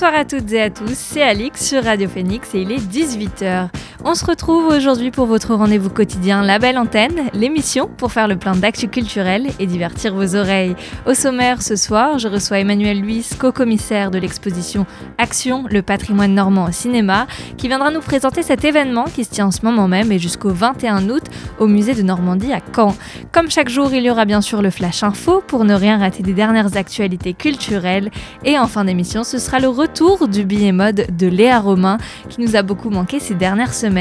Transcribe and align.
Bonsoir 0.00 0.14
à 0.14 0.24
toutes 0.24 0.52
et 0.52 0.62
à 0.62 0.70
tous, 0.70 0.94
c'est 0.94 1.22
Alix 1.22 1.60
sur 1.60 1.82
Radio 1.82 2.08
Phoenix 2.08 2.54
et 2.54 2.60
il 2.60 2.70
est 2.70 2.76
18h. 2.76 3.68
On 4.10 4.14
se 4.14 4.24
retrouve 4.24 4.68
aujourd'hui 4.68 5.10
pour 5.10 5.26
votre 5.26 5.54
rendez-vous 5.54 5.90
quotidien 5.90 6.40
La 6.40 6.58
Belle 6.58 6.78
Antenne, 6.78 7.28
l'émission 7.34 7.90
pour 7.94 8.10
faire 8.10 8.26
le 8.26 8.38
plein 8.38 8.56
d'actu 8.56 8.88
culturel 8.88 9.48
et 9.58 9.66
divertir 9.66 10.14
vos 10.14 10.34
oreilles. 10.34 10.74
Au 11.04 11.12
sommaire 11.12 11.60
ce 11.60 11.76
soir, 11.76 12.18
je 12.18 12.26
reçois 12.26 12.60
Emmanuel 12.60 13.02
Luis, 13.02 13.28
co-commissaire 13.38 14.10
de 14.10 14.18
l'exposition 14.18 14.86
Action, 15.18 15.66
le 15.68 15.82
patrimoine 15.82 16.32
normand 16.32 16.64
au 16.68 16.72
cinéma, 16.72 17.26
qui 17.58 17.68
viendra 17.68 17.90
nous 17.90 18.00
présenter 18.00 18.42
cet 18.42 18.64
événement 18.64 19.04
qui 19.04 19.24
se 19.24 19.30
tient 19.30 19.48
en 19.48 19.50
ce 19.50 19.62
moment 19.62 19.88
même 19.88 20.10
et 20.10 20.18
jusqu'au 20.18 20.48
21 20.48 21.10
août 21.10 21.24
au 21.58 21.66
musée 21.66 21.94
de 21.94 22.00
Normandie 22.00 22.54
à 22.54 22.60
Caen. 22.74 22.96
Comme 23.30 23.50
chaque 23.50 23.68
jour, 23.68 23.92
il 23.92 24.04
y 24.04 24.10
aura 24.10 24.24
bien 24.24 24.40
sûr 24.40 24.62
le 24.62 24.70
Flash 24.70 25.02
Info 25.02 25.42
pour 25.46 25.66
ne 25.66 25.74
rien 25.74 25.98
rater 25.98 26.22
des 26.22 26.32
dernières 26.32 26.78
actualités 26.78 27.34
culturelles. 27.34 28.10
Et 28.42 28.58
en 28.58 28.68
fin 28.68 28.86
d'émission, 28.86 29.22
ce 29.22 29.36
sera 29.36 29.58
le 29.58 29.68
retour 29.68 30.28
du 30.28 30.46
billet 30.46 30.72
mode 30.72 31.08
de 31.14 31.26
Léa 31.26 31.60
Romain 31.60 31.98
qui 32.30 32.40
nous 32.40 32.56
a 32.56 32.62
beaucoup 32.62 32.88
manqué 32.88 33.20
ces 33.20 33.34
dernières 33.34 33.74
semaines. 33.74 33.97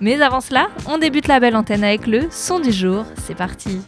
Mais 0.00 0.22
avant 0.22 0.40
cela, 0.40 0.68
on 0.86 0.98
débute 0.98 1.26
la 1.26 1.40
belle 1.40 1.56
antenne 1.56 1.82
avec 1.84 2.06
le 2.06 2.28
son 2.30 2.60
du 2.60 2.70
jour. 2.70 3.04
C'est 3.16 3.34
parti. 3.34 3.80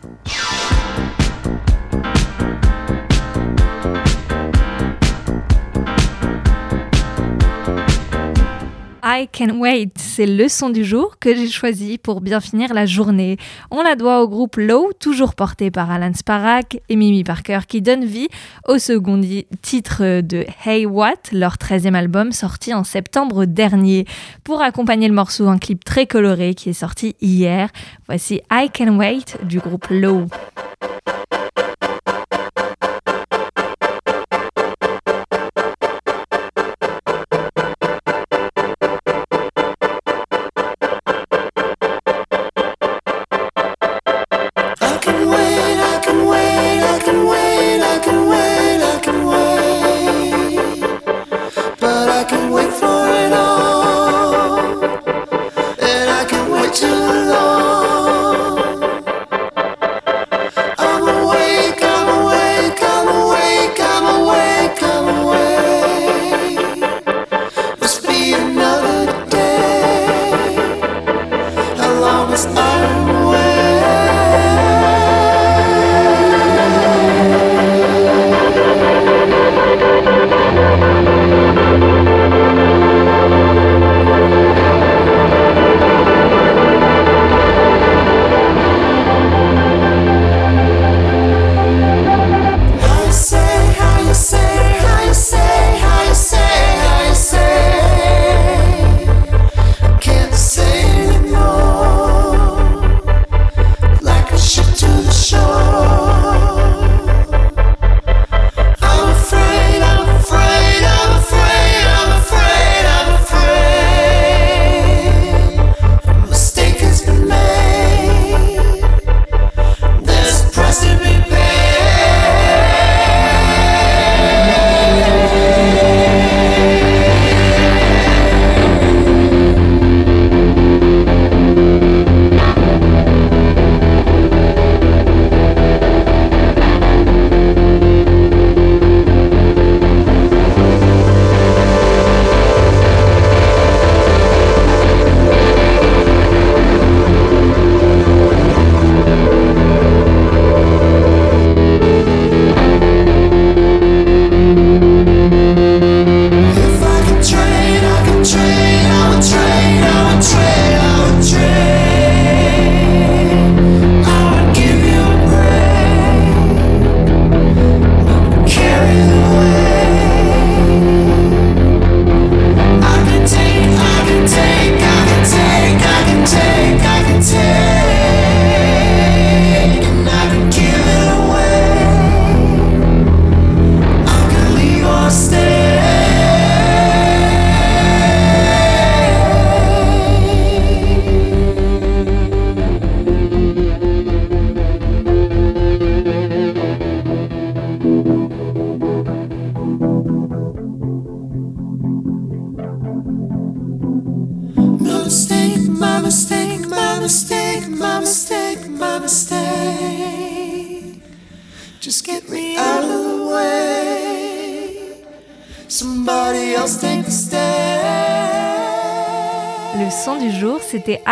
I 9.06 9.28
Can 9.30 9.58
Wait, 9.58 9.90
c'est 9.96 10.24
le 10.24 10.48
son 10.48 10.70
du 10.70 10.82
jour 10.82 11.18
que 11.20 11.34
j'ai 11.34 11.48
choisi 11.48 11.98
pour 11.98 12.22
bien 12.22 12.40
finir 12.40 12.72
la 12.72 12.86
journée. 12.86 13.36
On 13.70 13.82
la 13.82 13.96
doit 13.96 14.22
au 14.22 14.28
groupe 14.28 14.56
Low, 14.56 14.92
toujours 14.98 15.34
porté 15.34 15.70
par 15.70 15.90
Alan 15.90 16.14
Sparak 16.14 16.78
et 16.88 16.96
Mimi 16.96 17.22
Parker, 17.22 17.60
qui 17.68 17.82
donne 17.82 18.06
vie 18.06 18.28
au 18.66 18.78
second 18.78 19.20
titre 19.60 20.22
de 20.22 20.46
Hey 20.64 20.86
What, 20.86 21.32
leur 21.32 21.56
13e 21.56 21.92
album 21.92 22.32
sorti 22.32 22.72
en 22.72 22.82
septembre 22.82 23.44
dernier. 23.44 24.06
Pour 24.42 24.62
accompagner 24.62 25.08
le 25.08 25.14
morceau, 25.14 25.48
un 25.48 25.58
clip 25.58 25.84
très 25.84 26.06
coloré 26.06 26.54
qui 26.54 26.70
est 26.70 26.72
sorti 26.72 27.14
hier. 27.20 27.68
Voici 28.06 28.40
I 28.50 28.70
Can 28.74 28.96
Wait 28.96 29.36
du 29.42 29.58
groupe 29.58 29.86
Low. 29.90 30.28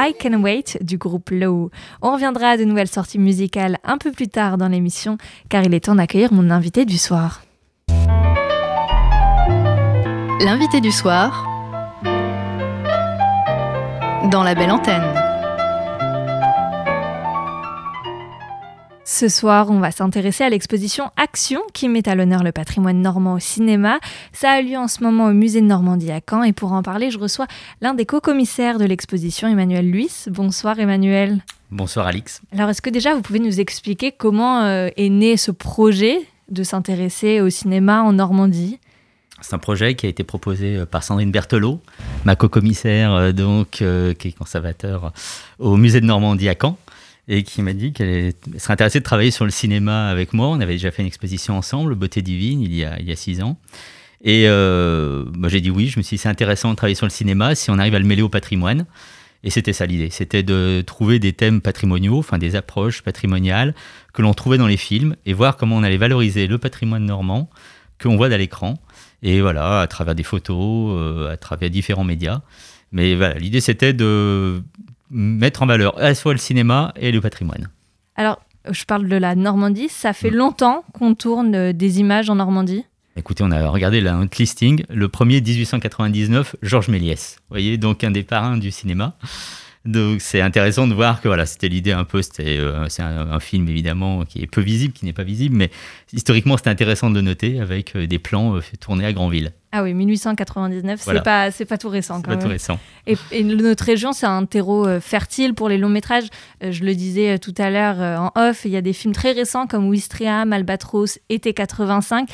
I 0.05 0.15
Can 0.21 0.43
Wait 0.43 0.79
du 0.81 0.99
groupe 0.99 1.31
Low. 1.31 1.71
On 2.01 2.13
reviendra 2.13 2.49
à 2.49 2.57
de 2.57 2.65
nouvelles 2.65 2.89
sorties 2.89 3.21
musicales 3.21 3.79
un 3.85 3.99
peu 3.99 4.11
plus 4.11 4.27
tard 4.27 4.59
dans 4.59 4.67
l'émission, 4.67 5.17
car 5.49 5.63
il 5.63 5.73
est 5.75 5.85
temps 5.85 5.95
d'accueillir 5.95 6.33
mon 6.33 6.51
invité 6.51 6.85
du 6.85 6.99
soir. 6.99 7.43
L'invité 10.41 10.81
du 10.81 10.91
soir 10.91 11.47
dans 14.29 14.43
la 14.43 14.57
belle 14.57 14.73
antenne. 14.73 15.22
Ce 19.05 19.29
soir, 19.29 19.69
on 19.71 19.81
va 19.81 19.91
s'intéresser 19.91 20.45
à 20.45 20.49
l'exposition 20.49 21.11
Action 21.17 21.61
qui 21.73 21.89
met 21.89 22.09
à 22.09 22.15
l'honneur 22.15 22.45
le 22.45 22.53
patrimoine 22.53 23.03
normand 23.03 23.35
au 23.35 23.39
cinéma. 23.41 23.99
Ça 24.33 24.53
a 24.53 24.63
lieu 24.63 24.77
en 24.77 24.87
ce 24.87 25.03
moment 25.03 25.27
au 25.27 25.33
musée 25.33 25.61
de 25.61 25.67
Normandie 25.67 26.13
à 26.13 26.21
Caen 26.29 26.45
et 26.45 26.53
pour 26.53 26.73
en 26.73 26.85
parler, 26.85 27.11
je 27.11 27.19
reçois 27.19 27.49
l'un 27.81 27.95
des 27.95 28.07
co-commissaires 28.07 28.79
de 28.79 28.85
l'exposition, 28.85 29.49
Emmanuel 29.49 29.91
Luis. 29.91 30.27
Bonsoir 30.29 30.79
Emmanuel. 30.79 31.43
Bonsoir 31.73 32.07
Alix. 32.07 32.43
Alors 32.53 32.71
est-ce 32.71 32.81
que 32.81 32.91
déjà 32.91 33.15
vous 33.15 33.23
pouvez 33.23 33.41
nous 33.41 33.59
expliquer 33.59 34.13
comment 34.13 34.63
euh, 34.63 34.89
est 34.97 35.09
né 35.09 35.37
ce 35.37 35.51
projet 35.51 36.21
de 36.49 36.63
s'intéresser 36.63 37.41
au 37.41 37.51
cinéma 37.51 38.03
en 38.03 38.13
Normandie? 38.13 38.79
C'est 39.41 39.55
un 39.55 39.59
projet 39.59 39.97
qui 39.97 40.07
a 40.07 40.09
été 40.11 40.23
proposé 40.23 40.77
euh, 40.77 40.87
par 40.87 41.03
Sandrine 41.03 41.33
Berthelot, 41.33 41.81
ma 42.25 42.37
co-commissaire 42.37 43.13
euh, 43.15 43.33
donc, 43.33 43.83
qui 44.19 44.29
est 44.29 44.39
conservateur 44.39 45.13
au 45.59 45.77
musée 45.77 46.01
de 46.01 46.07
Normandie 46.07 46.49
à 46.49 46.55
Caen 46.55 46.79
et 47.29 47.43
qui 47.45 47.63
m'a 47.63 47.73
dit 47.73 47.93
qu'elle 47.93 48.33
serait 48.59 48.73
intéressée 48.73 48.99
de 48.99 49.05
travailler 49.05 49.31
sur 49.31 49.45
le 49.45 49.51
cinéma 49.51 50.09
avec 50.09 50.33
moi. 50.33 50.49
On 50.49 50.61
avait 50.61 50.75
déjà 50.75 50.91
fait 50.91 51.03
une 51.03 51.09
exposition 51.09 51.57
ensemble, 51.57 51.95
Beauté 51.95 52.23
divine, 52.23 52.63
il 52.63 52.75
y 52.75 52.85
a, 52.85 53.17
six 53.17 53.43
ans. 53.43 53.59
Et 54.25 54.45
euh, 54.47 55.25
bah, 55.37 55.49
j'ai 55.49 55.61
dit 55.61 55.71
oui, 55.71 55.89
je 55.89 55.99
me 55.99 56.03
suis 56.03 56.17
dit 56.17 56.23
c'est 56.23 56.29
intéressant 56.29 56.71
de 56.71 56.77
travailler 56.77 56.95
sur 56.95 57.07
le 57.07 57.11
cinéma 57.11 57.55
si 57.55 57.71
on 57.71 57.79
arrive 57.79 57.95
à 57.95 57.99
le 57.99 58.07
mêler 58.07 58.23
au 58.23 58.29
patrimoine. 58.29 58.87
Et 59.45 59.51
c'était 59.51 59.73
ça 59.73 59.87
l'idée, 59.87 60.11
c'était 60.11 60.45
de 60.45 60.85
trouver 60.87 61.19
des 61.19 61.33
thèmes 61.33 61.61
patrimoniaux, 61.61 62.19
enfin 62.19 62.39
des 62.39 62.55
approches 62.55 63.03
patrimoniales 63.03 63.75
que 64.13 64.23
l'on 64.23 64.35
trouvait 64.35 64.59
dans 64.59 64.69
les 64.69 64.77
films 64.77 65.17
et 65.27 65.33
voir 65.33 65.57
comment 65.57 65.77
on 65.77 65.83
allait 65.83 65.97
valoriser 65.97 66.47
le 66.47 66.59
patrimoine 66.59 67.05
normand 67.05 67.51
que 67.99 68.07
l'on 68.07 68.17
voit 68.17 68.29
à 68.29 68.37
l'écran. 68.37 68.79
Et 69.25 69.41
voilà, 69.41 69.81
à 69.81 69.87
travers 69.89 70.15
des 70.15 70.23
photos, 70.23 70.97
euh, 70.97 71.33
à 71.33 71.37
travers 71.37 71.71
différents 71.71 72.05
médias. 72.05 72.43
Mais 72.93 73.17
voilà, 73.17 73.35
l'idée 73.35 73.61
c'était 73.61 73.93
de 73.93 74.63
mettre 75.13 75.63
en 75.63 75.67
valeur 75.67 75.97
à 75.99 76.09
la 76.09 76.15
fois 76.15 76.33
le 76.33 76.39
cinéma 76.39 76.93
et 76.97 77.13
le 77.13 77.21
patrimoine. 77.21 77.69
Alors, 78.17 78.41
je 78.71 78.85
parle 78.85 79.09
de 79.09 79.17
la 79.17 79.35
Normandie. 79.35 79.89
Ça 79.89 80.13
fait 80.13 80.31
longtemps 80.31 80.85
qu'on 80.93 81.15
tourne 81.15 81.55
euh, 81.55 81.73
des 81.73 82.01
images 82.01 82.31
en 82.31 82.37
Normandie 82.37 82.85
Écoutez, 83.15 83.45
on 83.45 83.51
a 83.51 83.69
regardé 83.69 84.01
notre 84.01 84.39
listing. 84.39 84.85
Le 84.89 85.07
premier, 85.09 85.43
1899, 85.43 86.57
Georges 86.63 86.89
Méliès. 86.89 87.37
Vous 87.41 87.55
voyez, 87.55 87.77
donc 87.77 88.05
un 88.05 88.11
des 88.11 88.23
parrains 88.23 88.57
du 88.57 88.71
cinéma. 88.71 89.15
Donc 89.85 90.21
c'est 90.21 90.41
intéressant 90.41 90.87
de 90.87 90.95
voir 90.95 91.21
que 91.21 91.29
voilà, 91.29 91.47
c'était 91.47 91.69
l'idée 91.69 91.93
un 91.93 92.05
peu, 92.05 92.23
c'était 92.23 92.59
euh, 92.59 92.89
c'est 92.89 93.03
un, 93.03 93.41
film 93.41 93.69
évidemment 93.69 94.25
qui 94.25 94.43
est 94.43 94.47
peu 94.47 94.61
visible, 94.61 94.93
qui 94.93 95.05
n'est 95.05 95.13
pas 95.13 95.25
visible, 95.25 95.57
mais 95.57 95.71
historiquement 96.13 96.57
c'était 96.57 96.71
intéressant 96.71 97.11
de 97.11 97.21
noter 97.21 97.61
avec 97.61 97.97
euh, 97.97 98.07
des 98.07 98.19
plans 98.19 98.61
tournés 98.81 99.07
à 99.07 99.13
Granville. 99.13 99.53
Ah 99.75 99.83
oui, 99.83 99.95
1899, 99.95 101.01
c'est 101.03 101.23
pas 101.23 101.51
c'est 101.51 101.65
pas 101.65 101.79
tout 101.79 101.89
récent 101.89 102.21
quand 102.21 102.33
pas 102.33 102.37
tout 102.37 102.49
récent. 102.49 102.79
Et, 103.07 103.43
notre 103.43 103.85
région, 103.85 104.13
c'est 104.13 104.27
un 104.27 104.45
terreau 104.45 104.87
euh, 104.87 105.01
fertile 105.01 105.55
pour 105.55 105.71
les 105.71 105.79
longs 105.79 105.89
métrages. 105.89 106.29
Euh, 106.63 106.73
je 106.73 106.85
le 106.85 106.95
disais 106.95 107.35
euh, 107.35 107.39
tout 107.39 107.55
à 107.57 107.71
l'heure 107.71 107.97
en 108.21 108.33
off, 108.39 108.67
il 108.67 108.71
y 108.71 108.77
a 108.77 108.83
des 108.83 108.93
films 108.93 109.15
très 109.15 109.33
récents 109.33 109.67
comme 109.67 109.89
Wistriam, 109.89 110.53
Albatros, 110.53 111.19
Été 111.31 111.55
85. 111.55 112.29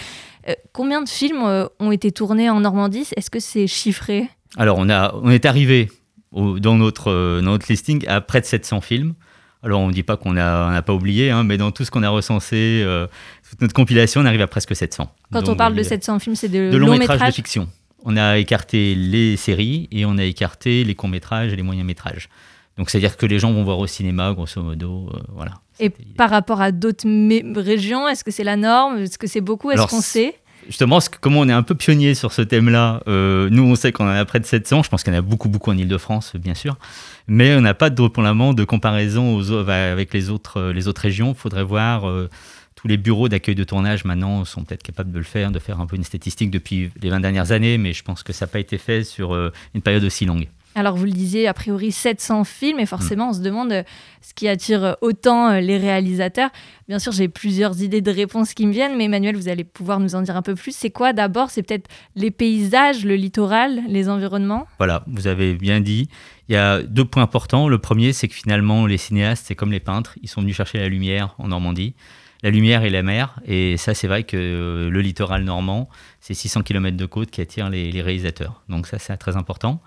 combien 0.73 1.01
de 1.01 1.09
films 1.09 1.69
ont 1.79 1.93
été 1.93 2.11
tournés 2.11 2.51
en 2.51 2.59
Normandie? 2.59 3.07
Est-ce 3.17 3.31
que 3.31 3.39
c'est 3.39 3.69
chiffré? 3.69 4.29
Alors 4.57 4.79
on 4.81 4.91
a 4.91 5.15
on 5.23 5.31
est 5.31 5.47
arrivé 5.47 5.91
dans 6.33 6.77
notre 6.77 7.41
notre 7.41 7.67
listing 7.69 8.07
à 8.07 8.21
près 8.21 8.41
de 8.41 8.47
700 8.47 8.81
films. 8.81 9.15
Alors 9.63 9.81
on 9.81 9.89
ne 9.89 9.93
dit 9.93 10.05
pas 10.05 10.17
qu'on 10.17 10.35
n'a 10.35 10.83
pas 10.83 10.95
oublié, 10.95 11.31
hein, 11.31 11.43
mais 11.43 11.57
dans 11.57 11.73
tout 11.73 11.85
ce 11.85 11.91
qu'on 11.91 12.05
a 12.05 12.09
recensé, 12.09 12.87
toute 13.51 13.61
notre 13.61 13.75
compilation, 13.75 14.21
on 14.21 14.25
arrive 14.25 14.41
à 14.41 14.47
presque 14.47 14.77
700. 14.77 15.13
Quand 15.33 15.49
on 15.49 15.57
parle 15.57 15.75
de 15.75 15.83
700 15.83 16.19
films, 16.21 16.37
c'est 16.37 16.49
de, 16.49 16.71
de 16.71 16.77
longs 16.77 16.97
métrages 16.97 17.21
de 17.21 17.35
fiction. 17.35 17.69
On 18.05 18.17
a 18.17 18.39
écarté 18.39 18.95
les 18.95 19.37
séries 19.37 19.89
et 19.91 20.07
on 20.07 20.17
a 20.19 20.25
écarté 20.25 20.85
les 20.85 20.95
courts 20.95 21.09
métrages 21.09 21.53
et 21.53 21.57
les 21.57 21.63
moyens 21.63 21.87
métrages. 21.87 22.29
Donc 22.79 22.91
c'est-à-dire 22.91 23.17
que 23.17 23.27
les 23.27 23.41
gens 23.41 23.53
vont 23.53 23.65
voir 23.65 23.81
au 23.81 23.89
cinéma, 23.89 24.33
grosso 24.33 24.63
modo, 24.63 25.11
euh, 25.13 25.19
voilà. 25.35 25.55
Et 25.81 25.91
par 25.91 26.31
rapport 26.31 26.61
à 26.61 26.71
d'autres 26.71 27.07
régions, 27.61 28.07
est-ce 28.09 28.23
que 28.23 28.31
c'est 28.31 28.45
la 28.45 28.57
norme? 28.57 28.99
Est-ce 28.99 29.19
que 29.19 29.27
c'est 29.27 29.41
beaucoup? 29.41 29.73
Est-ce 29.73 29.87
qu'on 29.89 30.01
sait? 30.01 30.37
Justement, 30.69 30.99
comment 31.23 31.41
on 31.41 31.49
est 31.49 31.53
un 31.53 31.63
peu 31.63 31.75
pionnier 31.75 32.15
sur 32.15 32.31
ce 32.31 32.43
thème-là, 32.43 33.03
euh, 33.09 33.49
nous 33.51 33.63
on 33.63 33.75
sait 33.75 33.91
qu'on 33.91 34.05
en 34.05 34.11
a 34.11 34.25
près 34.27 34.39
de 34.39 34.45
700, 34.45 34.83
je 34.83 34.91
pense 34.91 35.03
qu'il 35.03 35.15
y 35.15 35.17
en 35.17 35.19
a 35.19 35.23
beaucoup, 35.23 35.49
beaucoup 35.49 35.71
en 35.71 35.79
Ile-de-France, 35.79 36.37
bien 36.37 36.55
sûr, 36.55 36.77
mais 37.27 37.55
on 37.57 37.63
n'a 37.63 37.73
pas 37.73 37.89
de, 37.89 38.53
de 38.53 38.65
comparaison 38.65 39.41
avec 39.71 40.13
les 40.13 40.29
autres, 40.29 40.75
autres 40.87 41.01
régions. 41.01 41.31
Il 41.31 41.41
faudrait 41.41 41.63
voir 41.63 42.07
euh, 42.07 42.29
tous 42.75 42.87
les 42.87 42.99
bureaux 42.99 43.31
d'accueil 43.31 43.55
de 43.55 43.65
tournage 43.65 44.05
maintenant 44.05 44.45
sont 44.45 44.63
peut-être 44.63 44.83
capables 44.83 45.11
de 45.11 45.19
le 45.19 45.25
faire, 45.25 45.51
de 45.51 45.59
faire 45.59 45.81
un 45.81 45.87
peu 45.87 45.97
une 45.97 46.05
statistique 46.05 46.51
depuis 46.51 46.91
les 47.01 47.09
20 47.09 47.21
dernières 47.21 47.51
années, 47.51 47.79
mais 47.79 47.95
je 47.95 48.05
pense 48.05 48.23
que 48.23 48.35
ça 48.35 48.45
n'a 48.45 48.53
pas 48.53 48.61
été 48.61 48.77
fait 48.77 49.05
sur 49.05 49.35
euh, 49.35 49.51
une 49.75 49.81
période 49.81 50.05
aussi 50.05 50.27
longue. 50.27 50.49
Alors 50.79 50.95
vous 50.95 51.07
le 51.07 51.11
disiez, 51.11 51.49
a 51.49 51.55
priori 51.55 51.91
700 51.91 52.45
films, 52.45 52.79
et 52.79 52.87
forcément 52.87 53.27
mm. 53.27 53.31
on 53.31 53.33
se 53.33 53.41
demande 53.41 53.73
euh, 53.73 53.83
ce 54.23 54.33
qui 54.33 54.47
attire 54.47 54.97
autant 55.01 55.51
euh, 55.51 55.61
les 55.61 55.77
réalisateurs. 55.77 56.51
Bien 56.87 57.01
sûr, 57.01 57.11
j'ai 57.11 57.29
plusieurs 57.29 57.83
idées 57.83 58.01
de 58.01 58.11
réponses 58.13 58.55
qui 58.55 58.65
me 58.65 58.73
viennent, 58.73 58.97
mais 58.97 59.07
Emmanuel, 59.07 59.37
vous 59.37 59.49
allez 59.49 59.65
pouvoir 59.65 59.99
nous 59.99 60.15
en 60.15 60.23
dire 60.23 60.37
un 60.37 60.43
peu 60.43 60.55
plus. 60.55 60.75
C'est 60.75 60.91
quoi 60.91 61.13
d'abord? 61.13 61.51
C'est 61.51 61.65
peut-être 61.65 61.89
les 62.15 62.31
paysages, 62.31 63.05
le 63.05 63.17
littoral, 63.17 63.83
les 63.89 64.09
environnements? 64.09 64.69
Voilà, 64.79 65.03
vous 65.09 65.27
avez 65.27 65.55
bien 65.55 65.81
dit. 65.81 66.09
Il 66.49 66.53
y 66.53 66.57
a 66.57 66.81
deux 66.81 67.05
points 67.05 67.25
importants. 67.25 67.69
Le 67.69 67.79
premier, 67.79 68.13
c'est 68.13 68.29
que 68.29 68.35
finalement, 68.35 68.87
les 68.87 68.99
cinéastes, 68.99 69.47
c'est 69.49 69.57
comme 69.57 69.73
les 69.73 69.81
peintres, 69.81 70.17
ils 70.23 70.29
sont 70.29 70.43
venus 70.43 70.57
chercher 70.57 70.79
la 70.79 70.89
lumière 70.89 71.35
en 71.39 71.49
Normandie 71.49 71.95
la 72.43 72.51
lumière 72.51 72.85
et 72.85 72.91
la 72.91 73.03
mer. 73.03 73.41
Et 73.47 73.77
ça, 73.77 73.95
c'est 73.95 74.07
vrai 74.07 74.25
que 74.25 74.37
euh, 74.37 74.91
le 74.91 75.01
littoral 75.01 75.45
normand, 75.45 75.89
c'est 76.21 76.35
600 76.35 76.63
km 76.63 76.97
de 76.97 77.07
côte 77.07 77.31
qui 77.31 77.41
attire 77.41 77.69
les, 77.71 77.91
réalisateurs. 78.03 78.63
Donc 78.69 78.87
ça, 78.87 78.99
c'est 78.99 79.17
très 79.17 79.37
important. 79.37 79.81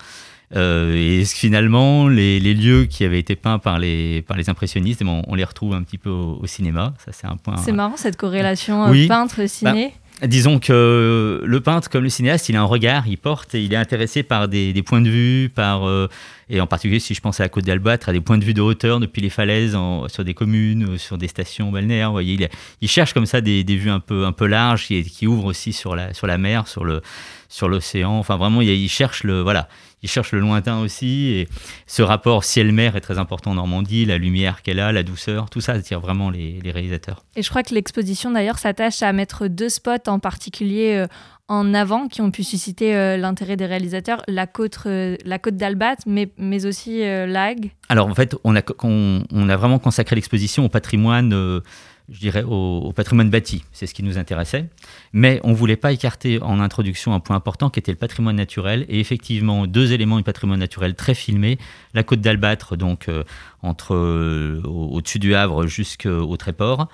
Euh, 0.55 0.95
et 0.95 1.25
finalement, 1.25 2.07
les, 2.07 2.39
lieux 2.39 2.85
qui 2.85 3.05
avaient 3.05 3.19
été 3.19 3.35
peints 3.35 3.59
par 3.59 3.79
les, 3.79 4.21
par 4.21 4.37
les 4.37 4.49
impressionnistes, 4.49 5.03
bon, 5.03 5.21
on 5.27 5.35
les 5.35 5.43
retrouve 5.43 5.73
un 5.73 5.83
petit 5.83 5.97
peu 5.97 6.09
au, 6.09 6.45
cinéma. 6.45 6.93
Ça, 7.05 7.11
c'est 7.11 7.27
un 7.27 7.37
point. 7.37 7.57
C'est 7.57 7.71
marrant 7.71 7.97
cette 7.97 8.17
corrélation 8.17 8.93
euh, 8.93 9.07
peintre-ciné. 9.07 9.93
Bah, 10.19 10.27
disons 10.27 10.59
que 10.59 11.41
le 11.43 11.61
peintre, 11.61 11.89
comme 11.89 12.03
le 12.03 12.09
cinéaste, 12.09 12.49
il 12.49 12.55
a 12.55 12.61
un 12.61 12.65
regard, 12.65 13.07
il 13.07 13.17
porte 13.17 13.55
et 13.55 13.63
il 13.63 13.73
est 13.73 13.77
intéressé 13.77 14.23
par 14.23 14.47
des, 14.47 14.83
points 14.85 15.01
de 15.01 15.09
vue, 15.09 15.49
par 15.49 15.83
et 16.51 16.59
en 16.59 16.67
particulier, 16.67 16.99
si 16.99 17.13
je 17.13 17.21
pense 17.21 17.39
à 17.39 17.43
la 17.43 17.49
côte 17.49 17.63
d'Albâtre, 17.63 18.09
à 18.09 18.11
des 18.11 18.19
points 18.19 18.37
de 18.37 18.43
vue 18.43 18.53
de 18.53 18.61
hauteur 18.61 18.99
depuis 18.99 19.21
les 19.21 19.29
falaises, 19.29 19.77
sur 20.07 20.25
des 20.25 20.33
communes, 20.33 20.97
sur 20.97 21.17
des 21.17 21.29
stations 21.29 21.71
balnéaires. 21.71 22.09
Vous 22.09 22.15
voyez, 22.15 22.49
il, 22.81 22.89
cherche 22.89 23.13
comme 23.13 23.25
ça 23.25 23.39
des, 23.39 23.63
vues 23.63 23.89
un 23.89 24.01
peu, 24.01 24.25
un 24.25 24.33
peu 24.33 24.47
larges 24.47 24.85
qui, 24.85 25.01
qui 25.03 25.27
ouvrent 25.27 25.45
aussi 25.45 25.71
sur 25.71 25.95
la, 25.95 26.13
sur 26.13 26.27
la 26.27 26.37
mer, 26.37 26.67
sur 26.67 26.83
le 26.83 27.01
sur 27.51 27.67
l'océan. 27.67 28.17
Enfin, 28.17 28.37
vraiment, 28.37 28.61
il, 28.61 28.89
cherche 28.89 29.23
le 29.23 29.41
voilà, 29.41 29.67
il 30.01 30.09
cherche 30.09 30.31
le 30.31 30.39
lointain 30.39 30.79
aussi. 30.79 31.27
Et 31.27 31.47
ce 31.85 32.01
rapport 32.01 32.43
ciel-mer 32.43 32.95
est 32.95 33.01
très 33.01 33.19
important 33.19 33.51
en 33.51 33.55
Normandie, 33.55 34.05
la 34.05 34.17
lumière 34.17 34.63
qu'elle 34.63 34.79
a, 34.79 34.91
la 34.91 35.03
douceur, 35.03 35.49
tout 35.49 35.61
ça 35.61 35.73
attire 35.73 35.99
vraiment 35.99 36.29
les, 36.29 36.59
les 36.63 36.71
réalisateurs. 36.71 37.23
Et 37.35 37.43
je 37.43 37.49
crois 37.49 37.61
que 37.61 37.75
l'exposition 37.75 38.31
d'ailleurs 38.31 38.57
s'attache 38.57 39.03
à 39.03 39.11
mettre 39.13 39.47
deux 39.47 39.69
spots 39.69 40.07
en 40.07 40.19
particulier 40.19 40.95
euh, 40.95 41.07
en 41.51 41.73
avant 41.73 42.07
qui 42.07 42.21
ont 42.21 42.31
pu 42.31 42.45
susciter 42.45 42.95
euh, 42.95 43.17
l'intérêt 43.17 43.57
des 43.57 43.65
réalisateurs, 43.65 44.23
la 44.29 44.47
côte, 44.47 44.79
euh, 44.85 45.17
la 45.25 45.37
côte 45.37 45.57
d'Albat, 45.57 45.97
mais, 46.05 46.31
mais 46.37 46.65
aussi 46.65 47.03
euh, 47.03 47.25
l'Ag 47.25 47.71
Alors 47.89 48.07
en 48.07 48.15
fait, 48.15 48.37
on 48.45 48.55
a, 48.55 48.61
on, 48.83 49.49
a 49.49 49.57
vraiment 49.57 49.77
consacré 49.77 50.15
l'exposition 50.15 50.63
au 50.63 50.69
patrimoine, 50.69 51.61
je 52.11 52.19
dirais 52.19 52.43
au, 52.43 52.91
patrimoine 52.93 53.29
bâti, 53.29 53.63
c'est 53.71 53.87
ce 53.87 53.93
qui 53.93 54.03
nous 54.03 54.17
intéressait. 54.17 54.65
Mais 55.13 55.39
on 55.43 55.49
ne 55.49 55.55
voulait 55.55 55.77
pas 55.77 55.91
écarter 55.91 56.41
en 56.41 56.59
introduction 56.59 57.13
un 57.13 57.19
point 57.19 57.35
important 57.35 57.69
qui 57.69 57.79
était 57.79 57.91
le 57.91 57.97
patrimoine 57.97 58.35
naturel. 58.35 58.85
Et 58.89 58.99
effectivement, 58.99 59.65
deux 59.65 59.93
éléments 59.93 60.17
du 60.17 60.23
patrimoine 60.23 60.59
naturel 60.59 60.93
très 60.95 61.15
filmés, 61.15 61.57
la 61.93 62.03
côte 62.03 62.21
d'Albâtre, 62.21 62.75
donc 62.75 63.09
entre 63.61 63.95
au-dessus 64.65 65.19
du 65.19 65.35
Havre 65.35 65.67
jusqu'au 65.67 66.37
Tréport 66.37 66.87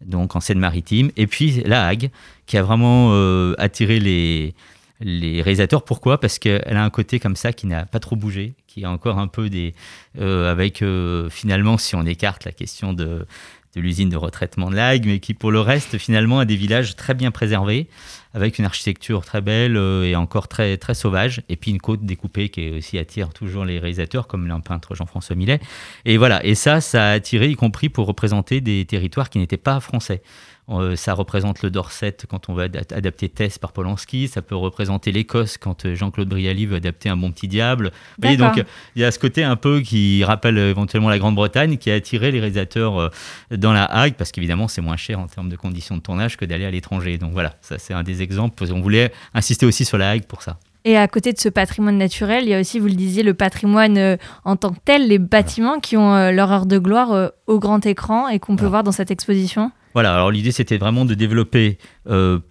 donc 0.00 0.36
en 0.36 0.40
Seine-Maritime, 0.40 1.10
et 1.16 1.26
puis 1.26 1.62
La 1.64 1.86
Hague, 1.86 2.10
qui 2.46 2.56
a 2.56 2.62
vraiment 2.62 3.10
euh, 3.12 3.54
attiré 3.58 4.00
les, 4.00 4.54
réalisateurs. 5.00 5.82
Pourquoi? 5.82 6.20
Parce 6.20 6.38
qu'elle 6.38 6.76
a 6.76 6.84
un 6.84 6.90
côté 6.90 7.18
comme 7.18 7.36
ça 7.36 7.52
qui 7.52 7.66
n'a 7.66 7.86
pas 7.86 8.00
trop 8.00 8.16
bougé, 8.16 8.52
qui 8.66 8.84
a 8.84 8.90
encore 8.90 9.18
un 9.18 9.28
peu 9.28 9.48
des... 9.48 9.74
Euh, 10.18 10.50
avec 10.50 10.82
euh, 10.82 11.30
finalement, 11.30 11.78
si 11.78 11.94
on 11.94 12.04
écarte 12.04 12.44
la 12.44 12.52
question 12.52 12.92
de, 12.92 13.26
de 13.74 13.80
l'usine 13.80 14.08
de 14.08 14.16
retraitement 14.16 14.70
de 14.70 14.76
l'Ague, 14.76 15.04
mais 15.06 15.20
qui 15.20 15.34
pour 15.34 15.50
le 15.50 15.60
reste 15.60 15.98
finalement 15.98 16.40
a 16.40 16.44
des 16.44 16.56
villages 16.56 16.96
très 16.96 17.14
bien 17.14 17.30
préservés, 17.30 17.88
avec 18.34 18.58
une 18.58 18.64
architecture 18.64 19.24
très 19.24 19.40
belle 19.40 19.76
euh, 19.76 20.04
et 20.04 20.16
encore 20.16 20.48
très, 20.48 20.76
très 20.76 20.94
sauvage, 20.94 21.42
et 21.48 21.56
puis 21.56 21.70
une 21.70 21.80
côte 21.80 22.04
découpée 22.04 22.48
qui 22.48 22.70
aussi 22.70 22.98
attire 22.98 23.30
toujours 23.30 23.64
les 23.64 23.78
réalisateurs, 23.78 24.26
comme 24.26 24.46
l'un 24.46 24.60
peintre 24.60 24.94
Jean-François 24.94 25.36
Millet. 25.36 25.60
Et 26.04 26.16
voilà, 26.16 26.44
et 26.44 26.54
ça, 26.54 26.80
ça 26.80 27.08
a 27.08 27.12
attiré, 27.12 27.48
y 27.48 27.54
compris 27.54 27.88
pour 27.88 28.06
représenter 28.06 28.60
des 28.60 28.84
territoires 28.84 29.30
qui 29.30 29.38
n'étaient 29.38 29.56
pas 29.56 29.80
français. 29.80 30.22
Euh, 30.70 30.96
ça 30.96 31.14
représente 31.14 31.62
le 31.62 31.70
Dorset 31.70 32.16
quand 32.28 32.48
on 32.48 32.54
veut 32.54 32.64
adapter 32.64 33.28
Tess 33.28 33.58
par 33.58 33.72
Polanski. 33.72 34.28
Ça 34.28 34.42
peut 34.42 34.54
représenter 34.54 35.12
l'Écosse 35.12 35.58
quand 35.58 35.84
euh, 35.84 35.94
Jean-Claude 35.94 36.28
Brialy 36.28 36.66
veut 36.66 36.76
adapter 36.76 37.08
Un 37.08 37.16
bon 37.16 37.32
petit 37.32 37.48
diable. 37.48 37.90
Vous 38.22 38.36
donc 38.36 38.64
il 38.94 39.02
y 39.02 39.04
a 39.04 39.10
ce 39.10 39.18
côté 39.18 39.42
un 39.42 39.56
peu 39.56 39.80
qui 39.80 40.22
rappelle 40.24 40.58
éventuellement 40.58 41.08
la 41.08 41.18
Grande-Bretagne, 41.18 41.76
qui 41.76 41.90
a 41.90 41.94
attiré 41.94 42.30
les 42.30 42.40
réalisateurs 42.40 42.98
euh, 43.00 43.08
dans 43.50 43.72
la 43.72 43.84
Hague, 43.84 44.14
parce 44.14 44.32
qu'évidemment 44.32 44.68
c'est 44.68 44.80
moins 44.80 44.96
cher 44.96 45.18
en 45.18 45.26
termes 45.26 45.48
de 45.48 45.56
conditions 45.56 45.96
de 45.96 46.02
tournage 46.02 46.36
que 46.36 46.44
d'aller 46.44 46.64
à 46.64 46.70
l'étranger. 46.70 47.18
Donc 47.18 47.32
voilà, 47.32 47.54
ça 47.60 47.78
c'est 47.78 47.94
un 47.94 48.02
des 48.02 48.22
exemples. 48.22 48.62
On 48.72 48.80
voulait 48.80 49.12
insister 49.34 49.66
aussi 49.66 49.84
sur 49.84 49.98
la 49.98 50.10
Hague 50.10 50.24
pour 50.24 50.42
ça. 50.42 50.58
Et 50.84 50.96
à 50.96 51.06
côté 51.08 51.32
de 51.32 51.38
ce 51.38 51.48
patrimoine 51.48 51.98
naturel, 51.98 52.44
il 52.44 52.50
y 52.50 52.54
a 52.54 52.60
aussi, 52.60 52.78
vous 52.78 52.86
le 52.86 52.94
disiez, 52.94 53.22
le 53.22 53.34
patrimoine 53.34 53.98
euh, 53.98 54.16
en 54.44 54.56
tant 54.56 54.70
que 54.70 54.78
tel, 54.82 55.08
les 55.08 55.18
bâtiments 55.18 55.78
qui 55.78 55.96
ont 55.96 56.14
euh, 56.14 56.30
leur 56.30 56.50
heure 56.50 56.64
de 56.64 56.78
gloire 56.78 57.12
euh, 57.12 57.28
au 57.46 57.58
grand 57.58 57.84
écran 57.84 58.28
et 58.28 58.38
qu'on 58.38 58.56
peut 58.56 58.66
voir 58.66 58.82
dans 58.82 58.92
cette 58.92 59.10
exposition. 59.10 59.72
Voilà, 59.94 60.14
alors 60.14 60.30
l'idée 60.30 60.52
c'était 60.52 60.78
vraiment 60.78 61.04
de 61.04 61.14
développer 61.14 61.78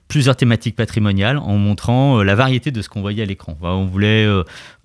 plusieurs 0.10 0.36
thématiques 0.36 0.75
patrimoniales 0.75 1.38
en 1.38 1.58
montrant 1.58 2.22
la 2.24 2.36
variété 2.36 2.72
de 2.72 2.82
ce 2.82 2.89
qu'on 2.89 3.00
voyait 3.00 3.24
à 3.24 3.25
l'écran. 3.25 3.56
on 3.62 3.86
voulait 3.86 4.28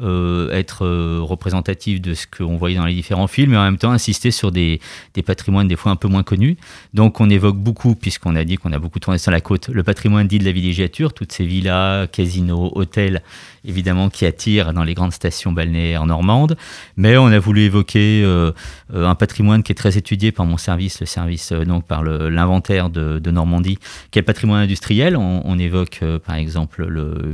être 0.01 0.87
représentatif 1.21 2.01
de 2.01 2.15
ce 2.15 2.27
qu'on 2.27 2.57
voyait 2.57 2.77
dans 2.77 2.87
les 2.87 2.95
différents 2.95 3.27
films 3.27 3.55
et 3.55 3.57
en 3.57 3.65
même 3.65 3.79
temps 3.79 3.91
insister 3.91 4.31
sur 4.31 4.53
des, 4.53 4.81
des, 5.15 5.23
patrimoines 5.23 5.67
des 5.67 5.77
fois 5.77 5.91
un 5.91 5.97
peu 5.97 6.09
moins 6.09 6.23
connus. 6.23 6.57
Donc 6.93 7.21
on 7.21 7.31
évoque 7.31 7.57
beaucoup, 7.57 7.95
puisqu'on 7.97 8.37
a 8.37 8.45
dit 8.45 8.57
qu'on 8.57 8.73
a 8.73 8.79
beaucoup 8.79 9.01
tourné 9.01 9.19
sur 9.19 9.33
la 9.33 9.41
côte, 9.41 9.69
le 9.69 9.83
patrimoine 9.83 10.29
dit 10.29 10.39
de 10.39 10.45
la 10.45 10.53
villégiature, 10.53 11.13
toutes 11.13 11.33
ces 11.33 11.47
villas, 11.47 12.07
casinos, 12.09 12.71
hôtels 12.75 13.23
évidemment 13.65 14.11
qui 14.11 14.27
attire 14.27 14.73
dans 14.73 14.85
les 14.85 14.95
grandes 14.95 15.13
stations 15.13 15.53
balnéaires 15.53 16.07
normandes, 16.07 16.57
mais 16.97 17.17
on 17.17 17.27
a 17.27 17.39
voulu 17.39 17.63
évoquer 17.63 18.23
euh, 18.25 18.53
euh, 18.93 19.07
un 19.07 19.15
patrimoine 19.15 19.63
qui 19.63 19.73
est 19.73 19.77
très 19.77 19.97
étudié 19.97 20.33
par 20.33 20.47
mon 20.47 20.57
service, 20.57 21.01
le 21.01 21.07
service 21.07 21.53
euh, 21.53 21.65
donc 21.65 21.87
par 21.87 22.03
l'inventaire 22.03 22.91
de, 22.91 23.31
Normandie, 23.31 23.79
qui 24.11 24.19
est 24.19 24.23
le 24.23 24.27
patrimoine 24.27 24.63
industriel. 24.63 25.14
On, 25.17 25.59
évoque 25.59 26.01
par 26.27 26.37
exemple 26.37 26.87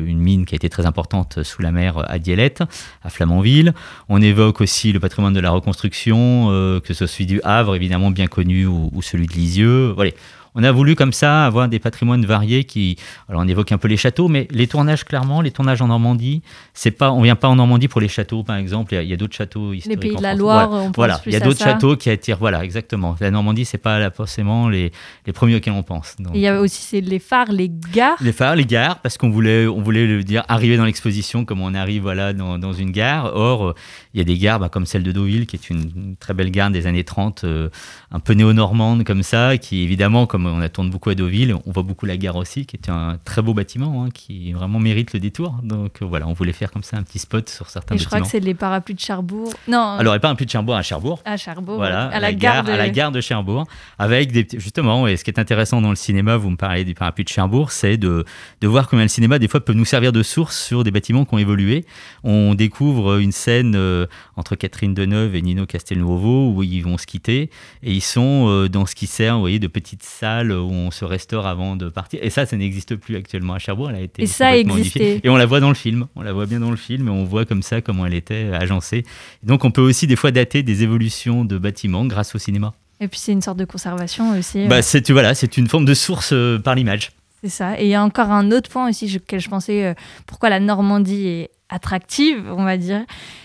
une 0.07 0.19
mine 0.19 0.45
qui 0.45 0.55
a 0.55 0.57
été 0.57 0.69
très 0.69 0.87
importante 0.87 1.43
sous 1.43 1.63
la 1.63 1.73
mer 1.73 2.05
à 2.09 2.19
Dielette, 2.19 2.63
à 3.03 3.11
Flamanville. 3.11 3.75
On 4.09 4.21
évoque 4.21 4.61
aussi 4.61 4.93
le 4.93 5.01
patrimoine 5.01 5.33
de 5.33 5.41
la 5.41 5.51
reconstruction, 5.51 6.47
que 6.81 6.89
ce 6.89 6.95
soit 6.95 7.07
celui 7.07 7.27
du 7.27 7.41
Havre 7.43 7.75
évidemment 7.75 8.11
bien 8.11 8.27
connu 8.27 8.67
ou, 8.67 9.03
celui 9.03 9.27
de 9.27 9.33
Lisieux. 9.33 9.95
On 10.55 10.63
a 10.63 10.73
voulu 10.73 10.95
comme 10.95 11.13
ça 11.13 11.47
avoir 11.47 11.69
des 11.69 11.79
patrimoines 11.79 12.25
variés 12.25 12.65
qui. 12.65 12.97
Alors 13.29 13.43
on 13.43 13.49
évoque 13.49 13.73
un 13.73 13.79
peu 13.79 13.89
les 13.89 13.97
châteaux, 13.97 14.29
mais 14.29 14.49
les 14.51 14.67
tournages 14.67 15.05
clairement, 15.05 15.41
les 15.41 15.51
tournages 15.51 15.83
en 15.83 15.89
Normandie, 15.89 16.43
c'est 16.75 16.91
pas, 16.91 17.13
on 17.13 17.23
vient 17.23 17.37
pas 17.37 17.49
en 17.49 17.57
Normandie 17.57 17.89
pour 17.89 18.01
les 18.01 18.09
châteaux 18.09 18.43
par 18.43 18.57
exemple. 18.57 18.95
Il 18.95 19.09
y 19.09 19.13
a, 19.13 19.17
d'autres 19.17 19.37
châteaux 19.37 19.73
historiques. 19.73 20.03
Les 20.03 20.09
pays 20.11 20.17
de 20.17 20.23
la 20.23 20.35
Loire, 20.35 20.71
on 20.73 20.91
Voilà, 20.95 21.21
il 21.27 21.33
y 21.33 21.37
a 21.37 21.41
d'autres 21.41 21.63
châteaux 21.63 21.97
qui 21.97 22.11
attirent. 22.11 22.39
Voilà, 22.39 22.65
exactement. 22.65 23.17
La 23.21 23.31
Normandie, 23.31 23.65
c'est 23.65 23.79
pas 23.79 24.11
forcément 24.11 24.69
les, 24.69 24.93
les 25.27 25.33
premiers 25.33 25.57
auxquels 25.57 25.73
on 25.73 25.83
pense. 25.83 26.17
il 26.35 26.41
y 26.41 26.49
a 26.49 26.61
aussi 26.61 27.01
les 27.01 27.19
phares, 27.19 27.53
les 27.53 27.71
gares. 27.93 28.17
Les 28.21 28.33
phares, 28.33 28.57
les 28.57 28.67
gares, 28.67 28.99
parce 29.01 29.19
qu'on 29.19 29.31
voulait, 29.31 29.67
on 29.67 29.81
voulait 29.81 30.07
le 30.07 30.25
dire 30.25 30.45
arriver 30.49 30.77
dans 30.77 30.85
l'exposition 30.85 31.45
comme 31.45 31.61
on 31.61 31.75
arrive 31.75 32.03
voilà 32.03 32.33
dans, 32.33 32.59
dans 32.59 32.73
une 32.73 32.91
gare. 32.91 33.33
Or, 33.35 33.75
il 34.15 34.19
y 34.19 34.21
a 34.21 34.25
des 34.25 34.39
gares 34.39 34.59
bah, 34.59 34.69
comme 34.69 34.87
celle 34.87 35.03
de 35.03 35.13
Deauville, 35.13 35.47
qui 35.47 35.57
est 35.57 35.71
une, 35.71 36.17
très 36.19 36.35
belle 36.35 36.51
gare 36.51 36.71
des 36.71 36.87
années 36.87 37.05
30, 37.05 37.45
euh, 37.45 37.69
un 38.11 38.21
peu 38.21 38.33
néo-normande 38.33 39.05
comme 39.05 39.23
ça, 39.23 39.57
qui 39.59 39.83
évidemment, 39.83 40.27
comme 40.27 40.40
on 40.49 40.61
a 40.61 40.69
tourné 40.69 40.91
beaucoup 40.91 41.11
à 41.11 41.15
Deauville, 41.15 41.55
on 41.67 41.71
voit 41.71 41.83
beaucoup 41.83 42.07
la 42.07 42.17
gare 42.17 42.37
aussi, 42.37 42.67
qui 42.67 42.77
est 42.77 42.89
un 42.89 43.19
très 43.25 43.43
beau 43.43 43.55
bâtiment, 43.55 44.05
hein, 44.05 44.09
qui 44.13 44.53
vraiment 44.53 44.79
mérite 44.79 45.13
le 45.13 45.21
détour. 45.21 45.57
Donc 45.63 46.03
euh, 46.03 46.07
voilà, 46.07 46.27
on 46.27 46.33
voulait 46.33 46.53
faire 46.53 46.71
comme 46.71 46.83
ça 46.83 46.97
un 46.97 47.03
petit 47.03 47.19
spot 47.19 47.49
sur 47.49 47.69
certains 47.69 47.95
Et 47.95 47.99
je 47.99 48.07
crois 48.07 48.21
que 48.21 48.27
c'est 48.27 48.41
les 48.41 48.55
parapluies 48.55 48.95
de 48.95 49.01
Cherbourg. 49.01 49.53
Non. 49.69 49.97
Alors, 49.99 50.15
les 50.15 50.21
parapluies 50.21 50.47
de 50.47 50.51
Cherbourg 50.51 50.77
à 50.77 50.83
Cherbourg. 50.83 51.21
À 51.25 51.37
Cherbourg, 51.37 51.77
voilà, 51.77 52.09
à 52.09 52.21
la, 52.21 52.33
gare, 52.33 52.65
de... 52.65 52.73
à 52.73 52.77
la 52.77 52.89
gare 52.89 53.13
de 53.13 53.21
Cherbourg, 53.21 53.67
avec 53.99 54.33
des 54.33 54.47
justement, 54.53 55.07
et 55.07 55.17
ce 55.17 55.25
qui 55.25 55.31
est 55.31 55.39
intéressant 55.39 55.81
dans 55.81 55.91
le 55.91 55.97
cinéma, 55.97 56.37
vous 56.37 56.51
me 56.51 56.57
parlez 56.57 56.85
du 56.85 56.95
parapluie 56.95 57.25
de 57.25 57.29
Cherbourg, 57.29 57.73
c'est 57.73 57.97
de, 57.97 58.25
de 58.61 58.69
voir 58.69 58.89
comment 58.89 59.03
le 59.03 59.09
cinéma 59.09 59.39
des 59.39 59.49
fois 59.49 59.65
peut 59.65 59.73
nous 59.73 59.85
servir 59.85 60.13
de 60.13 60.23
source 60.23 60.59
sur 60.59 60.85
des 60.85 60.91
bâtiments 60.91 61.25
qui 61.25 61.35
ont 61.35 61.39
évolué. 61.39 61.85
On 62.25 62.55
découvre 62.55 63.19
une 63.19 63.33
scène 63.33 63.75
euh, 63.77 64.07
entre 64.37 64.57
Catherine 64.57 64.95
Deneuve 64.95 65.35
et 65.35 65.43
Nino 65.43 65.67
Castelnuovo 65.67 66.53
où 66.53 66.63
ils 66.63 66.83
vont 66.83 66.99
se 66.99 67.07
quitter 67.07 67.51
et 67.83 67.93
ils 67.93 68.03
sont 68.03 68.47
euh, 68.49 68.69
dans 68.69 68.87
ce 68.87 68.95
qui 68.95 69.07
sert, 69.07 69.35
vous 69.35 69.41
voyez, 69.41 69.59
de 69.59 69.67
petites 69.67 70.03
salles 70.03 70.30
où 70.39 70.71
on 70.73 70.91
se 70.91 71.05
restaure 71.05 71.47
avant 71.47 71.77
de 71.77 71.89
partir. 71.89 72.21
Et 72.23 72.31
ça, 72.31 72.47
ça 72.47 72.57
n'existe 72.57 72.97
plus 72.97 73.17
actuellement 73.17 73.55
à 73.55 73.59
Cherbourg. 73.59 73.91
Elle 73.91 73.97
a 73.97 74.01
été 74.01 74.23
et 74.23 74.27
ça 74.27 74.57
Et 74.57 75.29
on 75.29 75.37
la 75.37 75.47
voit 75.47 75.61
dans 75.61 75.69
le 75.69 75.75
film. 75.75 76.07
On 76.17 76.23
la 76.23 76.33
voit 76.33 76.47
bien 76.47 76.61
dans 76.61 76.71
le 76.71 76.77
film 76.77 77.09
et 77.09 77.11
on 77.11 77.25
voit 77.25 77.45
comme 77.45 77.63
ça 77.63 77.81
comment 77.81 78.07
elle 78.07 78.15
était 78.15 78.51
agencée. 78.53 79.05
donc 79.43 79.65
on 79.65 79.71
peut 79.71 79.81
aussi 79.81 80.07
des 80.07 80.17
fois 80.17 80.31
dater 80.31 80.63
des 80.63 80.83
évolutions 80.83 81.45
de 81.45 81.59
bâtiments 81.59 82.05
grâce 82.07 82.35
au 82.35 82.39
cinéma. 82.39 82.73
Et 83.01 83.09
puis 83.09 83.19
c'est 83.19 83.33
une 83.33 83.43
sorte 83.43 83.59
de 83.59 83.65
conservation 83.65 84.39
aussi. 84.39 84.67
Bah, 84.67 84.83
c'est 84.83 85.11
voilà, 85.11 85.35
c'est 85.35 85.57
une 85.57 85.69
forme 85.69 85.87
de 85.87 85.95
source 85.95 86.31
euh, 86.33 86.59
par 86.59 86.75
l'image. 86.75 87.13
C'est 87.43 87.49
ça. 87.49 87.81
Et 87.81 87.85
il 87.85 87.89
y 87.89 87.95
a 87.95 88.03
encore 88.05 88.31
un 88.31 88.53
autre 88.53 88.69
point 88.69 88.89
aussi 88.89 89.17
auquel 89.17 89.41
je 89.41 89.49
pensais, 89.49 89.87
euh, 89.87 89.95
pourquoi 90.27 90.51
la 90.51 90.61
Normandie 90.61 91.27
est 91.27 91.51
attractive, 91.71 92.45
on 92.51 92.65
va 92.65 92.77
dire, 92.77 93.05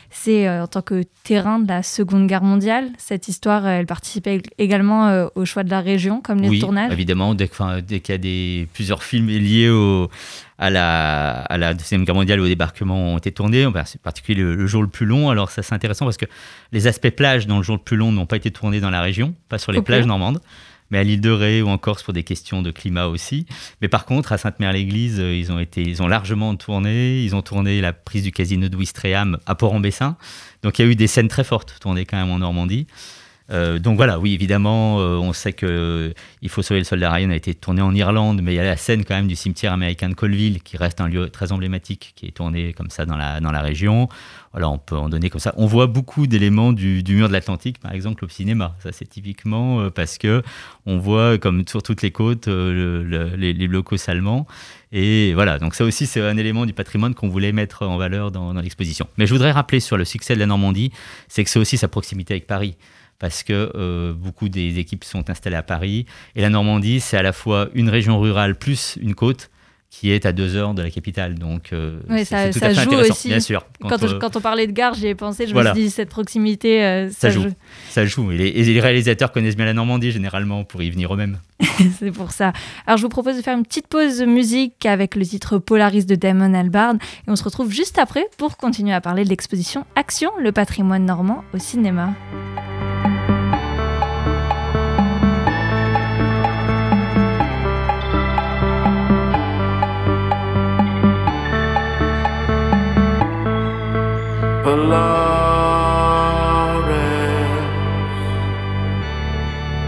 c'est 0.10 0.48
euh, 0.48 0.64
en 0.64 0.68
tant 0.68 0.82
que 0.82 1.04
terrain 1.24 1.60
de 1.60 1.68
la 1.68 1.84
Seconde 1.84 2.28
Guerre 2.28 2.42
mondiale. 2.42 2.90
Cette 2.98 3.28
histoire, 3.28 3.66
euh, 3.66 3.80
elle 3.80 3.86
participait 3.86 4.42
également 4.58 5.08
euh, 5.08 5.28
au 5.36 5.46
choix 5.46 5.64
de 5.64 5.70
la 5.70 5.82
région, 5.82 6.22
comme 6.22 6.40
les 6.40 6.50
oui, 6.50 6.60
tournages. 6.60 6.92
évidemment, 6.92 7.36
dès, 7.36 7.50
dès 7.86 8.00
qu'il 8.00 8.14
y 8.14 8.16
a 8.16 8.18
des, 8.18 8.68
plusieurs 8.74 9.04
films 9.04 9.28
liés 9.28 9.70
au, 9.70 10.10
à, 10.58 10.70
la, 10.70 11.42
à 11.42 11.58
la 11.58 11.74
Deuxième 11.74 12.06
Guerre 12.06 12.16
mondiale, 12.16 12.40
au 12.40 12.48
débarquement, 12.48 13.14
ont 13.14 13.18
été 13.18 13.32
tournés, 13.32 13.66
en 13.66 13.74
particulier 13.74 14.42
le, 14.42 14.68
jour 14.68 14.82
le 14.82 14.88
plus 14.88 15.06
long. 15.06 15.30
Alors 15.30 15.52
ça, 15.52 15.62
c'est 15.62 15.76
intéressant 15.76 16.06
parce 16.06 16.18
que 16.18 16.26
les 16.72 16.88
aspects 16.88 17.10
plages 17.10 17.46
dans 17.46 17.58
le 17.58 17.64
jour 17.64 17.76
le 17.76 17.84
plus 17.84 17.98
long 17.98 18.12
n'ont 18.12 18.26
pas 18.26 18.38
été 18.38 18.52
tournés 18.52 18.80
dans 18.80 18.92
la 18.92 19.02
région, 19.02 19.36
pas 19.50 19.58
sur 19.58 19.74
les 19.74 19.82
plages 19.82 20.06
normandes 20.06 20.40
mais 20.92 21.00
à 21.00 21.04
l'île 21.04 21.22
de 21.22 21.30
Ré 21.30 21.62
ou 21.62 21.68
en 21.70 21.78
Corse 21.78 22.04
pour 22.04 22.14
des 22.14 22.24
questions 22.24 22.62
de 22.62 22.72
climat 22.72 23.08
aussi. 23.08 23.46
Mais 23.82 23.88
par 23.88 24.06
contre, 24.06 24.32
à 24.32 24.38
Sainte-Mère-l'Église, 24.38 25.20
euh, 25.20 25.36
ils 25.36 25.52
ont 25.52 25.60
été, 25.60 25.82
ils 25.82 26.02
ont 26.04 26.08
largement 26.08 26.56
tourné. 26.56 27.24
Ils 27.24 27.36
ont 27.36 27.42
tourné 27.42 27.82
la 27.82 27.94
prise 27.94 28.24
du 28.24 28.32
casino 28.32 28.70
de 28.70 28.78
à 29.46 29.56
Port-en-Bessin. 29.56 30.16
Donc 30.62 30.80
il 30.80 30.86
y 30.86 30.88
a 30.88 30.92
eu 30.92 30.96
des 30.96 31.08
scènes 31.08 31.28
très 31.28 31.44
fortes 31.44 31.76
tournées 31.80 32.06
quand 32.06 32.18
même 32.18 32.32
en 32.32 32.40
Normandie. 32.40 32.88
Euh, 33.52 33.78
donc 33.78 33.98
voilà, 33.98 34.20
oui, 34.20 34.34
évidemment, 34.34 35.00
euh, 35.00 35.18
on 35.18 35.32
sait 35.32 35.54
que 35.54 36.14
Il 36.42 36.50
faut 36.50 36.64
sauver 36.64 36.80
le 36.80 36.84
soldat 36.86 37.12
Ryan 37.12 37.30
a 37.30 37.36
été 37.36 37.54
tourné 37.54 37.82
en 37.82 37.94
Irlande, 37.94 38.42
mais 38.42 38.54
il 38.54 38.56
y 38.56 38.60
a 38.60 38.64
la 38.64 38.78
scène 38.78 39.06
quand 39.06 39.16
même 39.16 39.28
du 39.28 39.36
cimetière 39.36 39.74
américain 39.74 40.10
de 40.10 40.16
Colville, 40.16 40.64
qui 40.64 40.78
reste 40.78 41.00
un 41.00 41.08
lieu 41.08 41.30
très 41.30 41.52
emblématique, 41.52 42.14
qui 42.16 42.26
est 42.26 42.32
tourné 42.32 42.74
comme 42.74 42.90
ça 42.90 43.06
dans 43.06 43.18
la, 43.18 43.40
dans 43.42 43.52
la 43.52 43.62
région. 43.62 44.10
Voilà, 44.52 44.70
on 44.70 44.78
peut 44.78 44.96
en 44.96 45.10
donner 45.10 45.30
comme 45.30 45.42
ça. 45.42 45.54
On 45.58 45.66
voit 45.66 45.88
beaucoup 45.88 46.28
d'éléments 46.28 46.72
du, 46.72 47.04
mur 47.10 47.28
de 47.28 47.34
l'Atlantique, 47.34 47.80
par 47.80 47.92
exemple, 47.92 48.24
au 48.26 48.30
cinéma. 48.30 48.76
Ça, 48.82 48.92
c'est 48.94 49.06
typiquement 49.06 49.82
euh, 49.82 49.90
parce 49.90 50.18
que 50.18 50.44
on 50.86 50.98
voit, 50.98 51.38
comme 51.38 51.68
sur 51.68 51.84
toutes 51.84 52.02
les 52.02 52.12
côtes, 52.12 52.48
euh, 52.48 53.36
les, 53.38 53.54
les 53.54 53.68
blocos 53.68 54.10
allemands. 54.10 54.48
Et 54.98 55.34
voilà, 55.34 55.60
donc 55.60 55.76
ça 55.76 55.84
aussi, 55.84 56.06
c'est 56.06 56.22
un 56.22 56.38
élément 56.38 56.66
du 56.66 56.72
patrimoine 56.72 57.14
qu'on 57.14 57.28
voulait 57.28 57.52
mettre 57.52 57.86
en 57.86 57.98
valeur 57.98 58.32
dans, 58.32 58.54
l'exposition. 58.54 59.08
Mais 59.18 59.28
je 59.28 59.34
voudrais 59.34 59.52
rappeler 59.52 59.82
sur 59.82 59.98
le 59.98 60.06
succès 60.06 60.36
de 60.36 60.40
la 60.40 60.46
Normandie, 60.46 60.94
c'est 61.28 61.44
que 61.44 61.50
c'est 61.50 61.60
aussi 61.60 61.78
sa 61.78 61.90
proximité 61.90 62.36
avec 62.36 62.48
Paris 62.48 62.78
parce 63.26 63.42
que 63.42 63.72
euh, 63.74 64.14
beaucoup 64.14 64.50
des 64.50 64.78
équipes 64.78 65.04
sont 65.04 65.32
installées 65.32 65.56
à 65.56 65.64
Paris. 65.64 66.06
Et 66.36 66.42
la 66.42 66.52
Normandie, 66.52 67.00
c'est 67.00 67.18
à 67.18 67.24
la 67.24 67.34
fois 67.34 67.70
une 67.74 67.90
région 67.90 68.20
rurale 68.20 68.54
plus 68.54 69.00
une 69.02 69.16
côte 69.16 69.50
qui 69.90 70.12
est 70.12 70.28
à 70.28 70.32
deux 70.32 70.56
heures 70.56 70.76
de 70.76 70.84
la 70.84 70.92
capitale. 70.92 71.34
Donc, 71.34 71.74
euh, 71.74 72.00
ça, 72.24 72.52
tout 72.52 72.60
à 72.62 72.70
fait 72.70 72.84
joue 72.84 72.94
aussi. 72.94 73.30
Bien 73.30 73.40
sûr. 73.40 73.66
Quand, 73.82 73.98
quand, 74.20 74.36
on 74.36 74.42
parlait 74.42 74.68
de 74.68 74.74
gare, 74.74 74.94
j'y 74.94 75.08
ai 75.08 75.16
pensé. 75.16 75.48
Je 75.48 75.56
me 75.56 75.64
suis 75.64 75.74
dit, 75.74 75.90
cette 75.90 76.10
proximité, 76.10 76.84
euh, 76.84 77.10
ça, 77.10 77.32
joue. 77.32 77.48
Ça 77.90 78.06
joue. 78.06 78.32
Et 78.32 78.38
les, 78.38 78.80
réalisateurs 78.80 79.32
connaissent 79.32 79.56
bien 79.56 79.66
la 79.66 79.74
Normandie, 79.74 80.12
généralement, 80.12 80.66
pour 80.66 80.84
y 80.84 80.92
venir 80.92 81.12
eux-mêmes. 81.16 81.40
C'est 82.00 82.12
pour 82.12 82.32
ça. 82.32 82.54
Alors, 82.86 82.98
je 82.98 83.02
vous 83.02 83.10
propose 83.10 83.38
de 83.38 83.42
faire 83.42 83.58
une 83.58 83.64
petite 83.64 83.88
pause 83.88 84.20
de 84.20 84.26
musique 84.26 84.86
avec 84.86 85.16
le 85.16 85.26
titre 85.26 85.58
Polaris 85.58 86.06
de 86.06 86.14
Damon 86.14 86.54
Albarn. 86.54 87.00
Et 87.28 87.32
on 87.32 87.36
se 87.36 87.44
retrouve 87.44 87.72
juste 87.72 87.98
après 87.98 88.28
pour 88.38 88.58
continuer 88.58 88.94
à 88.94 89.02
parler 89.02 89.24
de 89.24 89.30
l'exposition 89.30 89.84
Action, 89.96 90.30
le 90.40 90.52
patrimoine 90.52 91.06
normand 91.06 91.44
au 91.56 91.58
cinéma. 91.58 92.14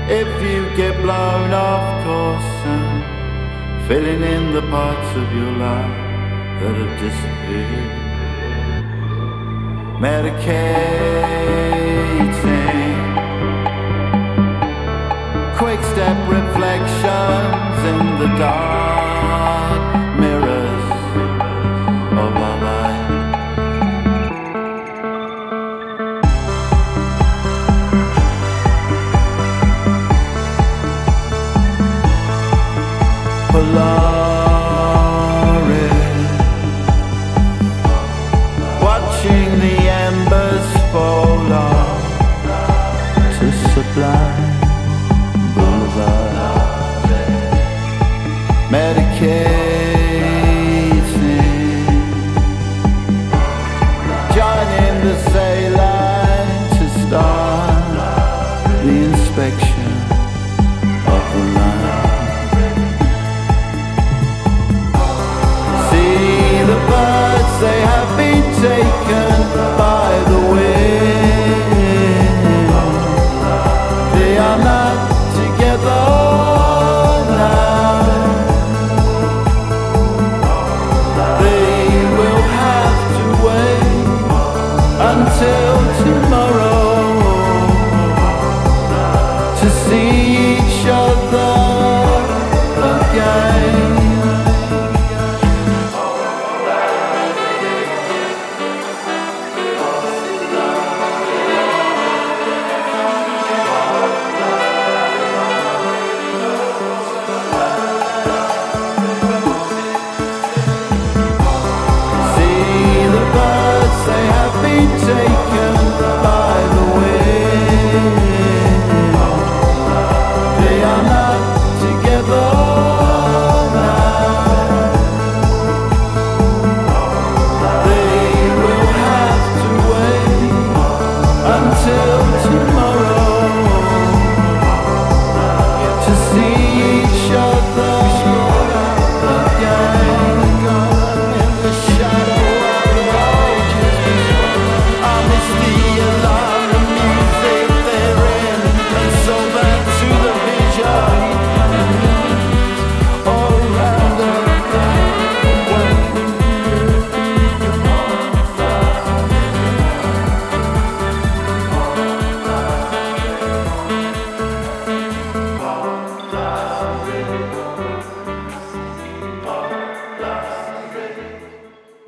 If 0.09 0.41
you 0.41 0.61
get 0.75 0.95
blown 1.01 1.51
off 1.51 2.03
course 2.03 2.65
and 2.65 3.03
filling 3.87 4.23
in 4.23 4.53
the 4.53 4.61
parts 4.63 5.15
of 5.15 5.31
your 5.35 5.51
life 5.51 5.97
that 6.61 6.75
have 6.81 6.99
disappeared, 7.05 7.91
medicating, 10.01 10.77
quick 15.57 15.81
step 15.93 16.17
reflections 16.29 17.79
in 17.91 17.99
the 18.19 18.27
dark 18.37 18.86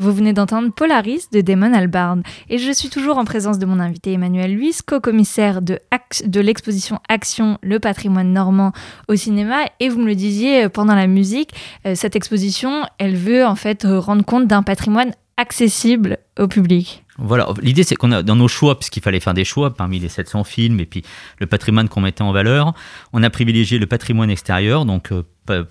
d'entendre 0.10 0.72
Polaris 0.72 1.30
de 1.32 1.42
Damon 1.42 1.74
Albarn. 1.74 2.24
Et 2.50 2.58
je 2.58 2.72
suis 2.72 2.89
toujours 2.89 3.18
en 3.18 3.25
présence 3.25 3.60
de 3.60 3.66
mon 3.66 3.80
invité 3.80 4.13
Emmanuel 4.13 4.56
Luis, 4.56 4.78
co-commissaire 4.86 5.62
de, 5.62 5.80
de 6.25 6.39
l'exposition 6.39 7.00
Action, 7.08 7.58
le 7.62 7.80
patrimoine 7.80 8.34
normand 8.34 8.72
au 9.08 9.15
cinéma. 9.15 9.65
Et 9.80 9.89
vous 9.89 10.00
me 10.00 10.08
le 10.08 10.15
disiez 10.15 10.65
euh, 10.65 10.69
pendant 10.69 10.95
la 10.95 11.08
musique, 11.08 11.52
euh, 11.86 11.93
cette 11.95 12.15
exposition, 12.15 12.84
elle 12.98 13.15
veut 13.15 13.45
en 13.45 13.56
fait 13.56 13.86
rendre 13.86 14.26
compte 14.26 14.48
d'un 14.48 14.63
patrimoine 14.63 15.12
accessible 15.38 16.17
au 16.38 16.48
public. 16.48 17.06
Voilà, 17.17 17.50
l'idée 17.62 17.84
c'est 17.84 17.95
qu'on 17.95 18.12
a 18.12 18.24
dans 18.24 18.36
nos 18.36 18.48
choix, 18.48 18.80
puisqu'il 18.80 19.04
fallait 19.04 19.19
faire 19.19 19.34
des 19.34 19.45
choix 19.45 19.74
parmi 19.74 20.00
les 20.00 20.10
700 20.10 20.43
films 20.43 20.80
et 20.80 20.86
puis 20.86 21.04
le 21.39 21.48
patrimoine 21.48 21.89
qu'on 21.89 22.02
mettait 22.02 22.22
en 22.22 22.32
valeur, 22.32 22.74
on 23.13 23.24
a 23.24 23.30
privilégié 23.30 23.78
le 23.78 23.88
patrimoine 23.88 24.30
extérieur, 24.30 24.86
donc 24.86 25.12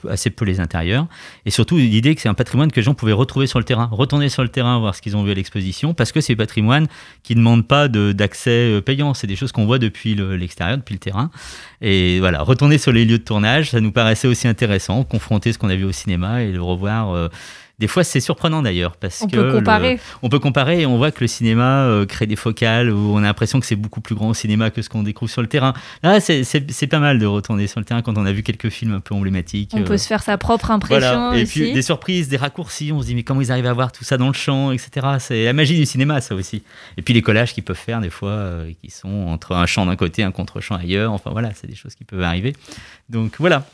assez 0.09 0.31
peu 0.31 0.45
les 0.45 0.61
intérieurs. 0.61 1.07
Et 1.45 1.51
surtout, 1.51 1.77
l'idée 1.77 2.15
que 2.15 2.21
c'est 2.21 2.29
un 2.29 2.35
patrimoine 2.35 2.71
que 2.71 2.77
les 2.77 2.83
gens 2.83 2.95
pouvaient 2.95 3.13
retrouver 3.13 3.47
sur 3.47 3.59
le 3.59 3.65
terrain, 3.65 3.89
retourner 3.91 4.29
sur 4.29 4.43
le 4.43 4.49
terrain, 4.49 4.79
voir 4.79 4.95
ce 4.95 5.03
qu'ils 5.03 5.17
ont 5.17 5.23
vu 5.23 5.31
à 5.31 5.35
l'exposition, 5.35 5.95
parce 5.95 6.13
que 6.13 6.21
c'est 6.21 6.35
un 6.35 6.37
patrimoine 6.37 6.87
qui 7.23 7.35
ne 7.35 7.41
demande 7.41 7.67
pas 7.67 7.89
d'accès 7.89 8.51
euh, 8.51 8.81
payant. 8.81 9.15
C'est 9.15 9.27
des 9.27 9.37
choses 9.37 9.53
qu'on 9.53 9.67
voit 9.67 9.79
depuis 9.79 10.15
l'extérieur, 10.15 10.79
depuis 10.79 10.95
le 10.95 11.01
terrain. 11.01 11.31
Et 11.81 12.19
voilà, 12.21 12.43
retourner 12.43 12.79
sur 12.79 12.93
les 12.93 13.05
lieux 13.05 13.19
de 13.19 13.25
tournage, 13.25 13.71
ça 13.71 13.81
nous 13.81 13.93
paraissait 13.93 14.29
aussi 14.29 14.49
intéressant, 14.49 15.05
confronter 15.05 15.53
ce 15.53 15.59
qu'on 15.59 15.71
a 15.71 15.77
vu 15.77 15.85
au 15.85 15.93
cinéma 15.93 16.43
et 16.43 16.53
le 16.53 16.63
revoir. 16.63 17.11
Euh, 17.11 17.29
des 17.79 17.87
fois, 17.87 18.03
c'est 18.03 18.19
surprenant 18.19 18.61
d'ailleurs 18.61 18.97
parce 18.97 19.23
on 19.23 19.29
que 19.29 19.37
peut 19.37 19.53
comparer. 19.53 20.01
on 20.23 20.29
peut 20.29 20.41
comparer 20.41 20.81
et 20.81 20.87
on 20.87 20.97
voit 20.97 21.13
que 21.13 21.21
le 21.21 21.29
cinéma 21.29 21.85
euh, 21.85 22.07
crée 22.07 22.27
des 22.27 22.35
focales 22.35 22.91
où 22.91 23.15
on 23.15 23.19
a 23.19 23.23
l'impression 23.23 23.61
que 23.61 23.67
c'est 23.67 23.77
beaucoup 23.77 24.01
plus 24.01 24.17
grand 24.17 24.31
au 24.31 24.35
cinéma 24.35 24.71
que 24.71 24.83
ce 24.83 24.89
qu'on 24.89 25.05
découvre 25.05 25.31
sur 25.31 25.43
le 25.43 25.49
terrain. 25.49 25.75
Là, 26.03 26.19
c'est 26.21 26.87
pas 26.89 26.99
mal 26.99 27.21
de 27.21 27.27
retourner 27.27 27.69
sur 27.69 27.79
le 27.79 27.85
terrain 27.85 28.03
quand 28.03 28.19
on 28.19 28.27
a 28.27 28.33
vu 28.33 28.43
quelques 28.43 28.71
films 28.71 28.95
un 28.95 29.01
peu 29.01 29.15
emblématiques. 29.15 29.71
On 29.75 29.85
peut 29.85 29.93
euh, 29.93 29.99
se 29.99 30.09
faire 30.09 30.23
sa 30.25 30.37
propre 30.39 30.73
impression. 30.73 31.33
Et 31.35 31.45
puis 31.45 31.73
des 31.73 31.83
surprises, 31.83 32.29
des 32.29 32.37
raccourcis. 32.37 32.91
On 32.93 33.01
se 33.01 33.07
dit 33.07 33.15
mais 33.15 33.23
comment 33.23 33.41
ils 33.41 33.53
arrivent 33.53 33.67
à 33.67 33.73
voir 33.73 33.93
tout 33.93 34.03
ça 34.03 34.17
dans 34.17 34.27
le 34.27 34.33
champ, 34.33 34.73
etc. 34.73 35.07
C'est 35.21 35.45
la 35.45 35.53
magie 35.53 35.77
du 35.77 35.87
cinéma, 35.87 36.21
ça 36.21 36.35
aussi. 36.35 36.65
Et 36.97 37.03
puis 37.03 37.15
les 37.15 37.23
collages 37.23 37.55
qu'ils 37.55 37.65
peuvent 37.65 37.77
faire 37.77 38.01
des 38.01 38.11
fois, 38.11 38.31
euh, 38.31 38.73
qui 38.83 38.91
sont 38.91 39.27
entre 39.29 39.53
un 39.53 39.67
champ 39.67 39.87
d'un 39.87 39.97
côté, 39.97 40.25
un 40.25 40.33
contre-champ 40.33 40.75
ailleurs. 40.75 41.13
Enfin 41.13 41.31
voilà, 41.31 41.53
c'est 41.55 41.69
des 41.69 41.77
choses 41.77 41.95
qui 41.95 42.03
peuvent 42.03 42.23
arriver. 42.23 42.55
Donc 43.09 43.35
voilà. 43.39 43.65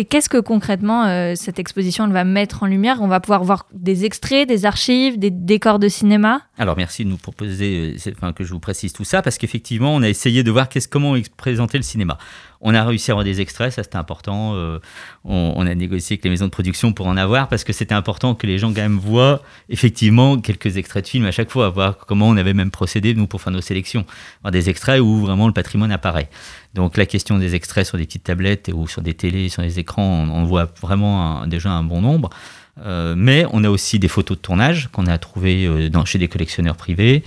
Et 0.00 0.04
qu'est-ce 0.04 0.28
que 0.28 0.38
concrètement 0.38 1.06
euh, 1.06 1.32
cette 1.34 1.58
exposition 1.58 2.06
va 2.06 2.22
mettre 2.22 2.62
en 2.62 2.66
lumière? 2.66 2.98
On 3.02 3.08
va 3.08 3.18
pouvoir 3.18 3.42
voir 3.42 3.66
des 3.72 4.04
extraits, 4.04 4.48
des 4.48 4.64
archives, 4.64 5.18
des 5.18 5.32
décors 5.32 5.80
de 5.80 5.88
cinéma? 5.88 6.42
Alors 6.56 6.76
merci 6.76 7.04
de 7.04 7.10
nous 7.10 7.16
proposer 7.16 7.96
euh, 8.06 8.12
enfin, 8.12 8.32
que 8.32 8.44
je 8.44 8.52
vous 8.52 8.60
précise 8.60 8.92
tout 8.92 9.02
ça, 9.02 9.22
parce 9.22 9.38
qu'effectivement, 9.38 9.92
on 9.92 10.02
a 10.02 10.08
essayé 10.08 10.44
de 10.44 10.52
voir 10.52 10.68
comment 10.88 11.16
présenter 11.36 11.78
le 11.78 11.82
cinéma. 11.82 12.16
On 12.60 12.74
a 12.74 12.84
réussi 12.84 13.10
à 13.10 13.14
avoir 13.14 13.24
des 13.24 13.40
extraits, 13.40 13.72
ça 13.72 13.82
c'était 13.84 13.96
important. 13.96 14.54
Euh, 14.54 14.80
on, 15.24 15.66
a 15.66 15.74
négocié 15.74 16.14
avec 16.14 16.24
les 16.24 16.30
maisons 16.30 16.46
de 16.46 16.50
production 16.50 16.92
pour 16.92 17.06
en 17.06 17.16
avoir 17.16 17.48
parce 17.48 17.62
que 17.62 17.72
c'était 17.72 17.94
important 17.94 18.34
que 18.34 18.46
les 18.46 18.58
gens 18.58 18.68
quand 18.68 18.80
même 18.80 18.98
voient 18.98 19.42
effectivement 19.68 20.38
quelques 20.38 20.76
extraits 20.76 21.04
de 21.04 21.08
films 21.08 21.26
à 21.26 21.30
chaque 21.30 21.50
fois, 21.50 21.68
voir 21.68 21.98
comment 21.98 22.28
on 22.28 22.36
avait 22.36 22.54
même 22.54 22.70
procédé 22.70 23.14
nous 23.14 23.28
pour 23.28 23.40
faire 23.42 23.52
nos 23.52 23.60
sélections, 23.60 24.04
voir 24.42 24.50
des 24.50 24.70
extraits 24.70 25.00
où 25.00 25.18
vraiment 25.18 25.46
le 25.46 25.52
patrimoine 25.52 25.92
apparaît. 25.92 26.28
Donc 26.74 26.96
la 26.96 27.06
question 27.06 27.38
des 27.38 27.54
extraits 27.54 27.86
sur 27.86 27.96
des 27.96 28.06
petites 28.06 28.24
tablettes 28.24 28.70
ou 28.74 28.88
sur 28.88 29.02
des 29.02 29.14
télés, 29.14 29.48
sur 29.48 29.62
des 29.62 29.78
écrans, 29.78 30.26
on, 30.28 30.44
voit 30.44 30.68
vraiment 30.80 31.46
déjà 31.46 31.70
un 31.70 31.82
bon 31.82 32.00
nombre. 32.00 32.30
Euh, 32.80 33.14
mais 33.16 33.44
on 33.52 33.64
a 33.64 33.70
aussi 33.70 33.98
des 33.98 34.08
photos 34.08 34.36
de 34.36 34.42
tournage 34.42 34.88
qu'on 34.92 35.06
a 35.06 35.18
trouvées 35.18 35.66
euh, 35.66 36.04
chez 36.04 36.18
des 36.18 36.28
collectionneurs 36.28 36.76
privés 36.76 37.24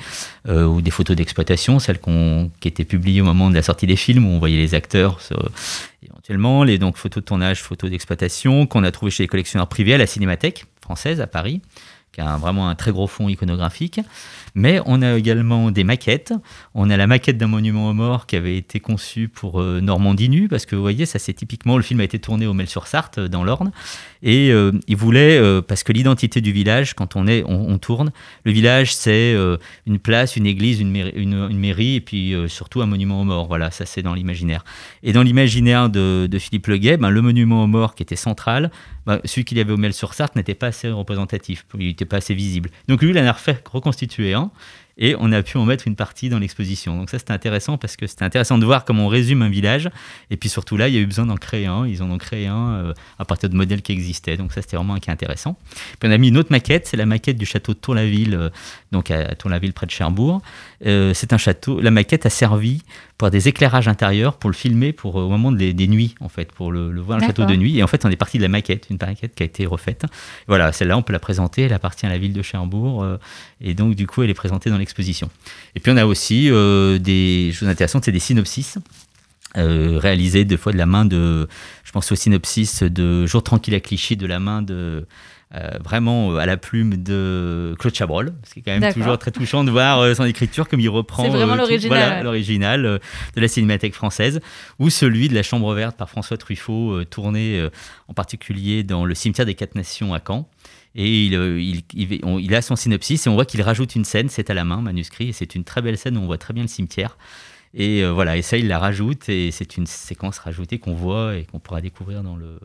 euh, 0.48 0.66
ou 0.66 0.82
des 0.82 0.92
photos 0.92 1.16
d'exploitation, 1.16 1.80
celles 1.80 2.00
qui 2.00 2.68
étaient 2.68 2.86
publiées 2.86 3.22
au 3.22 3.26
moment 3.26 3.50
de 3.50 3.56
la 3.56 3.62
sortie 3.62 3.88
des 3.88 3.96
films 3.96 4.26
où 4.26 4.30
on 4.30 4.40
voyait 4.40 4.58
les 4.58 4.76
acteurs 4.76 5.20
éventuellement, 6.04 6.64
les 6.64 6.78
donc 6.78 6.98
photos 6.98 7.24
de 7.24 7.26
tournage, 7.26 7.62
photos 7.62 7.90
d'exploitation 7.90 8.66
qu'on 8.66 8.84
a 8.84 8.92
trouvées 8.92 9.12
chez 9.12 9.24
les 9.24 9.28
collectionneurs 9.28 9.68
privés 9.68 9.94
à 9.94 9.98
la 9.98 10.08
Cinémathèque 10.08 10.66
française 10.82 11.22
à 11.22 11.28
Paris, 11.28 11.62
qui 12.12 12.22
a 12.22 12.38
vraiment 12.38 12.68
un 12.68 12.76
très 12.76 12.92
gros 12.92 13.08
fond 13.08 13.30
iconographique. 13.30 14.02
Mais 14.54 14.82
on 14.86 15.02
a 15.02 15.18
également 15.18 15.72
des 15.72 15.84
maquettes. 15.84 16.34
On 16.74 16.90
a 16.90 16.98
la 16.98 17.08
maquette 17.08 17.38
d'un 17.38 17.48
monument 17.48 17.90
aux 17.90 17.94
morts 17.94 18.26
qui 18.26 18.36
avait 18.36 18.58
été 18.58 18.80
conçu 18.80 19.30
pour 19.30 19.62
euh, 19.62 19.80
Normandie 19.80 20.30
nue, 20.30 20.48
parce 20.50 20.66
que 20.66 20.76
vous 20.76 20.82
voyez, 20.82 21.06
ça 21.06 21.20
c'est 21.20 21.34
typiquement, 21.34 21.78
le 21.78 21.84
film 21.84 22.02
a 22.02 22.04
été 22.04 22.20
tourné 22.20 22.48
au 22.48 22.54
Mel-sur-Sarthe, 22.54 23.20
euh, 23.20 23.28
dans 23.30 23.44
l'Orne. 23.44 23.72
Et 24.24 24.52
euh, 24.52 24.72
il 24.88 24.98
voulait, 24.98 25.42
parce 25.64 25.84
que 25.84 25.94
l'identité 25.94 26.42
du 26.42 26.52
village, 26.52 26.94
quand 26.94 27.16
on, 27.16 27.28
est, 27.28 27.44
on, 27.48 27.78
tourne, 27.80 28.12
le 28.44 28.52
village 28.52 28.94
c'est 28.94 29.36
une 29.88 29.98
place, 29.98 30.36
une 30.36 30.46
église, 30.46 30.80
une 30.80 30.92
mairie, 30.92 31.14
une, 31.16 31.58
mairie 31.58 31.96
et 31.96 32.02
puis 32.02 32.36
surtout 32.48 32.84
un 32.84 32.86
monument 32.86 33.22
aux 33.22 33.24
morts. 33.24 33.48
Voilà, 33.48 33.72
ça 33.72 33.88
c'est 33.88 34.04
dans 34.04 34.14
l'imaginaire. 34.14 34.64
Et 35.02 35.12
dans 35.12 35.24
l'imaginaire 35.24 35.90
de, 35.90 36.30
Philippe 36.38 36.68
Leguet, 36.68 36.98
ben, 36.98 37.10
le 37.10 37.22
monument 37.24 37.64
aux 37.64 37.68
morts 37.68 37.96
qui 37.96 38.04
était 38.04 38.16
central, 38.16 38.70
ben, 39.08 39.20
celui 39.26 39.44
qu'il 39.44 39.58
y 39.58 39.62
avait 39.62 39.74
au 39.74 39.78
Mel-sur-Sarthe 39.78 40.36
n'était 40.36 40.54
pas 40.54 40.68
assez 40.68 40.90
représentatif, 40.90 41.66
il 41.80 41.96
n'était 42.04 42.10
pas 42.10 42.18
assez 42.18 42.34
visible. 42.34 42.70
Donc 42.88 43.02
lui, 43.02 43.12
il 43.12 43.20
en 43.20 43.26
a 43.26 43.32
refait 43.32 43.62
reconstitué 43.72 44.34
un 44.34 44.52
et 44.98 45.16
on 45.20 45.32
a 45.32 45.42
pu 45.42 45.58
en 45.58 45.66
mettre 45.66 45.88
une 45.88 45.96
partie 45.96 46.30
dans 46.30 46.40
l'exposition. 46.40 46.98
Donc 46.98 47.10
ça 47.10 47.20
c'était 47.20 47.34
intéressant 47.34 47.78
parce 47.78 47.96
que 47.96 48.08
c'était 48.08 48.24
intéressant 48.24 48.58
de 48.58 48.66
voir 48.66 48.86
comment 48.86 49.06
on 49.06 49.08
résume 49.08 49.42
un 49.42 49.50
village 49.50 49.90
et 50.30 50.38
puis 50.38 50.50
surtout 50.50 50.78
là 50.78 50.88
il 50.88 50.94
y 50.94 50.98
a 50.98 51.02
eu 51.02 51.06
besoin 51.06 51.26
d'en 51.26 51.38
créer 51.38 51.66
un, 51.66 51.88
ils 51.88 52.04
en 52.04 52.12
ont 52.12 52.18
créé 52.18 52.48
un 52.48 52.72
euh, 52.72 52.94
à 53.18 53.26
partir 53.26 53.50
de 53.50 53.56
modèles 53.56 53.82
qui 53.82 53.92
existaient. 53.92 54.38
Donc 54.38 54.54
ça 54.54 54.62
c'était 54.62 54.78
vraiment 54.78 54.94
un 54.94 55.00
cas 55.00 55.12
intéressant. 55.12 55.58
Puis 56.00 56.10
on 56.10 56.12
a 56.12 56.18
mis 56.18 56.28
une 56.30 56.38
autre 56.38 56.52
maquette, 56.52 56.88
c'est 56.88 56.98
la 56.98 57.06
maquette 57.06 57.38
du 57.38 57.46
château 57.46 57.74
de 57.74 57.80
Tour-la-Ville, 57.80 58.36
euh, 58.36 58.50
donc 58.92 59.12
à, 59.12 59.36
Tour-la-Ville 59.36 59.74
près 59.74 59.86
de 59.86 59.92
Cherbourg. 59.92 60.42
Euh, 60.86 61.14
c'est 61.14 61.34
un 61.34 61.38
château, 61.38 61.80
la 61.80 61.92
maquette 61.92 62.26
a 62.26 62.30
servi 62.30 62.82
pour 63.18 63.30
des 63.30 63.48
éclairages 63.48 63.88
intérieurs, 63.88 64.36
pour 64.38 64.50
le 64.50 64.56
filmer 64.56 64.94
pour, 64.94 65.16
au 65.16 65.30
moment 65.30 65.52
des, 65.52 65.74
nuits, 65.88 66.16
en 66.22 66.30
fait, 66.30 66.52
pour 66.52 66.72
le, 66.72 67.00
voir 67.00 67.20
le 67.20 67.26
château 67.26 67.46
de 67.46 67.56
nuit. 67.56 67.78
Et 67.78 67.84
en 67.84 67.88
fait, 67.88 68.04
on 68.04 68.10
est 68.10 68.16
parti 68.16 68.38
de 68.38 68.44
la 68.44 68.50
maquette, 68.50 68.88
une 68.90 68.98
maquette 69.00 69.36
qui 69.36 69.44
a 69.44 69.46
été 69.46 69.66
refaite. 69.66 70.06
Voilà, 70.48 70.72
celle-là, 70.72 70.98
on 70.98 71.04
peut 71.04 71.14
la 71.14 71.20
présenter, 71.20 71.62
elle 71.64 71.74
appartient 71.74 72.06
à 72.06 72.10
la 72.10 72.18
ville 72.18 72.34
de 72.34 72.42
Cherbourg, 72.42 73.04
euh, 73.04 73.18
et 73.62 73.76
donc, 73.76 73.96
du 73.96 74.08
coup, 74.08 74.24
elle 74.24 74.30
est 74.32 74.34
présentée 74.34 74.70
dans 74.70 74.78
l'exposition. 74.78 75.30
Et 75.76 75.80
puis, 75.80 75.92
on 75.92 75.98
a 75.98 76.06
aussi 76.06 76.50
euh, 76.50 76.98
des 76.98 77.52
choses 77.54 77.70
intéressantes, 77.70 78.06
c'est 78.06 78.12
des 78.12 78.20
synopsis. 78.20 78.78
Euh, 79.58 80.00
réalisés 80.00 80.46
deux 80.46 80.56
fois 80.56 80.72
de 80.72 80.78
la 80.78 80.86
main 80.86 81.04
de, 81.04 81.48
je 81.84 81.92
pense 81.92 82.10
au 82.12 82.16
synopsis 82.16 82.84
de 82.84 83.26
Jour 83.26 83.44
tranquille 83.44 83.76
à 83.76 83.82
Clichy, 83.82 84.16
de 84.16 84.26
la 84.26 84.40
main 84.40 84.62
de 84.62 85.06
euh, 85.54 85.70
vraiment 85.84 86.36
à 86.38 86.46
la 86.46 86.56
plume 86.58 86.96
de 87.04 87.76
Claude 87.80 87.94
Chabrol. 87.94 88.34
C'est 88.44 88.62
quand 88.62 88.72
même 88.72 88.82
toujours 88.94 89.18
très 89.18 89.32
touchant 89.32 89.64
de 89.64 89.72
voir 89.72 90.00
euh, 90.00 90.14
son 90.14 90.24
écriture 90.26 90.68
comme 90.70 90.80
il 90.80 90.90
reprend 90.90 91.24
euh, 91.42 91.46
l'original, 92.24 92.82
voilà, 92.82 92.96
euh, 92.96 93.00
de 93.36 93.42
la 93.42 93.48
Cinémathèque 93.48 93.94
française, 93.94 94.40
ou 94.80 94.90
celui 94.90 95.28
de 95.28 95.36
La 95.36 95.44
Chambre 95.44 95.74
verte 95.74 95.98
par 95.98 96.10
François 96.10 96.38
Truffaut, 96.38 96.94
euh, 96.94 97.06
tourné 97.06 97.60
euh, 97.60 97.70
en 98.08 98.14
particulier 98.14 98.84
dans 98.84 99.04
le 99.06 99.14
cimetière 99.16 99.46
des 99.46 99.56
Quatre 99.56 99.76
Nations 99.76 100.14
à 100.14 100.20
Caen. 100.26 100.48
Et 100.96 101.26
il, 101.26 101.36
euh, 101.36 101.62
il, 101.62 101.84
il- 101.94 102.20
on- 102.24 102.38
il 102.40 102.54
a 102.56 102.62
son 102.62 102.76
synopsis 102.76 103.26
et 103.26 103.30
on 103.30 103.34
voit 103.36 103.46
qu'il 103.46 103.62
rajoute 103.62 103.96
une 103.96 104.04
scène, 104.06 104.28
c'est 104.30 104.50
à 104.50 104.54
la 104.54 104.64
main, 104.66 104.82
manuscrit, 104.82 105.30
et 105.30 105.32
c'est 105.34 105.56
une 105.56 105.64
très 105.64 105.82
belle 105.82 105.98
scène 105.98 106.18
où 106.18 106.22
on 106.22 106.26
voit 106.26 106.38
très 106.38 106.54
bien 106.54 106.64
le 106.64 106.70
cimetière. 106.70 107.18
Et 107.74 108.04
euh, 108.04 108.12
voilà, 108.12 108.36
et 108.36 108.42
ça, 108.42 108.58
il 108.58 108.68
la 108.68 108.78
rajoute, 108.80 109.30
et 109.30 109.52
c'est 109.52 109.78
une 109.78 109.86
séquence 109.86 110.38
rajoutée 110.40 110.80
qu'on 110.80 110.94
voit 110.94 111.38
et 111.38 111.46
qu'on 111.46 111.60
pourra 111.60 111.80
découvrir 111.80 112.24
dans 112.24 112.36
le. 112.36 112.60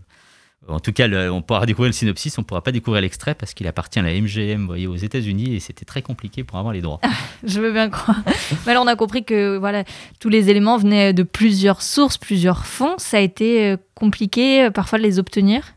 En 0.68 0.80
tout 0.80 0.92
cas, 0.92 1.06
le- 1.06 1.30
on 1.30 1.42
pourra 1.42 1.64
découvrir 1.64 1.90
le 1.90 1.92
synopsis, 1.92 2.36
on 2.38 2.42
ne 2.42 2.44
pourra 2.46 2.62
pas 2.62 2.72
découvrir 2.72 3.00
l'extrait 3.02 3.34
parce 3.36 3.54
qu'il 3.54 3.68
appartient 3.68 4.00
à 4.00 4.02
la 4.02 4.12
MGM, 4.12 4.62
vous 4.62 4.66
voyez, 4.66 4.86
aux 4.88 4.96
États-Unis, 4.96 5.54
et 5.54 5.60
c'était 5.60 5.84
très 5.84 6.02
compliqué 6.02 6.42
pour 6.42 6.58
avoir 6.58 6.74
les 6.74 6.80
droits. 6.80 7.00
Je 7.44 7.60
veux 7.60 7.72
bien 7.72 7.88
croire. 7.88 8.20
Mais 8.64 8.72
alors, 8.72 8.82
on 8.82 8.88
a 8.88 8.96
compris 8.96 9.24
que 9.24 9.58
voilà, 9.58 9.84
tous 10.18 10.28
les 10.28 10.50
éléments 10.50 10.76
venaient 10.76 11.12
de 11.12 11.22
plusieurs 11.22 11.82
sources, 11.82 12.18
plusieurs 12.18 12.66
fonds. 12.66 12.94
Ça 12.98 13.18
a 13.18 13.20
été 13.20 13.66
euh, 13.66 13.76
compliqué 13.94 14.64
euh, 14.64 14.70
parfois 14.70 14.98
de 14.98 15.04
les 15.04 15.20
obtenir? 15.20 15.74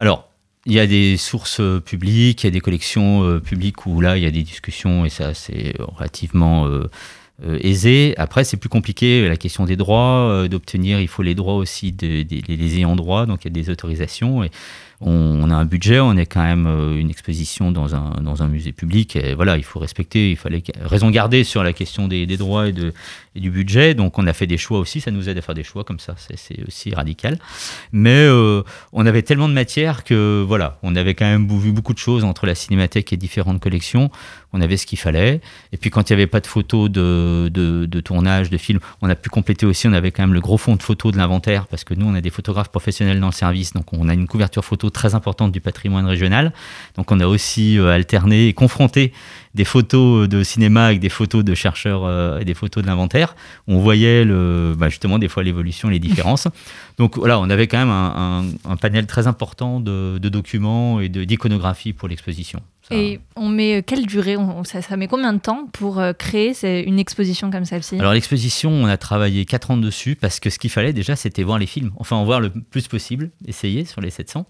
Alors, 0.00 0.28
il 0.66 0.72
y 0.74 0.80
a 0.80 0.86
des 0.86 1.16
sources 1.16 1.60
euh, 1.60 1.80
publiques, 1.80 2.42
il 2.42 2.46
y 2.46 2.48
a 2.48 2.50
des 2.50 2.60
collections 2.60 3.22
euh, 3.22 3.40
publiques 3.40 3.86
où 3.86 4.00
là, 4.02 4.18
il 4.18 4.22
y 4.22 4.26
a 4.26 4.30
des 4.30 4.42
discussions 4.42 5.06
et 5.06 5.08
ça, 5.08 5.32
c'est 5.32 5.74
relativement 5.78 6.66
euh, 6.66 6.90
aisé. 7.60 8.14
Après, 8.16 8.44
c'est 8.44 8.56
plus 8.56 8.68
compliqué, 8.68 9.28
la 9.28 9.36
question 9.36 9.64
des 9.64 9.76
droits, 9.76 10.28
euh, 10.30 10.48
d'obtenir, 10.48 11.00
il 11.00 11.08
faut 11.08 11.22
les 11.22 11.34
droits 11.34 11.54
aussi 11.54 11.92
des 11.92 12.24
des- 12.24 12.40
des 12.42 12.76
ayants 12.76 12.96
droit, 12.96 13.26
donc 13.26 13.44
il 13.44 13.48
y 13.48 13.52
a 13.52 13.62
des 13.62 13.70
autorisations. 13.70 14.42
Et 14.44 14.50
on, 15.00 15.50
a 15.50 15.54
un 15.54 15.64
budget, 15.64 16.00
on 16.00 16.16
est 16.16 16.26
quand 16.26 16.42
même 16.42 16.66
euh, 16.66 16.96
une 16.96 17.10
exposition 17.10 17.70
dans 17.70 17.94
un, 17.94 18.48
musée 18.48 18.72
public. 18.72 19.16
Et 19.16 19.34
voilà, 19.34 19.56
il 19.56 19.64
faut 19.64 19.78
respecter, 19.78 20.30
il 20.30 20.36
fallait 20.36 20.62
raison 20.80 21.10
garder 21.10 21.44
sur 21.44 21.62
la 21.62 21.72
question 21.72 22.08
des, 22.08 22.26
droits 22.36 22.68
et, 22.68 22.74
du 23.34 23.50
budget. 23.50 23.94
Donc 23.94 24.18
on 24.18 24.26
a 24.26 24.32
fait 24.32 24.46
des 24.46 24.56
choix 24.56 24.78
aussi, 24.78 25.00
ça 25.00 25.10
nous 25.10 25.28
aide 25.28 25.36
à 25.36 25.42
faire 25.42 25.54
des 25.54 25.64
choix 25.64 25.84
comme 25.84 25.98
ça, 25.98 26.14
c'est- 26.16 26.64
aussi 26.66 26.94
radical. 26.94 27.38
Mais 27.92 28.10
euh, 28.26 28.62
on 28.92 29.04
avait 29.04 29.22
tellement 29.22 29.48
de 29.48 29.54
matière 29.54 30.04
que 30.04 30.44
voilà, 30.46 30.78
on 30.82 30.96
avait 30.96 31.14
quand 31.14 31.26
même 31.26 31.46
vu 31.58 31.72
beaucoup 31.72 31.92
de 31.92 31.98
choses 31.98 32.24
entre 32.24 32.46
la 32.46 32.54
cinémathèque 32.54 33.12
et 33.12 33.16
différentes 33.16 33.60
collections. 33.60 34.10
On 34.52 34.60
avait 34.62 34.78
ce 34.78 34.86
qu'il 34.86 34.98
fallait. 34.98 35.40
Et 35.72 35.76
puis 35.76 35.90
quand 35.90 36.08
il 36.08 36.14
n'y 36.14 36.22
avait 36.22 36.26
pas 36.26 36.40
de 36.40 36.46
photos 36.46 36.90
de, 36.90 37.50
de, 37.52 37.84
de 37.84 38.00
tournage, 38.00 38.48
de 38.48 38.56
films, 38.56 38.80
on 39.02 39.10
a 39.10 39.14
pu 39.14 39.28
compléter 39.28 39.66
aussi. 39.66 39.86
On 39.86 39.92
avait 39.92 40.12
quand 40.12 40.22
même 40.22 40.32
le 40.32 40.40
gros 40.40 40.56
fond 40.56 40.76
de 40.76 40.82
photos 40.82 41.12
de 41.12 41.18
l'inventaire 41.18 41.66
parce 41.66 41.84
que 41.84 41.92
nous, 41.92 42.06
on 42.06 42.14
a 42.14 42.22
des 42.22 42.30
photographes 42.30 42.70
professionnels 42.70 43.20
dans 43.20 43.26
le 43.26 43.32
service. 43.32 43.74
Donc 43.74 43.92
on 43.92 44.08
a 44.08 44.14
une 44.14 44.26
couverture 44.26 44.64
photo 44.64 44.85
très 44.90 45.14
importante 45.14 45.52
du 45.52 45.60
patrimoine 45.60 46.06
régional. 46.06 46.52
Donc 46.96 47.10
on 47.12 47.20
a 47.20 47.26
aussi 47.26 47.78
euh, 47.78 47.88
alterné 47.88 48.48
et 48.48 48.52
confronté 48.52 49.12
des 49.54 49.64
photos 49.64 50.28
de 50.28 50.42
cinéma 50.42 50.86
avec 50.86 51.00
des 51.00 51.08
photos 51.08 51.44
de 51.44 51.54
chercheurs 51.54 52.04
euh, 52.04 52.38
et 52.38 52.44
des 52.44 52.54
photos 52.54 52.82
de 52.82 52.88
l'inventaire. 52.88 53.36
On 53.68 53.78
voyait 53.78 54.24
le, 54.24 54.74
bah, 54.76 54.88
justement 54.88 55.18
des 55.18 55.28
fois 55.28 55.42
l'évolution, 55.42 55.88
les 55.88 55.98
différences. 55.98 56.48
Donc 56.98 57.16
voilà, 57.16 57.38
on 57.38 57.50
avait 57.50 57.66
quand 57.66 57.78
même 57.78 57.90
un, 57.90 58.76
panel 58.76 59.06
très 59.06 59.26
important 59.26 59.80
de, 59.80 60.18
de 60.18 60.28
documents 60.28 61.00
et 61.00 61.08
d'iconographie 61.08 61.92
pour 61.92 62.08
l'exposition. 62.08 62.60
Ça- 62.88 62.94
Et 62.96 63.20
on 63.34 63.48
met 63.48 63.78
euh, 63.78 63.82
quelle 63.84 64.06
durée 64.06 64.36
on- 64.36 64.62
ça, 64.64 64.80
ça 64.82 64.96
met 64.96 65.08
combien 65.08 65.32
de 65.32 65.38
temps 65.40 65.66
pour 65.72 65.98
euh, 65.98 66.12
créer 66.12 66.52
une 66.86 66.98
exposition 66.98 67.50
comme 67.50 67.64
celle-ci? 67.64 67.98
Alors 67.98 68.12
l'exposition, 68.12 68.70
on 68.70 68.86
a 68.86 68.96
travaillé 68.96 69.44
4 69.44 69.70
ans 69.72 69.76
dessus 69.76 70.14
parce 70.14 70.38
que 70.40 70.50
ce 70.50 70.58
qu'il 70.58 70.70
fallait 70.70 70.92
déjà, 70.92 71.16
c'était 71.16 71.42
voir 71.42 71.58
les 71.58 71.66
films. 71.66 71.90
Enfin, 71.96 72.16
en 72.16 72.24
voir 72.24 72.40
le 72.40 72.50
plus 72.50 72.86
possible, 72.86 73.30
essayer 73.46 73.84
sur 73.84 74.00
les 74.00 74.10
700. 74.10 74.46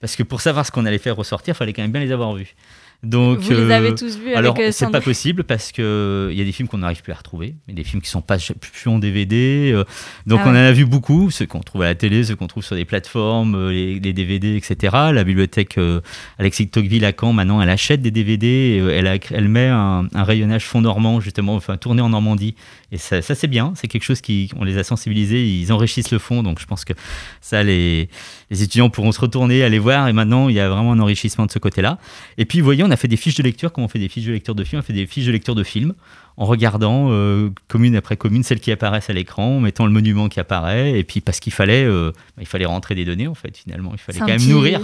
Parce 0.00 0.16
que 0.16 0.22
pour 0.22 0.40
savoir 0.40 0.66
ce 0.66 0.70
qu'on 0.70 0.84
allait 0.86 0.98
faire 0.98 1.16
ressortir, 1.16 1.54
il 1.54 1.56
fallait 1.56 1.72
quand 1.72 1.82
même 1.82 1.92
bien 1.92 2.00
les 2.02 2.12
avoir 2.12 2.34
vus. 2.34 2.54
Donc, 3.04 3.40
Vous 3.40 3.50
les 3.50 3.56
euh, 3.56 3.70
avez 3.70 3.94
tous 3.94 4.18
vus 4.18 4.34
alors, 4.34 4.56
euh, 4.58 4.70
c'est 4.72 4.90
pas 4.90 5.00
possible 5.00 5.44
parce 5.44 5.72
que 5.72 6.28
il 6.32 6.38
y 6.38 6.40
a 6.40 6.44
des 6.44 6.52
films 6.52 6.68
qu'on 6.68 6.78
n'arrive 6.78 7.02
plus 7.02 7.12
à 7.12 7.16
retrouver, 7.16 7.54
mais 7.68 7.74
des 7.74 7.84
films 7.84 8.00
qui 8.02 8.08
sont 8.08 8.22
pas 8.22 8.36
plus 8.38 8.90
en 8.90 8.98
DVD. 8.98 9.72
euh, 9.74 9.84
donc 10.26 10.40
Ah 10.42 10.48
on 10.48 10.50
en 10.50 10.54
a 10.54 10.72
vu 10.72 10.86
beaucoup, 10.86 11.30
ceux 11.30 11.46
qu'on 11.46 11.60
trouve 11.60 11.82
à 11.82 11.86
la 11.86 11.94
télé, 11.94 12.24
ceux 12.24 12.36
qu'on 12.36 12.46
trouve 12.46 12.64
sur 12.64 12.76
des 12.76 12.84
plateformes, 12.84 13.54
euh, 13.54 13.70
les, 13.72 14.00
les 14.00 14.12
DVD, 14.12 14.56
etc. 14.56 14.94
La 15.12 15.24
bibliothèque 15.24 15.78
euh, 15.78 16.00
Alexis 16.38 16.68
Tocqueville 16.68 17.04
à 17.04 17.12
Caen, 17.18 17.32
maintenant, 17.32 17.60
elle 17.60 17.70
achète 17.70 18.00
des 18.02 18.10
DVD, 18.10 18.78
euh, 18.80 18.90
elle, 18.96 19.06
a, 19.06 19.16
elle 19.30 19.48
met 19.48 19.68
un, 19.68 20.08
un 20.14 20.24
rayonnage 20.24 20.64
fond 20.64 20.80
normand 20.80 21.20
justement, 21.20 21.54
enfin 21.54 21.76
tourné 21.76 22.02
en 22.02 22.08
Normandie. 22.08 22.54
Et 22.92 22.96
ça, 22.98 23.22
ça, 23.22 23.34
c'est 23.34 23.48
bien, 23.48 23.72
c'est 23.74 23.88
quelque 23.88 24.04
chose 24.04 24.20
qui, 24.20 24.50
on 24.56 24.64
les 24.64 24.78
a 24.78 24.84
sensibilisés, 24.84 25.44
ils 25.44 25.72
enrichissent 25.72 26.12
le 26.12 26.18
fond. 26.18 26.42
Donc 26.42 26.60
je 26.60 26.66
pense 26.66 26.84
que 26.84 26.92
ça, 27.40 27.62
les, 27.62 28.08
les 28.50 28.62
étudiants 28.62 28.88
pourront 28.88 29.10
se 29.12 29.20
retourner, 29.20 29.64
aller 29.64 29.80
voir. 29.80 30.06
Et 30.08 30.12
maintenant, 30.12 30.48
il 30.48 30.54
y 30.54 30.60
a 30.60 30.68
vraiment 30.68 30.92
un 30.92 31.00
enrichissement 31.00 31.44
de 31.46 31.50
ce 31.50 31.58
côté-là. 31.58 31.98
Et 32.38 32.44
puis, 32.44 32.60
vous 32.60 32.64
voyez, 32.64 32.84
on 32.84 32.90
a 32.90 32.93
fait 32.96 33.08
des 33.08 33.16
fiches 33.16 33.36
de 33.36 33.42
lecture, 33.42 33.72
comme 33.72 33.84
on 33.84 33.88
fait 33.88 33.98
des 33.98 34.08
fiches 34.08 34.26
de 34.26 34.32
lecture 34.32 34.54
de 34.54 34.64
films, 34.64 34.80
on 34.80 34.84
fait 34.84 34.92
des 34.92 35.06
fiches 35.06 35.26
de 35.26 35.32
lecture 35.32 35.54
de 35.54 35.62
films, 35.62 35.94
en 36.36 36.46
regardant 36.46 37.08
euh, 37.10 37.50
commune 37.68 37.94
après 37.96 38.16
commune 38.16 38.42
celles 38.42 38.60
qui 38.60 38.72
apparaissent 38.72 39.10
à 39.10 39.12
l'écran, 39.12 39.56
en 39.56 39.60
mettant 39.60 39.86
le 39.86 39.92
monument 39.92 40.28
qui 40.28 40.40
apparaît, 40.40 40.98
et 40.98 41.04
puis 41.04 41.20
parce 41.20 41.38
qu'il 41.40 41.52
fallait, 41.52 41.84
euh, 41.84 42.10
il 42.40 42.46
fallait 42.46 42.64
rentrer 42.64 42.94
des 42.94 43.04
données 43.04 43.26
en 43.28 43.34
fait 43.34 43.56
finalement, 43.56 43.90
il 43.92 43.98
fallait 43.98 44.18
quand 44.18 44.26
même 44.26 44.38
petit- 44.38 44.48
nourrir. 44.48 44.80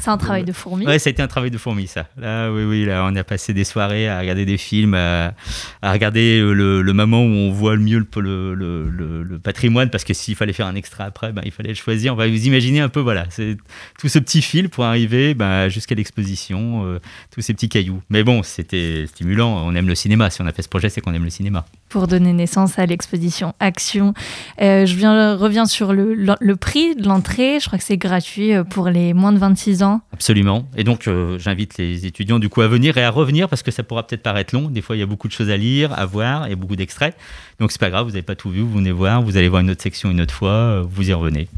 C'est 0.00 0.08
un 0.10 0.16
travail 0.16 0.44
de 0.44 0.52
fourmi. 0.52 0.86
Ouais, 0.86 0.98
ça 0.98 1.08
a 1.08 1.12
été 1.12 1.20
un 1.22 1.26
travail 1.28 1.50
de 1.50 1.58
fourmi, 1.58 1.86
ça. 1.86 2.06
Là, 2.16 2.50
oui, 2.50 2.64
oui, 2.64 2.84
là, 2.84 3.06
on 3.10 3.14
a 3.16 3.24
passé 3.24 3.52
des 3.52 3.64
soirées 3.64 4.08
à 4.08 4.18
regarder 4.20 4.44
des 4.46 4.56
films, 4.56 4.94
à, 4.94 5.34
à 5.82 5.92
regarder 5.92 6.40
le, 6.40 6.80
le 6.82 6.92
moment 6.92 7.20
où 7.22 7.28
on 7.28 7.50
voit 7.52 7.74
le 7.76 7.82
mieux 7.82 7.98
le, 8.16 8.54
le, 8.54 8.88
le- 8.90 9.38
patrimoine, 9.38 9.90
parce 9.90 10.04
que 10.04 10.14
s'il 10.14 10.36
fallait 10.36 10.52
faire 10.52 10.66
un 10.66 10.74
extrait 10.74 11.04
après, 11.04 11.32
ben, 11.32 11.42
il 11.44 11.50
fallait 11.50 11.70
le 11.70 11.74
choisir. 11.74 12.14
On 12.14 12.16
va 12.16 12.26
vous 12.28 12.46
imaginer 12.46 12.80
un 12.80 12.88
peu, 12.88 13.00
voilà, 13.00 13.26
c'est 13.30 13.56
tout 14.00 14.08
ce 14.08 14.18
petit 14.18 14.40
fil 14.42 14.68
pour 14.70 14.84
arriver 14.84 15.34
ben, 15.34 15.68
jusqu'à 15.68 15.94
l'exposition, 15.94 16.86
euh, 16.86 16.98
tous 17.32 17.40
ces 17.40 17.52
petits 17.52 17.68
cailloux. 17.68 18.00
Mais 18.10 18.22
bon, 18.24 18.42
c'était 18.42 19.06
stimulant. 19.06 19.66
On 19.66 19.74
aime 19.74 19.88
le 19.88 19.94
cinéma. 19.94 20.30
Si 20.30 20.40
on 20.40 20.46
a 20.46 20.52
fait 20.52 20.62
ce 20.62 20.68
projet, 20.68 20.88
c'est 20.94 21.00
qu'on 21.00 21.12
aime 21.12 21.24
le 21.24 21.30
cinéma. 21.30 21.64
pour 21.88 22.06
donner 22.06 22.32
naissance 22.32 22.78
à 22.78 22.86
l'exposition 22.86 23.54
Action. 23.60 24.14
Euh, 24.60 24.86
je 24.86 24.94
viens, 24.96 25.36
reviens 25.36 25.66
sur 25.66 25.92
le, 25.92 26.14
le, 26.14 26.34
le 26.40 26.56
prix 26.56 26.94
de 26.94 27.06
l'entrée. 27.06 27.58
Je 27.60 27.66
crois 27.66 27.78
que 27.78 27.84
c'est 27.84 27.96
gratuit 27.96 28.54
euh, 28.54 28.64
pour 28.64 28.88
les 28.88 29.12
moins 29.12 29.32
de 29.32 29.38
26 29.38 29.82
ans. 29.82 30.00
Absolument. 30.12 30.66
Et 30.76 30.84
donc, 30.84 31.06
euh, 31.08 31.38
j'invite 31.38 31.76
les 31.78 32.06
étudiants 32.06 32.38
du 32.38 32.48
coup 32.48 32.62
à 32.62 32.68
venir 32.68 32.96
et 32.96 33.04
à 33.04 33.10
revenir 33.10 33.48
parce 33.48 33.62
que 33.62 33.70
ça 33.70 33.82
pourra 33.82 34.06
peut-être 34.06 34.22
paraître 34.22 34.54
long. 34.54 34.68
Des 34.70 34.82
fois, 34.82 34.96
il 34.96 35.00
y 35.00 35.02
a 35.02 35.06
beaucoup 35.06 35.28
de 35.28 35.32
choses 35.32 35.50
à 35.50 35.56
lire, 35.56 35.92
à 35.98 36.06
voir, 36.06 36.44
a 36.44 36.54
beaucoup 36.54 36.76
d'extraits. 36.76 37.16
Donc, 37.58 37.72
c'est 37.72 37.80
pas 37.80 37.90
grave, 37.90 38.04
vous 38.04 38.12
n'avez 38.12 38.22
pas 38.22 38.36
tout 38.36 38.50
vu, 38.50 38.60
vous 38.60 38.74
venez 38.78 38.92
voir, 38.92 39.22
vous 39.22 39.36
allez 39.36 39.48
voir 39.48 39.62
une 39.62 39.70
autre 39.70 39.82
section 39.82 40.10
une 40.10 40.20
autre 40.20 40.34
fois, 40.34 40.82
vous 40.82 41.10
y 41.10 41.12
revenez. 41.12 41.48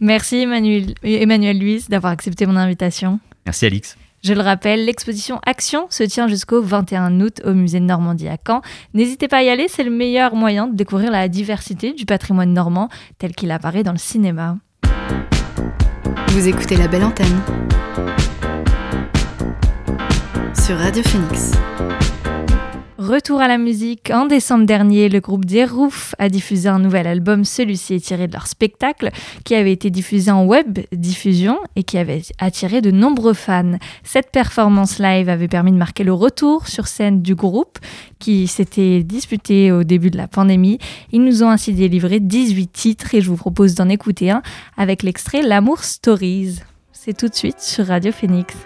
Merci 0.00 0.36
Emmanuel, 0.36 0.94
Emmanuel 1.02 1.58
Luis 1.58 1.84
d'avoir 1.88 2.12
accepté 2.12 2.46
mon 2.46 2.56
invitation. 2.56 3.18
Merci 3.44 3.66
Alix. 3.66 3.96
Je 4.22 4.32
le 4.34 4.40
rappelle, 4.40 4.84
l'exposition 4.84 5.40
Action 5.46 5.86
se 5.90 6.02
tient 6.02 6.26
jusqu'au 6.26 6.60
21 6.62 7.20
août 7.20 7.40
au 7.44 7.52
musée 7.52 7.80
de 7.80 7.84
Normandie 7.84 8.28
à 8.28 8.36
Caen. 8.44 8.60
N'hésitez 8.94 9.28
pas 9.28 9.38
à 9.38 9.42
y 9.42 9.48
aller, 9.48 9.68
c'est 9.68 9.84
le 9.84 9.90
meilleur 9.90 10.34
moyen 10.34 10.66
de 10.66 10.74
découvrir 10.74 11.10
la 11.10 11.28
diversité 11.28 11.92
du 11.92 12.06
patrimoine 12.06 12.52
normand 12.52 12.88
tel 13.18 13.34
qu'il 13.34 13.50
apparaît 13.50 13.82
dans 13.82 13.92
le 13.92 13.98
cinéma. 13.98 14.56
Vous 16.28 16.48
écoutez 16.48 16.76
la 16.76 16.88
belle 16.88 17.04
antenne 17.04 17.40
sur 20.54 20.76
Radio 20.76 21.02
Phoenix. 21.04 21.52
Retour 23.06 23.40
à 23.40 23.46
la 23.46 23.56
musique. 23.56 24.10
En 24.10 24.26
décembre 24.26 24.66
dernier, 24.66 25.08
le 25.08 25.20
groupe 25.20 25.44
des 25.44 25.64
a 26.18 26.28
diffusé 26.28 26.68
un 26.68 26.80
nouvel 26.80 27.06
album. 27.06 27.44
Celui-ci 27.44 27.94
est 27.94 28.04
tiré 28.04 28.26
de 28.26 28.32
leur 28.32 28.48
spectacle 28.48 29.10
qui 29.44 29.54
avait 29.54 29.70
été 29.70 29.90
diffusé 29.90 30.32
en 30.32 30.44
web 30.44 30.80
diffusion 30.90 31.60
et 31.76 31.84
qui 31.84 31.98
avait 31.98 32.22
attiré 32.40 32.80
de 32.80 32.90
nombreux 32.90 33.32
fans. 33.32 33.78
Cette 34.02 34.32
performance 34.32 34.98
live 34.98 35.28
avait 35.28 35.46
permis 35.46 35.70
de 35.70 35.76
marquer 35.76 36.02
le 36.02 36.12
retour 36.12 36.66
sur 36.66 36.88
scène 36.88 37.22
du 37.22 37.36
groupe 37.36 37.78
qui 38.18 38.48
s'était 38.48 39.04
disputé 39.04 39.70
au 39.70 39.84
début 39.84 40.10
de 40.10 40.16
la 40.16 40.26
pandémie. 40.26 40.78
Ils 41.12 41.22
nous 41.22 41.44
ont 41.44 41.50
ainsi 41.50 41.74
délivré 41.74 42.18
18 42.18 42.66
titres 42.72 43.14
et 43.14 43.20
je 43.20 43.30
vous 43.30 43.36
propose 43.36 43.76
d'en 43.76 43.88
écouter 43.88 44.32
un 44.32 44.42
avec 44.76 45.04
l'extrait 45.04 45.42
L'amour 45.42 45.84
Stories. 45.84 46.58
C'est 46.92 47.16
tout 47.16 47.28
de 47.28 47.34
suite 47.36 47.60
sur 47.60 47.86
Radio 47.86 48.10
Phoenix. 48.10 48.56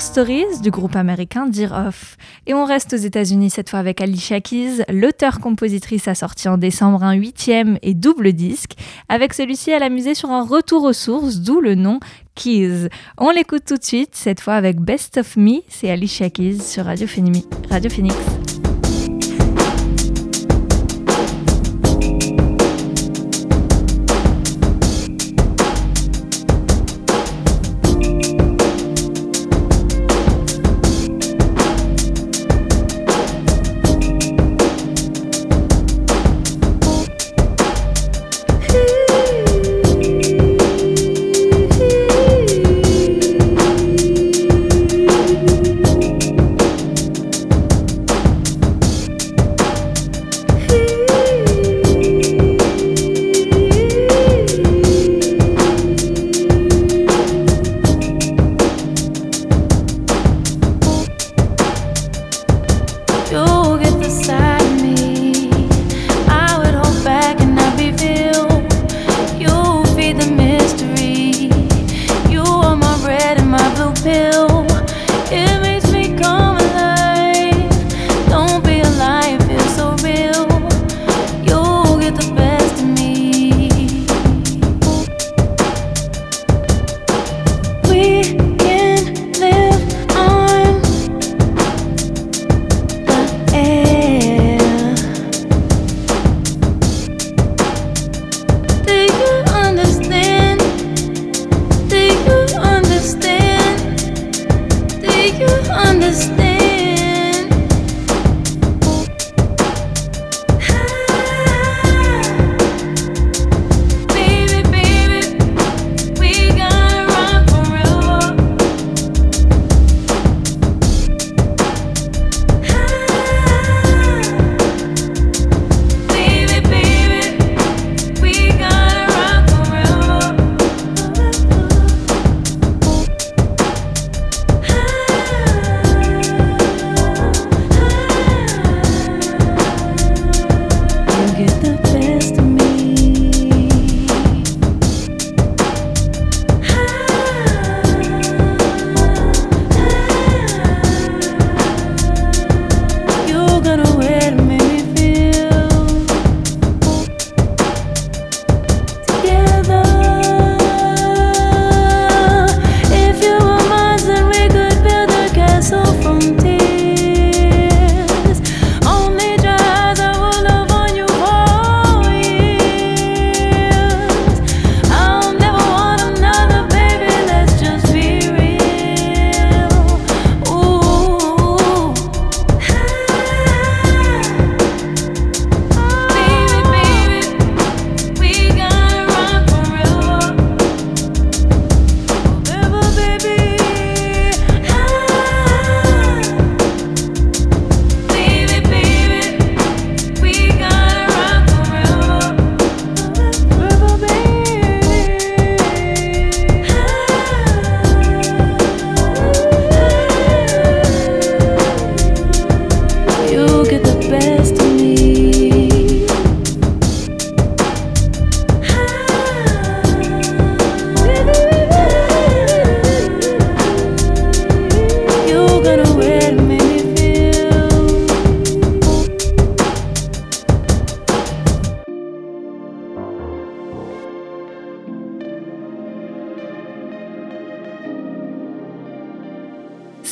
Stories 0.00 0.60
du 0.62 0.70
groupe 0.70 0.96
américain 0.96 1.46
Dear 1.46 1.86
Off. 1.86 2.16
Et 2.46 2.54
on 2.54 2.64
reste 2.64 2.94
aux 2.94 2.96
États-Unis 2.96 3.50
cette 3.50 3.68
fois 3.68 3.78
avec 3.78 4.00
Alicia 4.00 4.40
Keys. 4.40 4.82
L'auteur-compositrice 4.88 6.08
a 6.08 6.14
sorti 6.14 6.48
en 6.48 6.56
décembre 6.56 7.02
un 7.04 7.12
huitième 7.12 7.78
et 7.82 7.92
double 7.92 8.32
disque. 8.32 8.72
Avec 9.08 9.34
celui-ci, 9.34 9.70
elle 9.70 9.82
a 9.82 10.14
sur 10.14 10.30
un 10.30 10.42
retour 10.42 10.84
aux 10.84 10.94
sources, 10.94 11.36
d'où 11.36 11.60
le 11.60 11.74
nom 11.74 12.00
Keys. 12.34 12.88
On 13.18 13.30
l'écoute 13.30 13.64
tout 13.66 13.76
de 13.76 13.84
suite, 13.84 14.14
cette 14.14 14.40
fois 14.40 14.54
avec 14.54 14.80
Best 14.80 15.18
of 15.18 15.36
Me. 15.36 15.60
C'est 15.68 15.90
Alicia 15.90 16.30
Keys 16.30 16.60
sur. 16.60 16.86
Radio 16.86 17.06
Phoenix. 17.06 18.16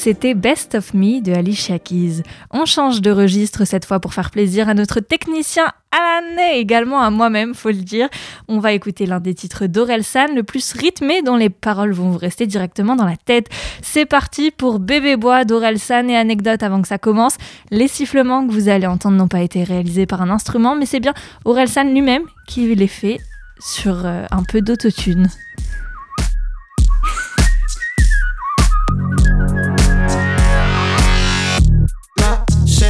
C'était 0.09 0.33
Best 0.33 0.75
of 0.75 0.94
Me 0.94 1.21
de 1.21 1.35
Alicia 1.35 1.79
Keys. 1.79 2.23
On 2.51 2.64
change 2.64 3.03
de 3.03 3.11
registre 3.11 3.66
cette 3.66 3.85
fois 3.85 4.01
pour 4.01 4.14
faire 4.14 4.31
plaisir 4.31 4.66
à 4.66 4.73
notre 4.73 5.01
technicien 5.01 5.66
Alan 5.92 6.51
et 6.51 6.61
également 6.61 7.03
à 7.03 7.11
moi-même, 7.11 7.53
faut 7.53 7.68
le 7.68 7.75
dire. 7.75 8.09
On 8.49 8.59
va 8.59 8.73
écouter 8.73 9.05
l'un 9.05 9.21
des 9.21 9.35
titres 9.35 9.66
d'Orelsan, 9.66 10.35
le 10.35 10.44
plus 10.44 10.73
rythmé, 10.73 11.21
dont 11.21 11.37
les 11.37 11.51
paroles 11.51 11.92
vont 11.92 12.09
vous 12.09 12.16
rester 12.16 12.47
directement 12.47 12.97
dans 12.97 13.05
la 13.05 13.18
tête. 13.18 13.49
C'est 13.83 14.07
parti 14.07 14.51
pour 14.51 14.79
Bébé 14.79 15.16
Bois 15.18 15.44
d'Orelsan 15.44 16.09
et 16.09 16.16
anecdote 16.16 16.62
avant 16.62 16.81
que 16.81 16.88
ça 16.88 16.97
commence. 16.97 17.37
Les 17.71 17.87
sifflements 17.87 18.47
que 18.47 18.53
vous 18.53 18.71
allez 18.71 18.87
entendre 18.87 19.18
n'ont 19.18 19.29
pas 19.29 19.42
été 19.42 19.62
réalisés 19.62 20.07
par 20.07 20.23
un 20.23 20.31
instrument, 20.31 20.75
mais 20.75 20.87
c'est 20.87 21.01
bien 21.01 21.12
Orelsan 21.44 21.85
lui-même 21.85 22.23
qui 22.47 22.75
les 22.75 22.88
fait 22.88 23.18
sur 23.61 24.07
euh, 24.07 24.25
un 24.31 24.42
peu 24.42 24.62
d'autotune. 24.62 25.29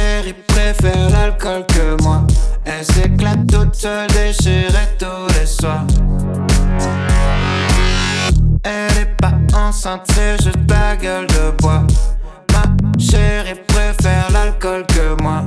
Chérie 0.09 0.33
préfère 0.47 1.09
l'alcool 1.11 1.65
que 1.67 2.01
moi. 2.03 2.25
Elle 2.65 2.85
s'éclate 2.85 3.45
toute 3.47 3.75
seule, 3.75 4.07
déchirée 4.07 4.89
tous 4.97 5.39
les 5.39 5.45
soirs. 5.45 5.85
Elle 8.63 8.97
est 8.97 9.15
pas 9.21 9.33
enceinte, 9.53 10.07
c'est 10.13 10.41
juste 10.43 10.69
la 10.69 10.95
gueule 10.95 11.27
de 11.27 11.51
bois. 11.61 11.83
Ma 12.53 12.63
chérie 12.99 13.59
préfère 13.67 14.31
l'alcool 14.31 14.85
que 14.87 15.21
moi. 15.21 15.43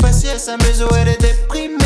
Tirer. 0.00 0.12
J'ai 0.22 0.28
passé 0.28 0.28
à 0.30 0.38
sa 0.38 0.56
maison, 0.56 0.88
elle 0.96 1.08
est 1.08 1.20
déprimée. 1.20 1.79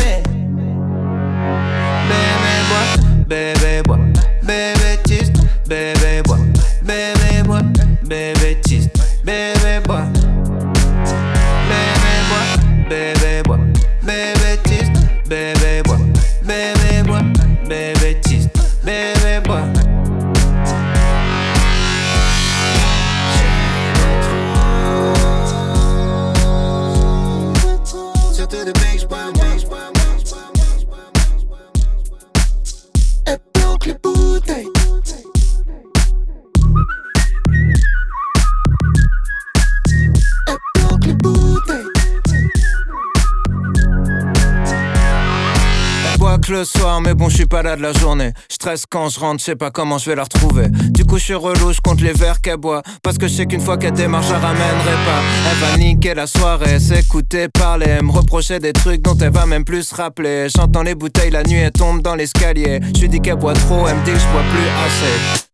Mais 47.55 47.63
bon, 47.63 47.63
je 47.63 47.63
suis 47.63 47.63
pas 47.63 47.63
là 47.63 47.75
de 47.75 47.81
la 47.81 47.93
journée. 47.93 48.33
Je 48.49 48.55
stresse 48.55 48.85
quand 48.89 49.09
je 49.09 49.19
rentre, 49.19 49.39
je 49.39 49.45
sais 49.45 49.55
pas 49.55 49.71
comment 49.71 49.97
je 49.97 50.09
vais 50.09 50.15
la 50.15 50.23
retrouver. 50.23 50.67
Du 50.69 51.05
coup, 51.05 51.17
je 51.17 51.23
suis 51.23 51.33
relou, 51.33 51.71
je 51.71 51.81
compte 51.81 52.01
les 52.01 52.13
verres 52.13 52.41
qu'elle 52.41 52.57
boit. 52.57 52.81
Parce 53.03 53.17
que 53.17 53.27
je 53.27 53.33
sais 53.33 53.45
qu'une 53.45 53.61
fois 53.61 53.77
qu'elle 53.77 53.93
démarre, 53.93 54.23
je 54.23 54.33
la 54.33 54.39
ramènerai 54.39 54.95
pas. 55.05 55.21
Elle 55.49 55.57
va 55.57 55.77
niquer 55.77 56.13
la 56.13 56.27
soirée, 56.27 56.79
s'écouter 56.79 57.47
parler, 57.49 58.01
me 58.01 58.11
reprocher 58.11 58.59
des 58.59 58.73
trucs 58.73 59.01
dont 59.01 59.17
elle 59.17 59.31
va 59.31 59.45
même 59.45 59.65
plus 59.65 59.83
se 59.83 59.95
rappeler. 59.95 60.47
J'entends 60.55 60.83
les 60.83 60.95
bouteilles 60.95 61.31
la 61.31 61.43
nuit, 61.43 61.59
elle 61.59 61.71
tombe 61.71 62.01
dans 62.01 62.15
l'escalier. 62.15 62.79
Je 62.95 63.01
lui 63.01 63.09
dis 63.09 63.19
qu'elle 63.21 63.37
boit 63.37 63.53
trop, 63.53 63.87
elle 63.87 63.97
me 63.97 64.05
dit 64.05 64.11
que 64.11 64.19
je 64.19 64.27
bois 64.27 64.43
plus 64.51 64.67
assez. 64.85 65.45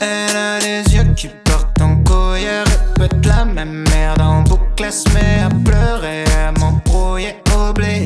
Elle 0.00 0.36
a 0.36 0.58
les 0.58 0.82
yeux 0.94 1.14
qui 1.16 1.28
portent 1.44 1.80
en 1.80 1.96
couille, 2.04 2.44
elle 2.44 2.64
répète 2.98 3.26
la 3.26 3.44
même 3.44 3.84
merde 3.88 4.20
en 4.20 4.42
boucle, 4.42 4.84
elle 4.84 4.92
se 4.92 5.08
met 5.10 5.40
à 5.42 5.48
pleurer, 5.48 6.24
à 6.24 6.52
m'embrouiller 6.58 7.36
au 7.56 7.72
blé. 7.72 8.04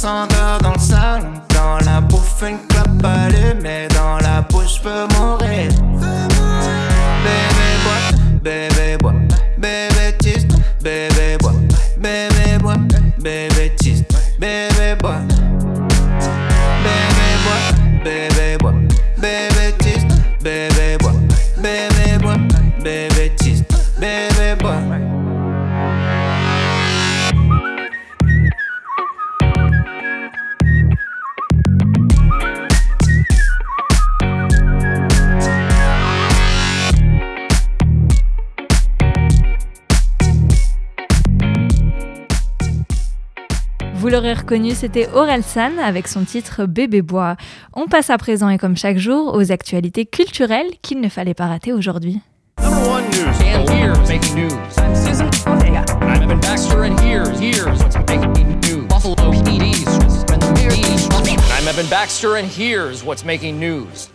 S'endort 0.00 0.58
dans 0.62 0.72
le 0.72 0.78
salon, 0.78 1.32
dans 1.54 1.76
la 1.84 2.00
bouffe, 2.00 2.42
une 2.48 2.56
clope 2.68 3.04
allumée, 3.04 3.86
dans 3.88 4.16
la 4.26 4.40
bouche, 4.40 4.76
je 4.76 4.80
peux 4.80 5.06
reconnu, 44.50 44.74
c'était 44.74 45.08
Orelsan 45.14 45.78
avec 45.78 46.08
son 46.08 46.24
titre 46.24 46.64
Bébé 46.64 47.02
Bois. 47.02 47.36
On 47.72 47.86
passe 47.86 48.10
à 48.10 48.18
présent 48.18 48.48
et 48.48 48.58
comme 48.58 48.76
chaque 48.76 48.98
jour 48.98 49.36
aux 49.36 49.52
actualités 49.52 50.06
culturelles 50.06 50.72
qu'il 50.82 51.00
ne 51.00 51.08
fallait 51.08 51.34
pas 51.34 51.46
rater 51.46 51.72
aujourd'hui. 51.72 52.18
Number 52.60 52.90
one 52.90 53.04
news. 53.10 53.28
And 53.44 53.70
here's 53.70 53.96
making 54.08 54.34
news. 54.34 54.50
I'm 54.76 54.96
Evan 61.68 61.86
Baxter, 61.88 62.36
and 62.36 62.48
here's 62.48 63.04
what's 63.04 63.24
making 63.24 63.60
news. 63.60 64.08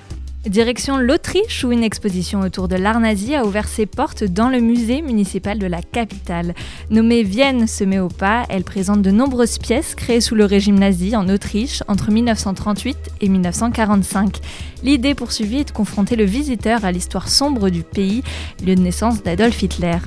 Direction 0.47 0.97
l'Autriche 0.97 1.63
où 1.63 1.71
une 1.71 1.83
exposition 1.83 2.41
autour 2.41 2.67
de 2.67 2.75
l'art 2.75 2.99
nazi 2.99 3.33
a 3.33 3.45
ouvert 3.45 3.67
ses 3.67 3.87
portes 3.87 4.23
dans 4.23 4.47
le 4.47 4.59
musée 4.59 5.01
municipal 5.01 5.57
de 5.57 5.65
la 5.65 5.81
capitale. 5.81 6.53
Nommée 6.91 7.23
Vienne 7.23 7.65
se 7.65 7.83
met 7.83 7.97
au 7.97 8.09
pas, 8.09 8.45
elle 8.49 8.63
présente 8.63 9.01
de 9.01 9.09
nombreuses 9.09 9.57
pièces 9.57 9.95
créées 9.95 10.21
sous 10.21 10.35
le 10.35 10.45
régime 10.45 10.77
nazi 10.77 11.15
en 11.15 11.29
Autriche 11.29 11.81
entre 11.87 12.11
1938 12.11 12.95
et 13.21 13.29
1945. 13.29 14.37
L'idée 14.83 15.15
poursuivie 15.15 15.61
est 15.61 15.69
de 15.69 15.71
confronter 15.71 16.15
le 16.15 16.25
visiteur 16.25 16.85
à 16.85 16.91
l'histoire 16.91 17.27
sombre 17.27 17.69
du 17.71 17.81
pays, 17.81 18.21
lieu 18.63 18.75
de 18.75 18.81
naissance 18.81 19.23
d'Adolf 19.23 19.63
Hitler. 19.63 19.97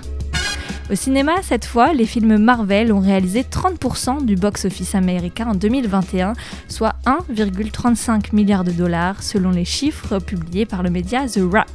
Au 0.90 0.94
cinéma, 0.94 1.42
cette 1.42 1.66
fois, 1.66 1.92
les 1.92 2.06
films 2.06 2.38
Marvel 2.38 2.94
ont 2.94 3.00
réalisé 3.00 3.42
30% 3.42 4.24
du 4.24 4.36
box-office 4.36 4.94
américain 4.94 5.48
en 5.48 5.54
2021, 5.54 6.32
soit 6.66 6.94
1,35 7.04 8.34
milliard 8.34 8.64
de 8.64 8.70
dollars 8.70 9.22
selon 9.22 9.50
les 9.50 9.66
chiffres 9.66 10.18
publiés 10.18 10.64
par 10.64 10.82
le 10.82 10.88
média 10.88 11.28
The 11.28 11.40
Wrap. 11.42 11.68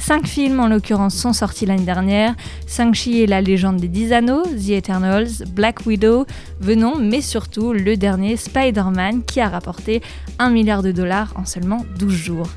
Cinq 0.00 0.26
films 0.26 0.58
en 0.58 0.66
l'occurrence 0.66 1.14
sont 1.14 1.32
sortis 1.32 1.64
l'année 1.64 1.84
dernière, 1.84 2.34
Shang-Chi 2.66 3.20
et 3.20 3.26
la 3.28 3.40
légende 3.40 3.76
des 3.76 3.88
10 3.88 4.12
anneaux, 4.12 4.42
The 4.42 4.70
Eternals, 4.70 5.44
Black 5.52 5.86
Widow, 5.86 6.26
Venom, 6.58 6.96
mais 6.98 7.20
surtout 7.20 7.72
le 7.72 7.96
dernier 7.96 8.36
Spider-Man 8.36 9.22
qui 9.22 9.40
a 9.40 9.48
rapporté 9.48 10.02
1 10.40 10.50
milliard 10.50 10.82
de 10.82 10.90
dollars 10.90 11.32
en 11.36 11.44
seulement 11.44 11.86
12 12.00 12.12
jours. 12.12 12.48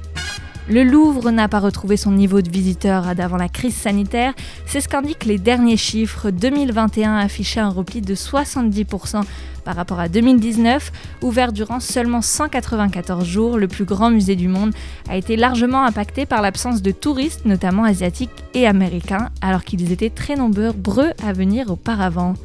Le 0.70 0.84
Louvre 0.84 1.32
n'a 1.32 1.48
pas 1.48 1.60
retrouvé 1.60 1.98
son 1.98 2.12
niveau 2.12 2.44
de 2.44 2.50
visiteur 2.52 3.16
d'avant 3.16 3.38
la 3.38 3.50
crise 3.50 3.76
sanitaire, 3.76 4.36
c'est 4.68 4.82
ce 4.82 4.88
qu'indiquent 4.88 5.26
les 5.26 5.40
derniers 5.40 5.78
chiffres. 5.78 6.30
2021 6.30 7.18
affichait 7.18 7.60
un 7.60 7.70
repli 7.70 8.02
de 8.02 8.14
70% 8.14 9.24
par 9.66 9.76
rapport 9.76 10.00
à 10.00 10.10
2019. 10.10 10.92
Ouvert 11.24 11.54
durant 11.54 11.80
seulement 11.80 12.22
194 12.22 13.26
jours, 13.26 13.58
le 13.58 13.68
plus 13.68 13.86
grand 13.86 14.12
musée 14.12 14.36
du 14.36 14.48
monde 14.48 14.72
a 15.10 15.18
été 15.18 15.38
largement 15.38 15.84
impacté 15.84 16.28
par 16.28 16.44
l'absence 16.44 16.84
de 16.84 16.92
touristes, 16.92 17.46
notamment 17.46 17.84
asiatiques 17.84 18.30
et 18.54 18.68
américains, 18.68 19.30
alors 19.42 19.64
qu'ils 19.64 19.92
étaient 19.92 20.12
très 20.12 20.36
nombreux 20.36 21.14
à 21.26 21.34
venir 21.34 21.72
auparavant. 21.72 22.36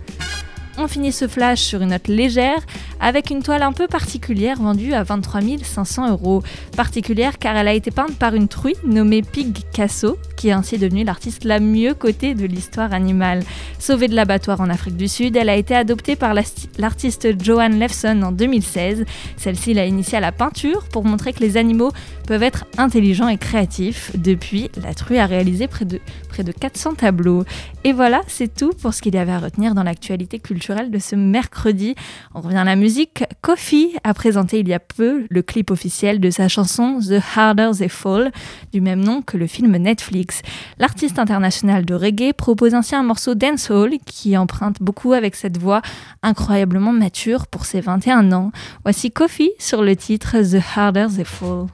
On 0.76 0.88
finit 0.88 1.12
ce 1.12 1.28
flash 1.28 1.60
sur 1.60 1.82
une 1.82 1.90
note 1.90 2.08
légère 2.08 2.58
avec 3.04 3.28
une 3.28 3.42
toile 3.42 3.62
un 3.62 3.72
peu 3.72 3.86
particulière 3.86 4.56
vendue 4.62 4.94
à 4.94 5.02
23 5.02 5.42
500 5.62 6.10
euros. 6.10 6.42
Particulière 6.74 7.38
car 7.38 7.54
elle 7.54 7.68
a 7.68 7.74
été 7.74 7.90
peinte 7.90 8.16
par 8.16 8.34
une 8.34 8.48
truie 8.48 8.76
nommée 8.86 9.20
Pig 9.20 9.58
Casso, 9.74 10.16
qui 10.38 10.48
est 10.48 10.52
ainsi 10.52 10.78
devenue 10.78 11.04
l'artiste 11.04 11.44
la 11.44 11.60
mieux 11.60 11.92
cotée 11.92 12.34
de 12.34 12.46
l'histoire 12.46 12.94
animale. 12.94 13.42
Sauvée 13.78 14.08
de 14.08 14.14
l'abattoir 14.14 14.62
en 14.62 14.70
Afrique 14.70 14.96
du 14.96 15.08
Sud, 15.08 15.36
elle 15.36 15.50
a 15.50 15.54
été 15.54 15.76
adoptée 15.76 16.16
par 16.16 16.32
l'artiste 16.78 17.42
Joanne 17.42 17.78
Lefson 17.78 18.22
en 18.22 18.32
2016. 18.32 19.04
Celle-ci 19.36 19.74
l'a 19.74 19.84
initiée 19.84 20.16
à 20.16 20.22
la 20.22 20.32
peinture 20.32 20.84
pour 20.84 21.04
montrer 21.04 21.34
que 21.34 21.40
les 21.40 21.58
animaux 21.58 21.92
peuvent 22.26 22.42
être 22.42 22.64
intelligents 22.78 23.28
et 23.28 23.36
créatifs. 23.36 24.12
Depuis, 24.16 24.70
la 24.82 24.94
truie 24.94 25.18
a 25.18 25.26
réalisé 25.26 25.68
près 25.68 25.84
de, 25.84 26.00
près 26.30 26.42
de 26.42 26.52
400 26.52 26.94
tableaux. 26.94 27.44
Et 27.84 27.92
voilà, 27.92 28.22
c'est 28.28 28.54
tout 28.54 28.70
pour 28.80 28.94
ce 28.94 29.02
qu'il 29.02 29.14
y 29.14 29.18
avait 29.18 29.32
à 29.32 29.40
retenir 29.40 29.74
dans 29.74 29.82
l'actualité 29.82 30.38
culturelle 30.38 30.90
de 30.90 30.98
ce 30.98 31.16
mercredi. 31.16 31.96
On 32.34 32.40
revient 32.40 32.56
à 32.56 32.64
la 32.64 32.76
musique. 32.76 32.93
Kofi 33.40 33.96
a 34.04 34.14
présenté 34.14 34.60
il 34.60 34.68
y 34.68 34.74
a 34.74 34.78
peu 34.78 35.26
le 35.28 35.42
clip 35.42 35.70
officiel 35.70 36.20
de 36.20 36.30
sa 36.30 36.48
chanson 36.48 36.98
The 37.00 37.20
Harder 37.36 37.70
They 37.76 37.88
Fall, 37.88 38.30
du 38.72 38.80
même 38.80 39.02
nom 39.02 39.22
que 39.22 39.36
le 39.36 39.46
film 39.46 39.76
Netflix. 39.76 40.42
L'artiste 40.78 41.18
international 41.18 41.84
de 41.84 41.94
reggae 41.94 42.32
propose 42.32 42.74
ainsi 42.74 42.94
un 42.94 43.02
morceau 43.02 43.34
dancehall 43.34 43.98
qui 44.06 44.36
emprunte 44.36 44.76
beaucoup 44.80 45.12
avec 45.12 45.34
cette 45.34 45.58
voix 45.58 45.82
incroyablement 46.22 46.92
mature 46.92 47.46
pour 47.46 47.64
ses 47.64 47.80
21 47.80 48.32
ans. 48.32 48.52
Voici 48.84 49.10
Kofi 49.10 49.50
sur 49.58 49.82
le 49.82 49.96
titre 49.96 50.36
The 50.40 50.62
Harder 50.76 51.06
They 51.14 51.24
Fall. 51.24 51.66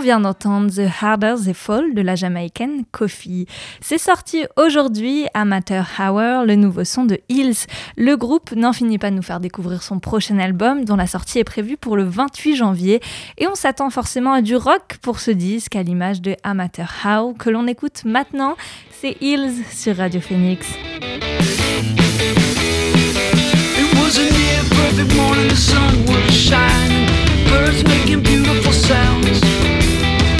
Vient 0.00 0.20
d'entendre 0.20 0.70
The 0.70 0.88
Harder 1.02 1.34
They 1.44 1.54
Fall 1.54 1.94
de 1.94 2.00
la 2.00 2.14
jamaïcaine 2.14 2.84
Kofi. 2.90 3.46
C'est 3.80 3.98
sorti 3.98 4.44
aujourd'hui, 4.56 5.26
Amateur 5.34 5.86
Hour, 5.98 6.44
le 6.44 6.54
nouveau 6.54 6.84
son 6.84 7.04
de 7.04 7.20
Hills. 7.28 7.66
Le 7.96 8.16
groupe 8.16 8.52
n'en 8.52 8.72
finit 8.72 8.98
pas 8.98 9.10
de 9.10 9.16
nous 9.16 9.22
faire 9.22 9.40
découvrir 9.40 9.82
son 9.82 9.98
prochain 9.98 10.38
album 10.38 10.84
dont 10.84 10.96
la 10.96 11.06
sortie 11.06 11.38
est 11.38 11.44
prévue 11.44 11.76
pour 11.76 11.96
le 11.96 12.04
28 12.04 12.56
janvier 12.56 13.00
et 13.38 13.46
on 13.46 13.54
s'attend 13.54 13.90
forcément 13.90 14.32
à 14.32 14.42
du 14.42 14.56
rock 14.56 14.98
pour 15.02 15.20
ce 15.20 15.30
disque 15.30 15.76
à 15.76 15.82
l'image 15.82 16.22
de 16.22 16.34
Amateur 16.42 16.90
How 17.04 17.34
que 17.34 17.50
l'on 17.50 17.66
écoute 17.66 18.02
maintenant. 18.04 18.56
C'est 19.00 19.16
Hills 19.20 19.64
sur 19.70 19.96
Radio 19.96 20.20
Phoenix. 20.20 20.66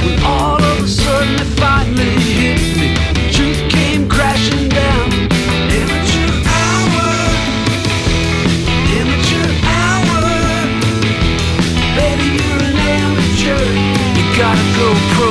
When 0.05 0.19
all 0.25 0.63
of 0.63 0.85
a 0.85 0.89
sudden 0.89 1.35
it 1.35 1.51
finally 1.61 2.17
hit 2.39 2.61
me, 2.81 2.89
truth 3.31 3.61
came 3.69 4.09
crashing 4.09 4.69
down. 4.69 5.09
Amateur 5.79 6.31
hour, 6.61 7.09
amateur 8.99 9.49
hour. 9.79 10.21
Baby, 11.97 12.29
you're 12.41 12.65
an 12.71 12.79
amateur. 12.99 13.63
You 14.17 14.25
gotta 14.37 14.67
go 14.79 14.89
pro 15.15 15.29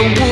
the 0.00 0.20
world. 0.20 0.29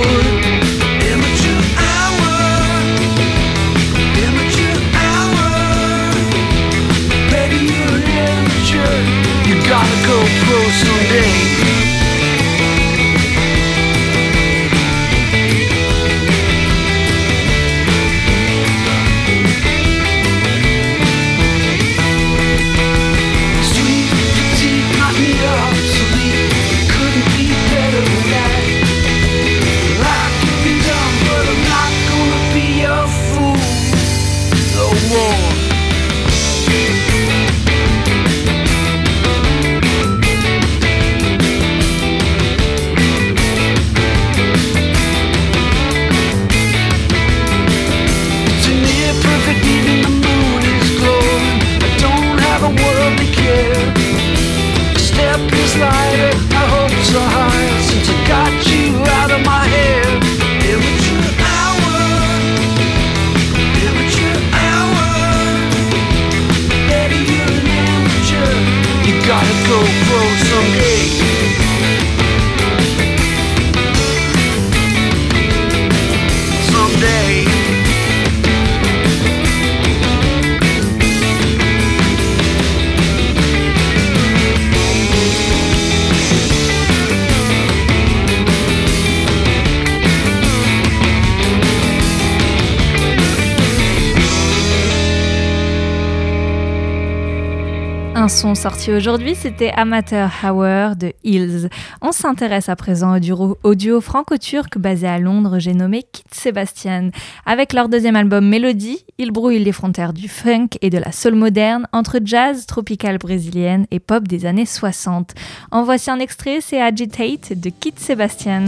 Un 98.38 98.40
son 98.40 98.54
sorti 98.54 98.92
aujourd'hui, 98.92 99.34
c'était 99.34 99.72
Amateur 99.72 100.30
Hour 100.44 100.94
de 100.94 101.12
Hills. 101.24 101.68
On 102.00 102.12
s'intéresse 102.12 102.68
à 102.68 102.76
présent 102.76 103.16
au 103.16 103.18
duo, 103.18 103.58
au 103.64 103.74
duo 103.74 104.00
franco-turc 104.00 104.78
basé 104.78 105.08
à 105.08 105.18
Londres, 105.18 105.58
j'ai 105.58 105.74
nommé 105.74 106.04
Kit 106.04 106.22
Sebastian. 106.30 107.10
Avec 107.46 107.72
leur 107.72 107.88
deuxième 107.88 108.14
album 108.14 108.46
Mélodie, 108.46 109.04
ils 109.18 109.32
brouillent 109.32 109.58
les 109.58 109.72
frontières 109.72 110.12
du 110.12 110.28
funk 110.28 110.68
et 110.82 110.88
de 110.88 110.98
la 110.98 111.10
soul 111.10 111.34
moderne 111.34 111.88
entre 111.92 112.20
jazz, 112.24 112.66
tropical 112.66 113.18
brésilienne 113.18 113.86
et 113.90 113.98
pop 113.98 114.28
des 114.28 114.46
années 114.46 114.66
60. 114.66 115.34
En 115.72 115.82
voici 115.82 116.08
un 116.08 116.20
extrait, 116.20 116.58
c'est 116.60 116.80
Agitate 116.80 117.54
de 117.58 117.70
Kit 117.70 117.94
Sebastian. 117.96 118.66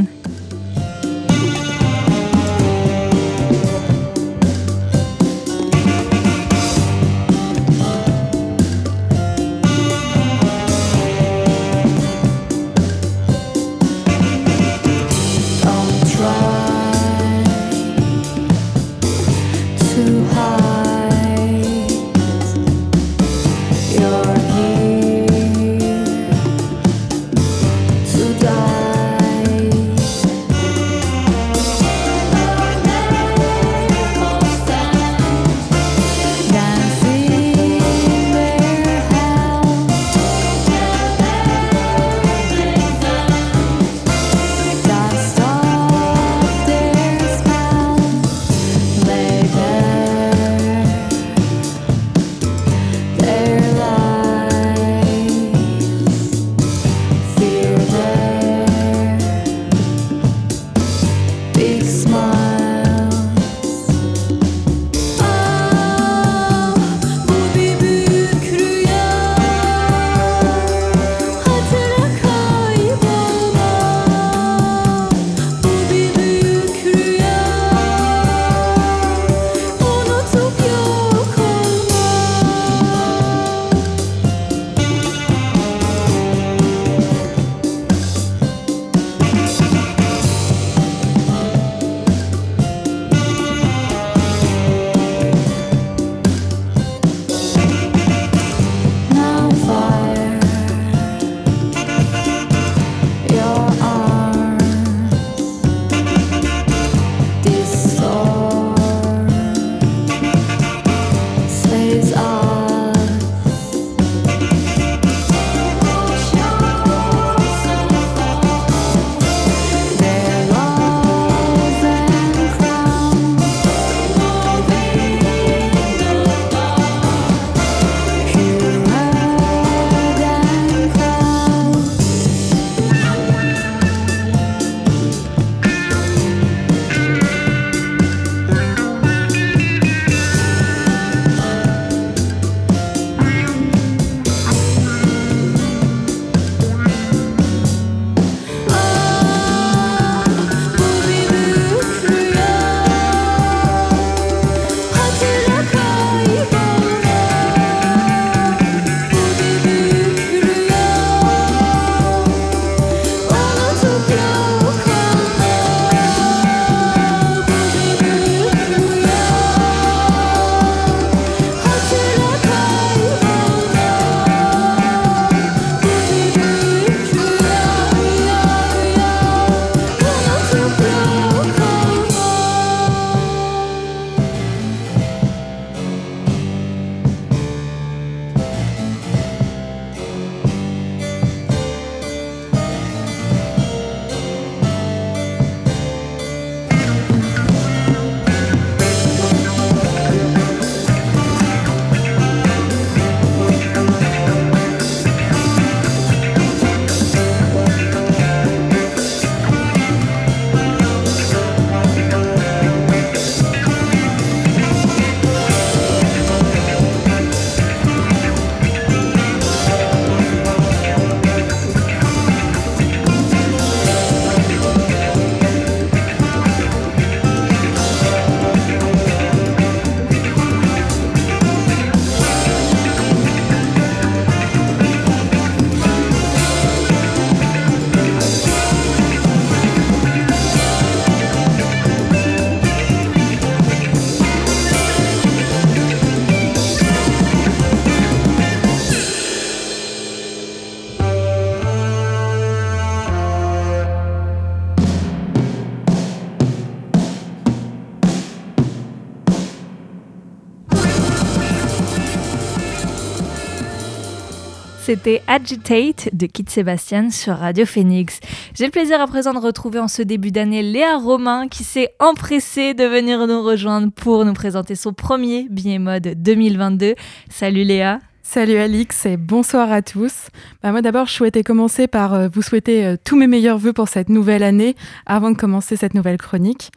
C'était 264.91 265.22
Agitate 265.28 266.09
de 266.12 266.26
Kit 266.26 266.47
Sébastien 266.49 267.11
sur 267.11 267.36
Radio 267.36 267.64
Phoenix. 267.64 268.18
J'ai 268.55 268.64
le 268.64 268.72
plaisir 268.72 269.01
à 269.01 269.07
présent 269.07 269.32
de 269.32 269.38
retrouver 269.38 269.78
en 269.78 269.86
ce 269.86 270.03
début 270.03 270.32
d'année 270.32 270.64
Léa 270.64 270.97
Romain 270.97 271.47
qui 271.47 271.62
s'est 271.62 271.91
empressée 272.01 272.74
de 272.74 272.82
venir 272.82 273.24
nous 273.28 273.41
rejoindre 273.41 273.93
pour 273.93 274.24
nous 274.24 274.32
présenter 274.32 274.74
son 274.74 274.93
premier 274.93 275.47
billet 275.49 275.78
mode 275.78 276.14
2022. 276.16 276.97
Salut 277.28 277.62
Léa. 277.62 278.01
Salut 278.24 278.57
Alix 278.57 279.07
et 279.07 279.16
bonsoir 279.16 279.70
à 279.70 279.80
tous. 279.80 280.26
Bah 280.61 280.72
moi 280.72 280.82
d'abord 280.82 281.07
je 281.07 281.12
souhaitais 281.12 281.45
commencer 281.45 281.86
par 281.86 282.14
euh, 282.14 282.28
vous 282.28 282.43
souhaiter 282.43 282.84
euh, 282.84 282.97
tous 283.05 283.14
mes 283.14 283.28
meilleurs 283.28 283.59
voeux 283.59 283.72
pour 283.72 283.86
cette 283.86 284.09
nouvelle 284.09 284.43
année 284.43 284.74
avant 285.07 285.30
de 285.30 285.36
commencer 285.36 285.76
cette 285.76 285.95
nouvelle 285.95 286.18
chronique. 286.18 286.72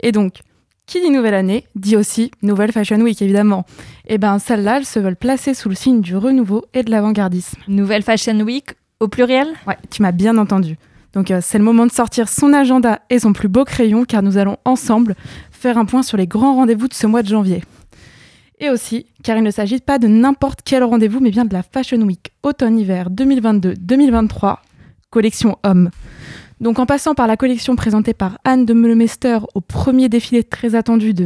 Et 0.00 0.10
donc, 0.10 0.40
qui 0.86 1.00
dit 1.00 1.10
nouvelle 1.10 1.34
année 1.34 1.64
dit 1.76 1.96
aussi 1.96 2.32
nouvelle 2.42 2.72
Fashion 2.72 3.00
Week 3.00 3.22
évidemment. 3.22 3.64
Et 4.12 4.18
ben 4.18 4.38
celles-là 4.38 4.76
elles 4.76 4.84
se 4.84 4.98
veulent 4.98 5.16
placer 5.16 5.54
sous 5.54 5.70
le 5.70 5.74
signe 5.74 6.02
du 6.02 6.18
renouveau 6.18 6.66
et 6.74 6.82
de 6.82 6.90
l'avant-gardisme. 6.90 7.58
Nouvelle 7.66 8.02
Fashion 8.02 8.38
Week 8.40 8.74
au 9.00 9.08
pluriel? 9.08 9.48
Ouais, 9.66 9.78
tu 9.90 10.02
m'as 10.02 10.12
bien 10.12 10.36
entendu. 10.36 10.76
Donc 11.14 11.30
euh, 11.30 11.38
c'est 11.42 11.56
le 11.56 11.64
moment 11.64 11.86
de 11.86 11.92
sortir 11.92 12.28
son 12.28 12.52
agenda 12.52 13.00
et 13.08 13.20
son 13.20 13.32
plus 13.32 13.48
beau 13.48 13.64
crayon 13.64 14.04
car 14.04 14.22
nous 14.22 14.36
allons 14.36 14.58
ensemble 14.66 15.14
faire 15.50 15.78
un 15.78 15.86
point 15.86 16.02
sur 16.02 16.18
les 16.18 16.26
grands 16.26 16.56
rendez-vous 16.56 16.88
de 16.88 16.92
ce 16.92 17.06
mois 17.06 17.22
de 17.22 17.28
janvier. 17.28 17.62
Et 18.58 18.68
aussi, 18.68 19.06
car 19.22 19.38
il 19.38 19.42
ne 19.44 19.50
s'agit 19.50 19.80
pas 19.80 19.98
de 19.98 20.08
n'importe 20.08 20.60
quel 20.62 20.84
rendez-vous, 20.84 21.20
mais 21.20 21.30
bien 21.30 21.46
de 21.46 21.54
la 21.54 21.62
Fashion 21.62 22.02
Week 22.02 22.32
automne-hiver 22.42 23.08
2022-2023, 23.08 24.58
collection 25.08 25.56
homme. 25.64 25.88
Donc 26.60 26.78
en 26.78 26.84
passant 26.84 27.14
par 27.14 27.26
la 27.26 27.38
collection 27.38 27.76
présentée 27.76 28.12
par 28.12 28.36
Anne 28.44 28.66
de 28.66 28.74
Meulemester 28.74 29.38
au 29.54 29.62
premier 29.62 30.10
défilé 30.10 30.44
très 30.44 30.74
attendu 30.74 31.14
de 31.14 31.24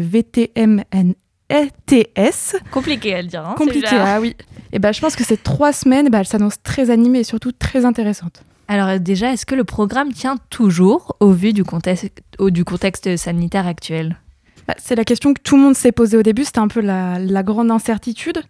VTMNETS. 1.51 2.57
Compliqué 2.70 3.14
à 3.14 3.22
le 3.22 3.28
dire. 3.28 3.47
Hein, 3.47 3.55
Compliqué, 3.57 3.88
ah 3.92 4.20
oui. 4.20 4.36
Et 4.72 4.78
ben 4.78 4.92
je 4.92 5.01
pense 5.01 5.16
que 5.16 5.24
ces 5.24 5.36
trois 5.36 5.72
semaines, 5.72 6.09
bah, 6.09 6.18
elle 6.20 6.26
s'annonce 6.26 6.62
très 6.62 6.90
animée 6.90 7.20
et 7.20 7.24
surtout 7.24 7.53
très 7.53 7.84
intéressante. 7.84 8.42
Alors 8.68 8.88
euh, 8.88 8.99
déjà, 8.99 9.32
est-ce 9.32 9.47
que 9.47 9.55
le 9.55 9.64
programme 9.64 10.12
tient 10.12 10.36
toujours 10.51 11.16
au 11.20 11.30
vu 11.30 11.53
du 11.53 11.62
contexte, 11.64 12.11
au- 12.38 12.51
du 12.51 12.64
contexte 12.64 13.16
sanitaire 13.16 13.66
actuel? 13.66 14.16
Bah, 14.66 14.74
c'est 14.78 14.97
la 14.97 15.05
question 15.05 15.32
que 15.32 15.40
tout 15.40 15.57
le 15.57 15.62
monde 15.62 15.76
s'est 15.76 15.92
posée 15.92 16.16
au 16.16 16.22
début, 16.24 16.44
c'était 16.44 16.59
un 16.59 16.66
peu 16.68 16.80
la, 16.80 17.20
la 17.20 17.42
grande 17.44 17.70
incertitude. 17.70 18.42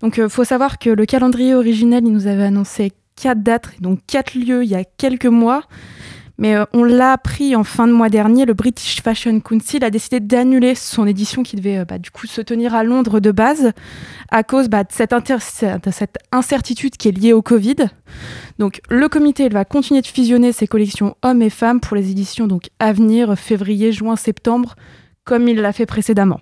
Donc 0.00 0.16
il 0.16 0.28
faut 0.28 0.42
savoir 0.44 0.78
que 0.80 0.90
le 0.90 1.06
calendrier 1.06 1.54
originel, 1.54 2.02
il 2.04 2.12
nous 2.12 2.26
avait 2.26 2.42
annoncé 2.44 2.92
quatre 3.14 3.42
dates, 3.42 3.68
donc 3.80 4.00
quatre 4.08 4.34
lieux 4.34 4.64
il 4.64 4.70
y 4.70 4.74
a 4.74 4.82
quelques 4.84 5.26
mois. 5.26 5.62
Mais 6.40 6.56
euh, 6.56 6.64
on 6.72 6.84
l'a 6.84 7.12
appris 7.12 7.54
en 7.54 7.64
fin 7.64 7.86
de 7.86 7.92
mois 7.92 8.08
dernier, 8.08 8.46
le 8.46 8.54
British 8.54 9.02
Fashion 9.02 9.38
Council 9.40 9.84
a 9.84 9.90
décidé 9.90 10.20
d'annuler 10.20 10.74
son 10.74 11.06
édition 11.06 11.42
qui 11.42 11.54
devait 11.54 11.78
euh, 11.78 11.84
bah, 11.84 11.98
du 11.98 12.10
coup 12.10 12.26
se 12.26 12.40
tenir 12.40 12.74
à 12.74 12.82
Londres 12.82 13.20
de 13.20 13.30
base 13.30 13.72
à 14.30 14.42
cause 14.42 14.68
bah, 14.68 14.82
de, 14.82 14.90
cette 14.90 16.18
incertitude 16.32 16.96
qui 16.96 17.08
est 17.08 17.12
liée 17.12 17.34
au 17.34 17.42
Covid. 17.42 17.76
Donc 18.58 18.80
le 18.88 19.06
comité 19.10 19.50
va 19.50 19.66
continuer 19.66 20.00
de 20.00 20.06
fusionner 20.06 20.52
ses 20.52 20.66
collections 20.66 21.14
hommes 21.22 21.42
et 21.42 21.50
femmes 21.50 21.78
pour 21.78 21.94
les 21.94 22.10
éditions 22.10 22.46
donc 22.46 22.70
à 22.78 22.94
venir, 22.94 23.38
février, 23.38 23.92
juin, 23.92 24.16
septembre, 24.16 24.76
comme 25.24 25.46
il 25.46 25.60
l'a 25.60 25.74
fait 25.74 25.86
précédemment. 25.86 26.40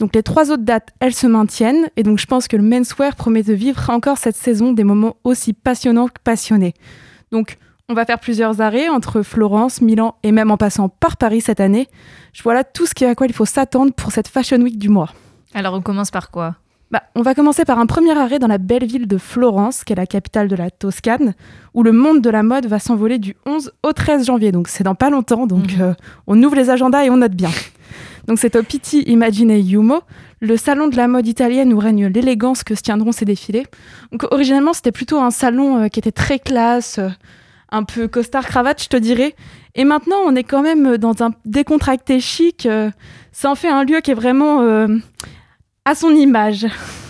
Donc 0.00 0.14
les 0.14 0.22
trois 0.22 0.50
autres 0.50 0.64
dates, 0.64 0.90
elles 1.00 1.14
se 1.14 1.26
maintiennent, 1.26 1.88
et 1.96 2.02
donc 2.02 2.18
je 2.18 2.26
pense 2.26 2.46
que 2.46 2.56
le 2.56 2.62
menswear 2.62 3.16
promet 3.16 3.42
de 3.42 3.54
vivre 3.54 3.88
encore 3.88 4.18
cette 4.18 4.36
saison 4.36 4.72
des 4.72 4.84
moments 4.84 5.16
aussi 5.24 5.54
passionnants 5.54 6.08
que 6.08 6.20
passionnés. 6.22 6.74
Donc 7.30 7.58
on 7.90 7.94
va 7.94 8.04
faire 8.06 8.18
plusieurs 8.18 8.60
arrêts 8.60 8.88
entre 8.88 9.22
Florence, 9.22 9.80
Milan 9.82 10.14
et 10.22 10.32
même 10.32 10.50
en 10.50 10.56
passant 10.56 10.88
par 10.88 11.16
Paris 11.16 11.40
cette 11.42 11.60
année. 11.60 11.86
Je 12.32 12.42
vois 12.42 12.54
là 12.54 12.64
tout 12.64 12.86
ce 12.86 13.04
à 13.04 13.14
quoi 13.14 13.26
il 13.26 13.32
faut 13.34 13.44
s'attendre 13.44 13.92
pour 13.92 14.10
cette 14.12 14.28
Fashion 14.28 14.58
Week 14.60 14.78
du 14.78 14.88
mois. 14.88 15.10
Alors 15.52 15.74
on 15.74 15.82
commence 15.82 16.10
par 16.10 16.30
quoi? 16.30 16.56
Bah, 16.90 17.02
on 17.14 17.22
va 17.22 17.34
commencer 17.34 17.64
par 17.64 17.78
un 17.78 17.86
premier 17.86 18.16
arrêt 18.16 18.38
dans 18.38 18.46
la 18.46 18.58
belle 18.58 18.84
ville 18.86 19.06
de 19.08 19.18
Florence, 19.18 19.84
qui 19.84 19.92
est 19.92 19.96
la 19.96 20.06
capitale 20.06 20.48
de 20.48 20.54
la 20.56 20.70
Toscane, 20.70 21.34
où 21.74 21.82
le 21.82 21.92
monde 21.92 22.20
de 22.20 22.30
la 22.30 22.42
mode 22.42 22.66
va 22.66 22.78
s'envoler 22.78 23.18
du 23.18 23.34
11 23.46 23.72
au 23.82 23.92
13 23.92 24.26
janvier. 24.26 24.52
Donc 24.52 24.68
c'est 24.68 24.84
dans 24.84 24.94
pas 24.94 25.10
longtemps, 25.10 25.46
donc 25.46 25.72
Mhm. 25.74 25.82
euh, 25.82 25.94
on 26.26 26.40
ouvre 26.42 26.54
les 26.56 26.70
agendas 26.70 27.04
et 27.04 27.10
on 27.10 27.16
note 27.18 27.32
bien. 27.34 27.50
Donc 28.26 28.38
c'est 28.38 28.56
au 28.56 28.62
Pitti 28.62 29.00
Imagine 29.02 29.50
Yumo, 29.50 30.00
le 30.40 30.56
salon 30.56 30.88
de 30.88 30.96
la 30.96 31.08
mode 31.08 31.26
italienne 31.28 31.74
où 31.74 31.78
règne 31.78 32.06
l'élégance 32.06 32.64
que 32.64 32.74
se 32.74 32.80
tiendront 32.80 33.12
ces 33.12 33.26
défilés. 33.26 33.66
Donc 34.12 34.24
originellement 34.32 34.72
c'était 34.72 34.92
plutôt 34.92 35.18
un 35.18 35.30
salon 35.30 35.82
euh, 35.82 35.88
qui 35.88 35.98
était 35.98 36.10
très 36.10 36.38
classe, 36.38 36.98
euh, 36.98 37.10
un 37.74 37.84
peu 37.84 38.08
costard 38.08 38.46
cravate 38.46 38.82
je 38.82 38.88
te 38.88 38.96
dirais. 38.96 39.34
Et 39.74 39.84
maintenant 39.84 40.18
on 40.24 40.34
est 40.34 40.44
quand 40.44 40.62
même 40.62 40.96
dans 40.96 41.22
un 41.22 41.30
décontracté 41.44 42.20
chic. 42.20 42.66
euh, 42.66 42.90
ça 43.32 43.50
en 43.50 43.54
fait 43.54 43.68
un 43.68 43.84
lieu 43.84 44.00
qui 44.00 44.12
est 44.12 44.14
vraiment 44.14 44.62
euh, 44.62 44.86
à 45.84 45.94
son 45.94 46.10
image. 46.10 46.66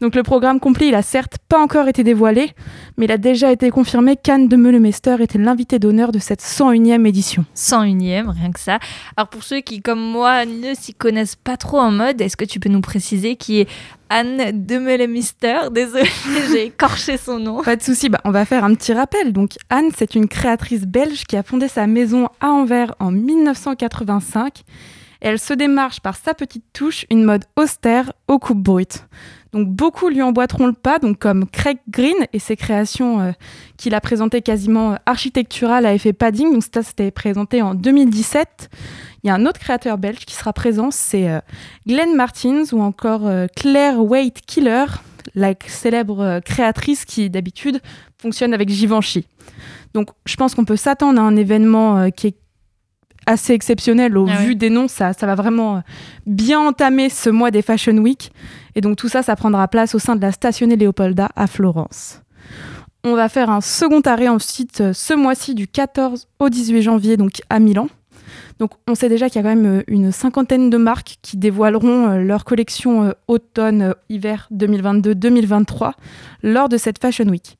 Donc 0.00 0.14
le 0.14 0.22
programme 0.22 0.60
complet, 0.60 0.88
il 0.88 0.94
a 0.94 1.02
certes 1.02 1.38
pas 1.48 1.58
encore 1.58 1.88
été 1.88 2.04
dévoilé, 2.04 2.52
mais 2.96 3.06
il 3.06 3.12
a 3.12 3.18
déjà 3.18 3.50
été 3.50 3.70
confirmé 3.70 4.16
qu'Anne 4.16 4.48
de 4.48 4.56
Meulemester 4.56 5.16
était 5.20 5.38
l'invité 5.38 5.78
d'honneur 5.78 6.12
de 6.12 6.18
cette 6.18 6.42
101e 6.42 7.06
édition. 7.06 7.44
101e, 7.56 8.28
rien 8.30 8.52
que 8.52 8.60
ça. 8.60 8.78
Alors 9.16 9.28
pour 9.28 9.42
ceux 9.42 9.60
qui, 9.60 9.80
comme 9.80 10.00
moi, 10.00 10.44
ne 10.44 10.74
s'y 10.74 10.94
connaissent 10.94 11.36
pas 11.36 11.56
trop 11.56 11.78
en 11.78 11.90
mode, 11.90 12.20
est-ce 12.20 12.36
que 12.36 12.44
tu 12.44 12.60
peux 12.60 12.68
nous 12.68 12.80
préciser 12.80 13.36
qui 13.36 13.60
est 13.60 13.68
Anne 14.10 14.66
de 14.66 14.78
Meulemester 14.78 15.70
Désolée, 15.70 16.08
j'ai 16.52 16.66
écorché 16.66 17.16
son 17.16 17.38
nom. 17.38 17.62
Pas 17.62 17.76
de 17.76 17.82
souci, 17.82 18.08
bah, 18.08 18.20
on 18.24 18.30
va 18.30 18.44
faire 18.44 18.64
un 18.64 18.74
petit 18.74 18.92
rappel. 18.92 19.32
Donc 19.32 19.52
Anne, 19.68 19.90
c'est 19.96 20.14
une 20.14 20.28
créatrice 20.28 20.86
belge 20.86 21.24
qui 21.24 21.36
a 21.36 21.42
fondé 21.42 21.68
sa 21.68 21.86
maison 21.86 22.28
à 22.40 22.48
Anvers 22.48 22.94
en 23.00 23.10
1985. 23.10 24.64
Elle 25.20 25.38
se 25.38 25.52
démarche 25.52 26.00
par 26.00 26.16
sa 26.16 26.34
petite 26.34 26.64
touche, 26.72 27.04
une 27.10 27.24
mode 27.24 27.44
austère 27.56 28.12
aux 28.28 28.38
coupes 28.38 28.62
brutes. 28.62 29.04
Donc 29.52 29.68
beaucoup 29.68 30.08
lui 30.08 30.20
emboîteront 30.20 30.66
le 30.66 30.74
pas, 30.74 30.98
donc 30.98 31.18
comme 31.18 31.46
Craig 31.46 31.78
Green 31.88 32.16
et 32.32 32.38
ses 32.38 32.56
créations 32.56 33.20
euh, 33.20 33.32
qu'il 33.78 33.94
a 33.94 34.00
présentées 34.00 34.42
quasiment 34.42 34.92
euh, 34.92 34.96
architecturales 35.06 35.86
à 35.86 35.94
effet 35.94 36.12
padding. 36.12 36.52
Donc 36.52 36.62
ça, 36.72 36.82
c'était 36.82 37.10
présenté 37.10 37.62
en 37.62 37.74
2017. 37.74 38.68
Il 39.22 39.28
y 39.28 39.30
a 39.30 39.34
un 39.34 39.46
autre 39.46 39.58
créateur 39.58 39.96
belge 39.96 40.26
qui 40.26 40.34
sera 40.34 40.52
présent, 40.52 40.90
c'est 40.90 41.28
euh, 41.30 41.40
Glenn 41.86 42.14
Martins 42.14 42.64
ou 42.72 42.82
encore 42.82 43.28
Claire 43.56 44.00
Waite 44.00 44.42
Killer, 44.46 44.84
la 45.34 45.54
célèbre 45.66 46.40
créatrice 46.44 47.04
qui 47.04 47.28
d'habitude 47.28 47.80
fonctionne 48.20 48.54
avec 48.54 48.68
Givenchy. 48.68 49.26
Donc 49.94 50.10
je 50.26 50.36
pense 50.36 50.54
qu'on 50.54 50.64
peut 50.64 50.76
s'attendre 50.76 51.20
à 51.20 51.24
un 51.24 51.34
événement 51.34 52.10
qui 52.10 52.28
est 52.28 52.36
assez 53.28 53.52
exceptionnel 53.52 54.16
au 54.16 54.26
Ah 54.28 54.42
vu 54.42 54.48
ouais. 54.48 54.54
des 54.54 54.70
noms. 54.70 54.88
Ça, 54.88 55.12
ça 55.12 55.26
va 55.26 55.34
vraiment 55.34 55.76
euh, 55.76 55.80
bien 56.26 56.58
entamer 56.58 57.10
ce 57.10 57.28
mois 57.30 57.50
des 57.50 57.62
Fashion 57.62 57.96
Week. 57.98 58.32
Et 58.74 58.80
donc 58.80 58.96
tout 58.96 59.08
ça, 59.08 59.22
ça 59.22 59.36
prendra 59.36 59.68
place 59.68 59.94
au 59.94 59.98
sein 59.98 60.16
de 60.16 60.22
la 60.22 60.32
stationnée 60.32 60.76
Léopolda 60.76 61.28
à 61.36 61.46
Florence. 61.46 62.22
On 63.04 63.14
va 63.14 63.28
faire 63.28 63.50
un 63.50 63.60
second 63.60 64.00
arrêt 64.00 64.28
ensuite 64.28 64.80
euh, 64.80 64.92
ce 64.92 65.14
mois-ci 65.14 65.54
du 65.54 65.68
14 65.68 66.26
au 66.40 66.48
18 66.48 66.82
janvier 66.82 67.16
donc 67.16 67.42
à 67.50 67.60
Milan. 67.60 67.88
Donc 68.58 68.72
on 68.88 68.94
sait 68.94 69.08
déjà 69.08 69.28
qu'il 69.28 69.36
y 69.36 69.38
a 69.46 69.48
quand 69.48 69.56
même 69.56 69.80
euh, 69.80 69.82
une 69.86 70.10
cinquantaine 70.10 70.70
de 70.70 70.78
marques 70.78 71.18
qui 71.20 71.36
dévoileront 71.36 72.16
leur 72.16 72.44
collection 72.44 73.12
automne-hiver 73.28 74.48
2022-2023 74.52 75.92
lors 76.42 76.68
de 76.68 76.76
cette 76.78 76.98
Fashion 76.98 77.26
Week. 77.26 77.58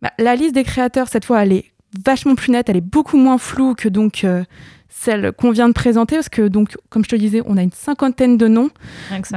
Bah, 0.00 0.12
la 0.18 0.36
liste 0.36 0.54
des 0.54 0.64
créateurs 0.64 1.08
cette 1.08 1.24
fois 1.24 1.42
elle 1.42 1.52
est 1.52 1.64
vachement 2.04 2.34
plus 2.34 2.52
nette, 2.52 2.68
elle 2.68 2.76
est 2.76 2.80
beaucoup 2.80 3.16
moins 3.16 3.38
floue 3.38 3.74
que 3.74 3.88
donc 3.88 4.24
euh, 4.24 4.44
celle 4.88 5.32
qu'on 5.32 5.50
vient 5.50 5.68
de 5.68 5.74
présenter 5.74 6.16
parce 6.16 6.28
que 6.28 6.48
donc 6.48 6.76
comme 6.90 7.04
je 7.04 7.10
te 7.10 7.16
disais 7.16 7.42
on 7.46 7.56
a 7.56 7.62
une 7.62 7.72
cinquantaine 7.72 8.36
de 8.36 8.48
noms 8.48 8.70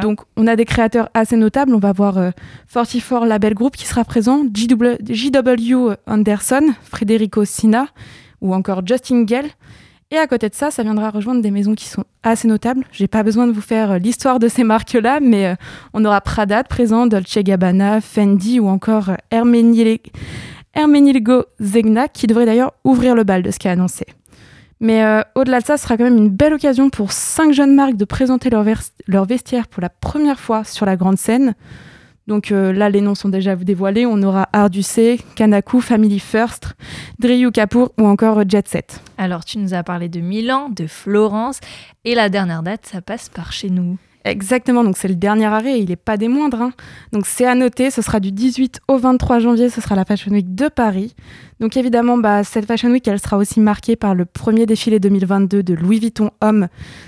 donc, 0.02 0.22
on 0.38 0.48
a 0.48 0.56
des 0.56 0.66
créateurs 0.66 1.10
assez 1.14 1.36
notables. 1.36 1.74
On 1.76 1.80
va 1.80 1.92
voir 1.92 2.18
euh, 2.18 2.32
44 2.74 3.26
Label 3.26 3.54
Group 3.54 3.76
qui 3.76 3.86
sera 3.86 4.04
présent, 4.04 4.44
JW, 4.54 5.90
Anderson, 6.08 6.74
Federico 6.84 7.46
Sina 7.46 7.88
ou 8.42 8.54
encore 8.54 8.82
Justin 8.86 9.26
Gell. 9.28 9.46
Et 10.14 10.18
à 10.18 10.28
côté 10.28 10.50
de 10.50 10.56
ça, 10.56 10.72
ça 10.72 10.84
viendra 10.84 11.10
rejoindre 11.10 11.42
des 11.42 11.52
maisons 11.52 11.74
qui 11.74 11.86
sont 11.86 12.04
assez 12.24 12.46
notables. 12.48 12.84
J'ai 12.92 13.08
pas 13.08 13.24
besoin 13.24 13.48
de 13.48 13.54
vous 13.54 13.62
faire 13.62 13.92
euh, 13.92 13.98
l'histoire 13.98 14.40
de 14.40 14.50
ces 14.50 14.64
marques-là, 14.66 15.20
mais 15.22 15.46
euh, 15.48 15.56
on 15.94 16.04
aura 16.04 16.20
Prada 16.20 16.64
de 16.64 16.68
présent, 16.68 17.08
Dolce 17.08 17.38
Gabbana, 17.38 18.02
Fendi 18.02 18.60
ou 18.60 18.68
encore 18.68 19.10
euh, 19.10 19.16
Hermenil- 19.32 20.02
Hermenilgo 20.74 21.46
Zegna 21.62 22.08
qui 22.08 22.28
devrait 22.28 22.46
d'ailleurs 22.46 22.74
ouvrir 22.84 23.16
le 23.16 23.24
bal 23.24 23.42
de 23.42 23.52
ce 23.52 23.60
qui 23.60 23.68
est 23.68 23.72
annoncé. 23.72 24.06
Mais 24.82 25.04
euh, 25.04 25.22
au-delà 25.36 25.62
de 25.62 25.66
ça, 25.66 25.78
ce 25.78 25.84
sera 25.84 25.96
quand 25.96 26.04
même 26.04 26.18
une 26.18 26.30
belle 26.30 26.56
occasion 26.56 26.90
pour 26.90 27.12
cinq 27.12 27.54
jeunes 27.54 27.76
marques 27.76 27.96
de 27.96 28.04
présenter 28.04 28.50
leur, 28.50 29.26
vestiaire 29.26 29.68
pour 29.68 29.82
la 29.82 29.90
première 29.90 30.40
fois 30.40 30.64
sur 30.64 30.88
la 30.88 30.98
grande 30.98 31.20
scène. 31.20 31.54
Donc 32.28 32.52
euh, 32.52 32.74
là, 32.74 32.90
les 32.90 33.00
noms 33.00 33.14
sont 33.14 33.30
déjà 33.30 33.56
dévoilés. 33.56 34.08
On 34.08 34.24
aura 34.24 34.50
Arducé, 34.54 35.20
Kanaku, 35.36 35.82
Family 35.82 36.20
First, 36.20 36.74
Driyu 37.20 37.52
Kapoor 37.52 37.92
ou 38.00 38.08
encore 38.08 38.42
Jet 38.50 38.68
Set. 38.68 39.02
Alors 39.20 39.46
tu 39.46 39.60
nous 39.60 39.76
as 39.76 39.84
parlé 39.84 40.10
de 40.10 40.20
Milan, 40.20 40.70
de 40.70 40.88
Florence, 40.88 41.60
et 42.04 42.16
la 42.16 42.30
dernière 42.30 42.64
date, 42.64 42.88
ça 42.88 43.02
passe 43.02 43.30
par 43.30 43.52
chez 43.52 43.70
nous. 43.70 43.98
Exactement, 44.24 44.84
donc 44.84 44.98
c'est 44.98 45.08
le 45.08 45.16
dernier 45.16 45.46
arrêt, 45.46 45.80
il 45.80 45.90
n'est 45.90 45.96
pas 45.96 46.16
des 46.16 46.28
moindres. 46.28 46.62
hein. 46.62 46.74
Donc 47.12 47.26
c'est 47.26 47.46
à 47.46 47.56
noter, 47.56 47.90
ce 47.90 48.04
sera 48.04 48.20
du 48.20 48.32
18 48.32 48.80
au 48.88 48.98
23 48.98 49.40
janvier, 49.40 49.70
ce 49.70 49.82
sera 49.82 49.96
la 49.96 50.06
Fashion 50.06 50.32
Week 50.32 50.54
de 50.54 50.68
Paris. 50.68 51.16
Donc 51.60 51.76
évidemment, 51.76 52.18
bah, 52.20 52.44
cette 52.44 52.66
Fashion 52.66 52.92
Week, 52.92 53.08
elle 53.08 53.20
sera 53.20 53.38
aussi 53.38 53.60
marquée 53.60 53.96
par 53.96 54.14
le 54.14 54.26
premier 54.26 54.68
défilé 54.68 55.00
2022 55.00 55.64
de 55.64 55.74
Louis 55.74 56.00
Vuitton 56.00 56.30
Homme, 56.40 56.68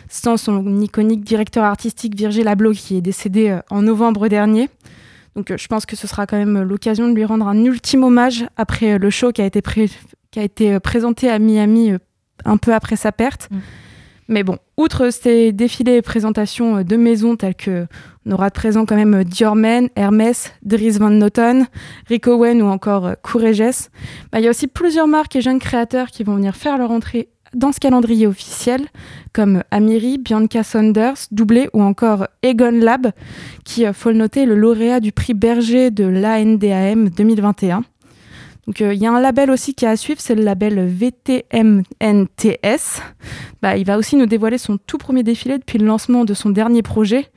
sans 0.09 0.37
son 0.37 0.81
iconique 0.81 1.23
directeur 1.23 1.63
artistique 1.65 2.15
Virgil 2.15 2.47
Abloh 2.47 2.71
qui 2.71 2.97
est 2.97 3.01
décédé 3.01 3.49
euh, 3.49 3.59
en 3.69 3.83
novembre 3.83 4.27
dernier. 4.27 4.69
Donc 5.35 5.53
je 5.55 5.67
pense 5.67 5.85
que 5.85 5.95
ce 5.95 6.07
sera 6.07 6.25
quand 6.25 6.37
même 6.37 6.63
l'occasion 6.63 7.07
de 7.07 7.13
lui 7.13 7.25
rendre 7.25 7.47
un 7.47 7.63
ultime 7.63 8.03
hommage 8.03 8.45
après 8.57 8.97
le 8.97 9.09
show 9.09 9.31
qui 9.31 9.41
a 9.41 9.45
été, 9.45 9.61
qui 10.31 10.39
a 10.39 10.43
été 10.43 10.79
présenté 10.79 11.29
à 11.29 11.37
Miami 11.39 11.93
un 12.45 12.57
peu 12.57 12.73
après 12.73 12.95
sa 12.95 13.11
perte. 13.11 13.49
Mm. 13.51 13.57
Mais 14.27 14.43
bon, 14.43 14.57
outre 14.77 15.09
ces 15.09 15.51
défilés 15.51 15.97
et 15.97 16.01
présentations 16.01 16.81
de 16.81 16.95
maisons 16.95 17.35
telles 17.35 17.55
que 17.55 17.87
on 18.25 18.31
aura 18.31 18.49
de 18.49 18.53
présent 18.53 18.85
quand 18.85 18.95
même 18.95 19.23
Dior 19.25 19.55
Men, 19.55 19.89
Hermès, 19.95 20.53
Dries 20.63 20.91
Van 20.91 21.09
Noten, 21.09 21.67
Rick 22.07 22.27
Owen 22.27 22.61
ou 22.61 22.67
encore 22.67 23.11
Courrèges, 23.21 23.89
bah, 24.31 24.39
il 24.39 24.45
y 24.45 24.47
a 24.47 24.49
aussi 24.49 24.67
plusieurs 24.67 25.07
marques 25.07 25.35
et 25.35 25.41
jeunes 25.41 25.59
créateurs 25.59 26.07
qui 26.07 26.23
vont 26.23 26.35
venir 26.35 26.55
faire 26.55 26.77
leur 26.77 26.91
entrée 26.91 27.29
dans 27.53 27.71
ce 27.71 27.79
calendrier 27.79 28.27
officiel, 28.27 28.87
comme 29.31 29.63
Amiri, 29.71 30.17
Bianca 30.17 30.63
Saunders, 30.63 31.27
Doublé 31.31 31.69
ou 31.73 31.81
encore 31.81 32.27
Egon 32.41 32.71
Lab, 32.71 33.11
qui, 33.63 33.85
euh, 33.85 33.93
faut 33.93 34.09
le 34.09 34.17
noter, 34.17 34.41
est 34.41 34.45
le 34.45 34.55
lauréat 34.55 34.99
du 34.99 35.11
prix 35.11 35.33
Berger 35.33 35.91
de 35.91 36.05
l'ANDAM 36.05 37.09
2021. 37.09 37.83
Donc 38.67 38.81
euh, 38.81 38.93
il 38.93 39.01
y 39.01 39.05
a 39.05 39.11
un 39.11 39.19
label 39.19 39.51
aussi 39.51 39.73
qui 39.73 39.85
est 39.85 39.89
à 39.89 39.97
suivre, 39.97 40.21
c'est 40.21 40.35
le 40.35 40.43
label 40.43 40.87
VTMNTS. 40.87 41.83
Bah, 43.61 43.77
il 43.77 43.85
va 43.85 43.97
aussi 43.97 44.15
nous 44.15 44.25
dévoiler 44.25 44.57
son 44.57 44.77
tout 44.77 44.97
premier 44.97 45.23
défilé 45.23 45.57
depuis 45.57 45.77
le 45.79 45.85
lancement 45.85 46.25
de 46.25 46.33
son 46.33 46.49
dernier 46.49 46.81
projet. 46.81 47.29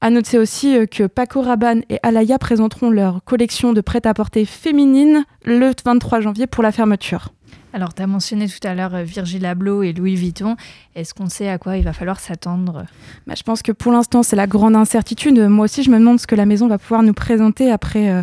À 0.00 0.10
noter 0.10 0.38
aussi 0.38 0.76
euh, 0.76 0.86
que 0.86 1.04
Paco 1.04 1.42
Rabanne 1.42 1.82
et 1.88 1.98
Alaya 2.02 2.38
présenteront 2.38 2.90
leur 2.90 3.24
collection 3.24 3.72
de 3.72 3.80
prêt-à-porter 3.80 4.44
féminine 4.44 5.24
le 5.44 5.72
23 5.84 6.20
janvier 6.20 6.46
pour 6.46 6.62
la 6.62 6.70
fermeture. 6.70 7.32
Alors, 7.72 7.92
tu 7.92 8.00
as 8.00 8.06
mentionné 8.06 8.46
tout 8.48 8.66
à 8.66 8.74
l'heure 8.74 8.94
euh, 8.94 9.02
Virgil 9.02 9.44
Abloh 9.44 9.82
et 9.82 9.92
Louis 9.92 10.14
Vuitton. 10.14 10.56
Est-ce 10.94 11.14
qu'on 11.14 11.28
sait 11.28 11.48
à 11.48 11.58
quoi 11.58 11.76
il 11.76 11.84
va 11.84 11.92
falloir 11.92 12.20
s'attendre? 12.20 12.86
Bah, 13.26 13.34
Je 13.36 13.42
pense 13.42 13.62
que 13.62 13.72
pour 13.72 13.92
l'instant, 13.92 14.22
c'est 14.22 14.36
la 14.36 14.46
grande 14.46 14.76
incertitude. 14.76 15.38
Moi 15.38 15.64
aussi, 15.64 15.82
je 15.82 15.90
me 15.90 15.98
demande 15.98 16.20
ce 16.20 16.26
que 16.26 16.34
la 16.34 16.46
maison 16.46 16.68
va 16.68 16.78
pouvoir 16.78 17.02
nous 17.02 17.12
présenter 17.12 17.70
après 17.70 18.08
euh, 18.08 18.22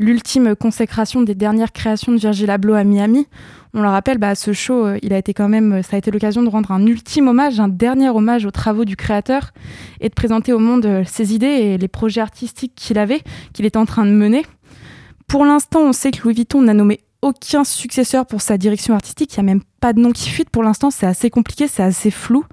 l'ultime 0.00 0.56
consécration 0.56 1.20
des 1.20 1.34
dernières 1.34 1.72
créations 1.72 2.10
de 2.10 2.16
Virgil 2.16 2.50
Abloh 2.50 2.74
à 2.74 2.84
Miami. 2.84 3.28
On 3.74 3.82
le 3.82 3.88
rappelle, 3.88 4.18
bah, 4.18 4.34
ce 4.34 4.52
show, 4.52 4.86
euh, 4.86 4.98
il 5.02 5.12
a 5.12 5.20
même, 5.48 5.82
ça 5.82 5.96
a 5.96 5.98
été 5.98 6.10
l'occasion 6.10 6.42
de 6.42 6.48
rendre 6.48 6.72
un 6.72 6.84
ultime 6.86 7.28
hommage, 7.28 7.60
un 7.60 7.68
dernier 7.68 8.08
hommage 8.08 8.46
aux 8.46 8.50
travaux 8.50 8.84
du 8.84 8.96
créateur 8.96 9.52
et 10.00 10.08
de 10.08 10.14
présenter 10.14 10.52
au 10.52 10.58
monde 10.58 11.04
ses 11.06 11.34
idées 11.34 11.46
et 11.46 11.78
les 11.78 11.88
projets 11.88 12.22
artistiques 12.22 12.72
qu'il 12.74 12.98
avait, 12.98 13.20
qu'il 13.52 13.66
était 13.66 13.76
en 13.76 13.86
train 13.86 14.06
de 14.06 14.10
mener. 14.10 14.44
Pour 15.28 15.44
l'instant, 15.44 15.82
on 15.82 15.92
sait 15.92 16.10
que 16.10 16.22
Louis 16.24 16.34
Vuitton 16.34 16.62
n'a 16.62 16.74
nommé 16.74 17.00
aucun 17.22 17.64
successeur 17.64 18.26
pour 18.26 18.40
sa 18.40 18.58
direction 18.58 18.94
artistique. 18.94 19.34
Il 19.36 19.42
n'y 19.42 19.50
a 19.50 19.54
même 19.54 19.62
pas 19.80 19.92
de 19.92 20.00
nom 20.00 20.12
qui 20.12 20.28
fuite 20.28 20.50
pour 20.50 20.62
l'instant. 20.62 20.90
C'est 20.90 21.06
assez 21.06 21.30
compliqué, 21.30 21.68
c'est 21.68 21.82
assez 21.82 22.10
flou. 22.10 22.44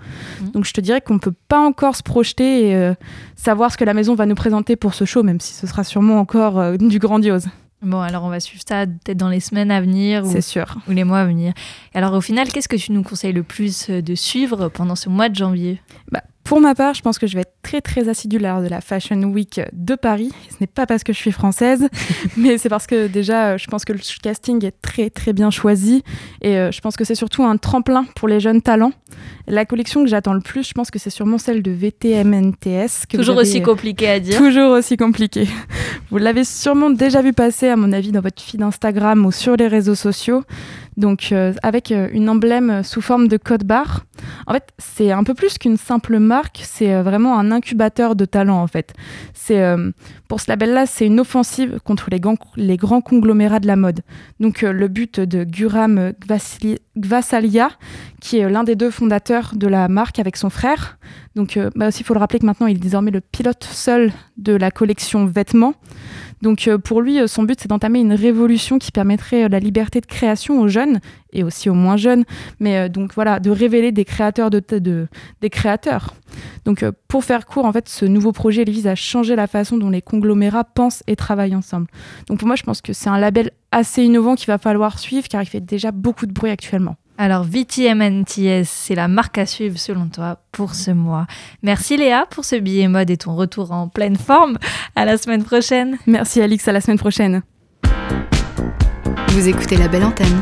Mmh. 0.41 0.49
Donc 0.51 0.65
je 0.65 0.73
te 0.73 0.81
dirais 0.81 1.01
qu'on 1.01 1.15
ne 1.15 1.19
peut 1.19 1.33
pas 1.47 1.59
encore 1.59 1.95
se 1.95 2.03
projeter 2.03 2.69
et 2.69 2.75
euh, 2.75 2.93
savoir 3.35 3.71
ce 3.71 3.77
que 3.77 3.85
la 3.85 3.93
maison 3.93 4.15
va 4.15 4.25
nous 4.25 4.35
présenter 4.35 4.75
pour 4.75 4.93
ce 4.93 5.05
show, 5.05 5.23
même 5.23 5.39
si 5.39 5.53
ce 5.53 5.67
sera 5.67 5.83
sûrement 5.83 6.19
encore 6.19 6.59
euh, 6.59 6.77
du 6.77 6.99
grandiose. 6.99 7.47
Bon, 7.83 7.99
alors 7.99 8.23
on 8.23 8.29
va 8.29 8.39
suivre 8.39 8.63
ça 8.67 8.87
peut-être 8.87 9.17
dans 9.17 9.29
les 9.29 9.39
semaines 9.39 9.69
à 9.69 9.79
venir 9.79 10.25
ou, 10.25 10.41
sûr. 10.41 10.77
ou 10.87 10.91
les 10.91 11.03
mois 11.03 11.19
à 11.19 11.25
venir. 11.25 11.53
Alors 11.93 12.13
au 12.13 12.21
final, 12.21 12.47
qu'est-ce 12.51 12.67
que 12.67 12.75
tu 12.75 12.91
nous 12.91 13.03
conseilles 13.03 13.33
le 13.33 13.43
plus 13.43 13.89
de 13.89 14.15
suivre 14.15 14.67
pendant 14.69 14.95
ce 14.95 15.09
mois 15.09 15.29
de 15.29 15.35
janvier? 15.35 15.79
Bah, 16.11 16.23
pour 16.47 16.61
ma 16.61 16.75
part, 16.75 16.93
je 16.93 17.01
pense 17.01 17.19
que 17.19 17.27
je 17.27 17.35
vais 17.35 17.41
être 17.41 17.57
très 17.61 17.81
très 17.81 18.07
assidue 18.07 18.39
lors 18.39 18.61
de 18.61 18.69
la 18.69 18.79
Fashion 18.79 19.21
Week 19.23 19.59
de 19.73 19.95
Paris. 19.95 20.31
Ce 20.49 20.55
n'est 20.61 20.67
pas 20.67 20.85
parce 20.85 21.03
que 21.03 21.11
je 21.11 21.17
suis 21.17 21.33
française, 21.33 21.89
mais 22.37 22.57
c'est 22.57 22.69
parce 22.69 22.87
que 22.87 23.07
déjà, 23.07 23.47
euh, 23.47 23.57
je 23.57 23.67
pense 23.67 23.83
que 23.83 23.91
le 23.91 23.99
casting 24.23 24.63
est 24.65 24.81
très 24.81 25.09
très 25.09 25.33
bien 25.33 25.49
choisi 25.49 26.05
et 26.41 26.57
euh, 26.57 26.71
je 26.71 26.79
pense 26.79 26.95
que 26.95 27.03
c'est 27.03 27.15
surtout 27.15 27.43
un 27.43 27.57
tremplin 27.57 28.05
pour 28.15 28.29
les 28.29 28.39
jeunes 28.39 28.61
talents. 28.61 28.93
La 29.49 29.65
collection 29.65 30.05
que 30.05 30.09
j'attends 30.09 30.33
le 30.33 30.39
plus, 30.39 30.65
je 30.65 30.73
pense 30.73 30.89
que 30.89 30.99
c'est 30.99 31.09
sûrement 31.09 31.37
celle 31.37 31.61
de 31.61 31.71
VTMNTS. 31.71 33.07
toujours 33.09 33.35
aussi 33.35 33.61
compliqué 33.61 34.07
à 34.07 34.21
dire. 34.21 34.37
Toujours 34.37 34.71
aussi 34.71 34.95
compliqué. 34.95 35.49
Vous 36.11 36.17
l'avez 36.17 36.45
sûrement 36.45 36.89
déjà 36.89 37.21
vu 37.21 37.33
passer, 37.33 37.67
à 37.67 37.75
mon 37.75 37.91
avis, 37.91 38.13
dans 38.13 38.21
votre 38.21 38.41
feed 38.41 38.61
Instagram 38.61 39.25
ou 39.25 39.33
sur 39.33 39.57
les 39.57 39.67
réseaux 39.67 39.95
sociaux 39.95 40.43
donc 40.97 41.31
euh, 41.31 41.53
avec 41.63 41.91
euh, 41.91 42.09
une 42.11 42.27
emblème 42.27 42.83
sous 42.83 43.01
forme 43.01 43.27
de 43.27 43.37
code 43.37 43.63
barre. 43.63 44.05
En 44.45 44.53
fait, 44.53 44.69
c'est 44.77 45.11
un 45.11 45.23
peu 45.23 45.33
plus 45.33 45.57
qu'une 45.57 45.77
simple 45.77 46.19
marque, 46.19 46.61
c'est 46.63 46.93
euh, 46.93 47.03
vraiment 47.03 47.37
un 47.39 47.51
incubateur 47.51 48.15
de 48.15 48.25
talent 48.25 48.61
en 48.61 48.67
fait. 48.67 48.93
C'est 49.33 49.63
pour 50.27 50.41
ce 50.41 50.49
label-là, 50.49 50.85
c'est 50.85 51.05
une 51.05 51.19
offensive 51.19 51.79
contre 51.83 52.09
les, 52.09 52.19
grands 52.77 53.01
conglomérats 53.01 53.59
de 53.59 53.67
la 53.67 53.75
mode. 53.75 54.01
Donc 54.39 54.61
le 54.61 54.87
but 54.87 55.19
de 55.19 55.43
Guram 55.43 56.13
Gvasalia, 56.97 57.69
qui 58.21 58.37
est 58.37 58.49
l'un 58.49 58.63
des 58.63 58.75
deux 58.75 58.91
fondateurs 58.91 59.51
de 59.55 59.67
la 59.67 59.87
marque 59.87 60.19
avec 60.19 60.37
son 60.37 60.49
frère. 60.49 60.97
Donc 61.35 61.59
bah 61.75 61.89
aussi, 61.89 62.01
il 62.01 62.05
faut 62.05 62.15
le 62.15 62.19
rappeler 62.19 62.39
que 62.39 62.45
maintenant, 62.45 62.67
il 62.67 62.77
est 62.77 62.79
désormais 62.79 63.11
le 63.11 63.21
pilote 63.21 63.63
seul 63.63 64.11
de 64.37 64.53
la 64.53 64.71
collection 64.71 65.25
vêtements. 65.25 65.75
Donc 66.41 66.67
euh, 66.67 66.77
pour 66.77 67.01
lui, 67.01 67.19
euh, 67.19 67.27
son 67.27 67.43
but, 67.43 67.59
c'est 67.59 67.67
d'entamer 67.67 67.99
une 67.99 68.13
révolution 68.13 68.77
qui 68.77 68.91
permettrait 68.91 69.45
euh, 69.45 69.49
la 69.49 69.59
liberté 69.59 70.01
de 70.01 70.05
création 70.05 70.59
aux 70.61 70.67
jeunes 70.67 70.99
et 71.33 71.43
aussi 71.43 71.69
aux 71.69 71.73
moins 71.73 71.97
jeunes, 71.97 72.23
mais 72.59 72.89
donc 72.89 73.13
voilà, 73.13 73.39
de 73.39 73.51
révéler 73.51 73.91
des 73.91 74.05
créateurs 74.05 74.49
de, 74.49 74.61
des 75.41 75.49
créateurs. 75.49 76.15
Donc 76.65 76.85
pour 77.07 77.23
faire 77.23 77.45
court, 77.45 77.65
en 77.65 77.73
fait, 77.73 77.89
ce 77.89 78.05
nouveau 78.05 78.31
projet 78.31 78.63
il 78.63 78.71
vise 78.71 78.87
à 78.87 78.95
changer 78.95 79.35
la 79.35 79.45
façon 79.45 79.77
dont 79.77 79.89
les 79.89 80.01
conglomérats 80.01 80.63
pensent 80.63 81.03
et 81.05 81.15
travaillent 81.15 81.55
ensemble. 81.55 81.87
Donc 82.27 82.39
pour 82.39 82.47
moi, 82.47 82.55
je 82.55 82.63
pense 82.63 82.81
que 82.81 82.93
c'est 82.93 83.09
un 83.09 83.19
label 83.19 83.51
assez 83.71 84.03
innovant 84.03 84.35
qu'il 84.35 84.47
va 84.47 84.57
falloir 84.57 84.99
suivre 84.99 85.27
car 85.27 85.43
il 85.43 85.47
fait 85.47 85.59
déjà 85.59 85.91
beaucoup 85.91 86.25
de 86.25 86.31
bruit 86.31 86.49
actuellement. 86.49 86.95
Alors 87.17 87.43
VTMNTS, 87.43 88.65
c'est 88.65 88.95
la 88.95 89.07
marque 89.07 89.39
à 89.39 89.45
suivre 89.45 89.77
selon 89.79 90.07
toi 90.07 90.39
pour 90.51 90.75
ce 90.75 90.91
mois. 90.91 91.25
Merci 91.63 91.97
Léa 91.97 92.27
pour 92.29 92.45
ce 92.45 92.55
billet 92.55 92.87
mode 92.87 93.09
et 93.09 93.17
ton 93.17 93.35
retour 93.35 93.71
en 93.71 93.87
pleine 93.87 94.17
forme. 94.17 94.57
À 94.95 95.03
la 95.03 95.17
semaine 95.17 95.43
prochaine. 95.43 95.97
Merci 96.05 96.41
Alix, 96.41 96.67
à 96.67 96.71
la 96.71 96.81
semaine 96.81 96.99
prochaine. 96.99 97.41
Vous 99.29 99.47
écoutez 99.47 99.77
la 99.77 99.87
belle 99.87 100.03
antenne 100.03 100.41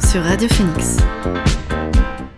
sur 0.00 0.22
Radio 0.22 0.48
Phoenix 0.48 0.98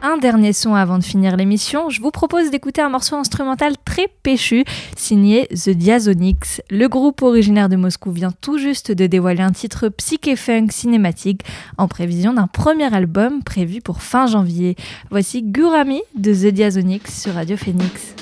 un 0.04 0.18
dernier 0.18 0.52
son 0.52 0.74
avant 0.74 0.98
de 0.98 1.02
finir 1.02 1.34
l'émission, 1.34 1.88
je 1.88 2.02
vous 2.02 2.10
propose 2.10 2.50
d'écouter 2.50 2.82
un 2.82 2.90
morceau 2.90 3.16
instrumental 3.16 3.72
très 3.86 4.06
péchu 4.22 4.64
signé 4.96 5.46
The 5.48 5.70
Diazonics. 5.70 6.60
Le 6.68 6.88
groupe 6.88 7.22
originaire 7.22 7.70
de 7.70 7.76
Moscou 7.76 8.10
vient 8.10 8.32
tout 8.42 8.58
juste 8.58 8.92
de 8.92 9.06
dévoiler 9.06 9.40
un 9.40 9.52
titre 9.52 9.88
psyché-funk 9.88 10.66
cinématique 10.70 11.40
en 11.78 11.88
prévision 11.88 12.34
d'un 12.34 12.48
premier 12.48 12.94
album 12.94 13.42
prévu 13.42 13.80
pour 13.80 14.02
fin 14.02 14.26
janvier. 14.26 14.76
Voici 15.10 15.42
Gurami 15.42 16.02
de 16.14 16.34
The 16.34 16.52
Diazonics 16.52 17.08
sur 17.08 17.32
Radio 17.32 17.56
Phoenix. 17.56 18.14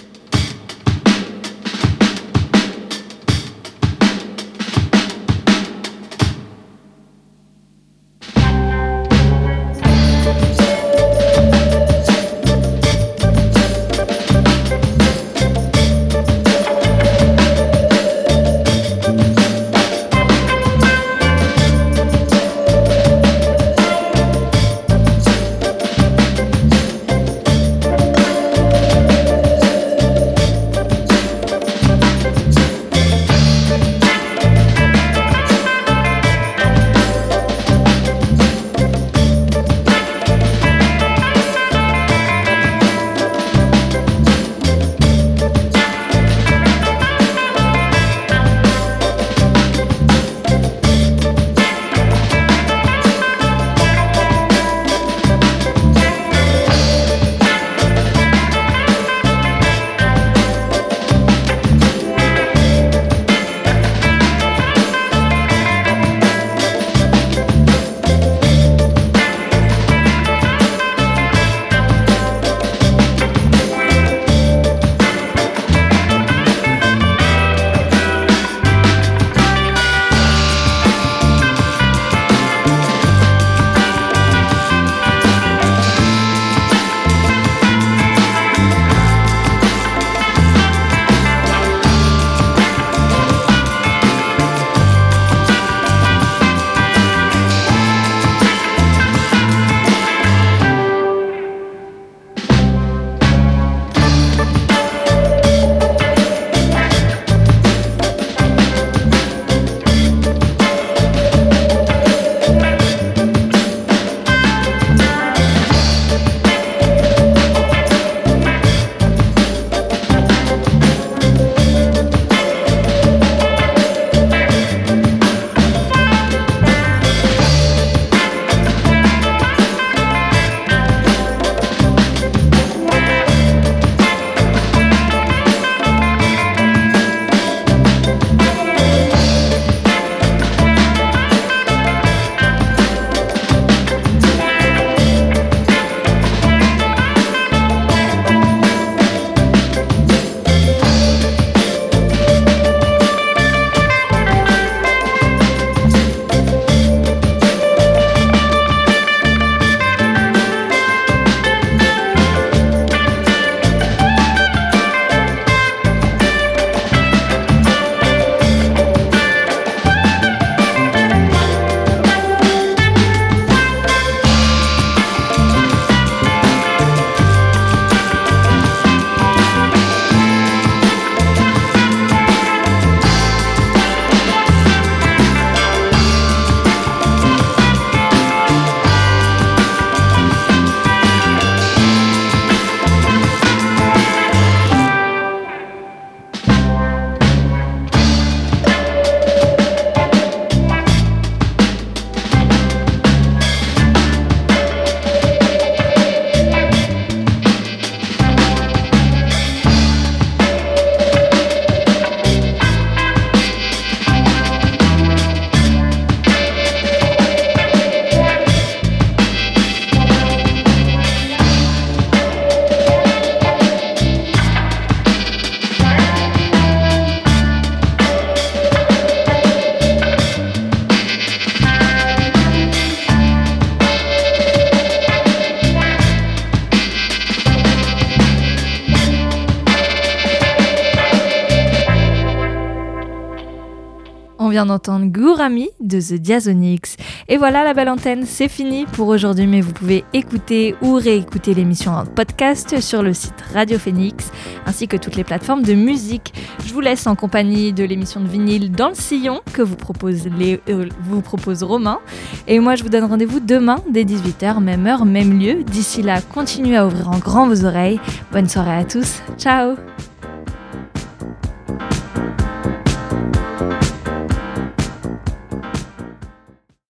Vient 244.62 244.74
d'entendre 244.74 245.06
Gourami 245.06 245.68
de 245.80 246.00
The 246.00 246.14
Diazonix. 246.14 246.96
Et 247.28 247.36
voilà, 247.36 247.64
la 247.64 247.74
belle 247.74 247.88
antenne, 247.88 248.24
c'est 248.26 248.48
fini 248.48 248.86
pour 248.86 249.08
aujourd'hui, 249.08 249.46
mais 249.46 249.60
vous 249.60 249.72
pouvez 249.72 250.04
écouter 250.12 250.76
ou 250.82 250.94
réécouter 250.94 251.54
l'émission 251.54 251.92
en 251.92 252.04
podcast 252.06 252.80
sur 252.80 253.02
le 253.02 253.12
site 253.12 253.34
Radio 253.52 253.78
Phoenix, 253.78 254.30
ainsi 254.66 254.86
que 254.86 254.96
toutes 254.96 255.16
les 255.16 255.24
plateformes 255.24 255.62
de 255.62 255.74
musique. 255.74 256.32
Je 256.64 256.72
vous 256.72 256.80
laisse 256.80 257.06
en 257.06 257.16
compagnie 257.16 257.72
de 257.72 257.84
l'émission 257.84 258.20
de 258.20 258.28
vinyle 258.28 258.70
Dans 258.70 258.90
le 258.90 258.94
Sillon 258.94 259.40
que 259.52 259.62
vous 259.62 259.76
propose, 259.76 260.26
euh, 260.26 260.88
vous 261.02 261.20
propose 261.20 261.62
Romain. 261.62 261.98
Et 262.46 262.58
moi, 262.60 262.76
je 262.76 262.82
vous 262.82 262.88
donne 262.88 263.04
rendez-vous 263.04 263.40
demain 263.40 263.78
dès 263.90 264.04
18h, 264.04 264.60
même 264.60 264.86
heure, 264.86 265.04
même 265.04 265.38
lieu. 265.38 265.64
D'ici 265.64 266.02
là, 266.02 266.20
continuez 266.20 266.76
à 266.76 266.86
ouvrir 266.86 267.10
en 267.10 267.18
grand 267.18 267.48
vos 267.48 267.64
oreilles. 267.64 268.00
Bonne 268.32 268.48
soirée 268.48 268.76
à 268.76 268.84
tous. 268.84 269.22
Ciao 269.38 269.76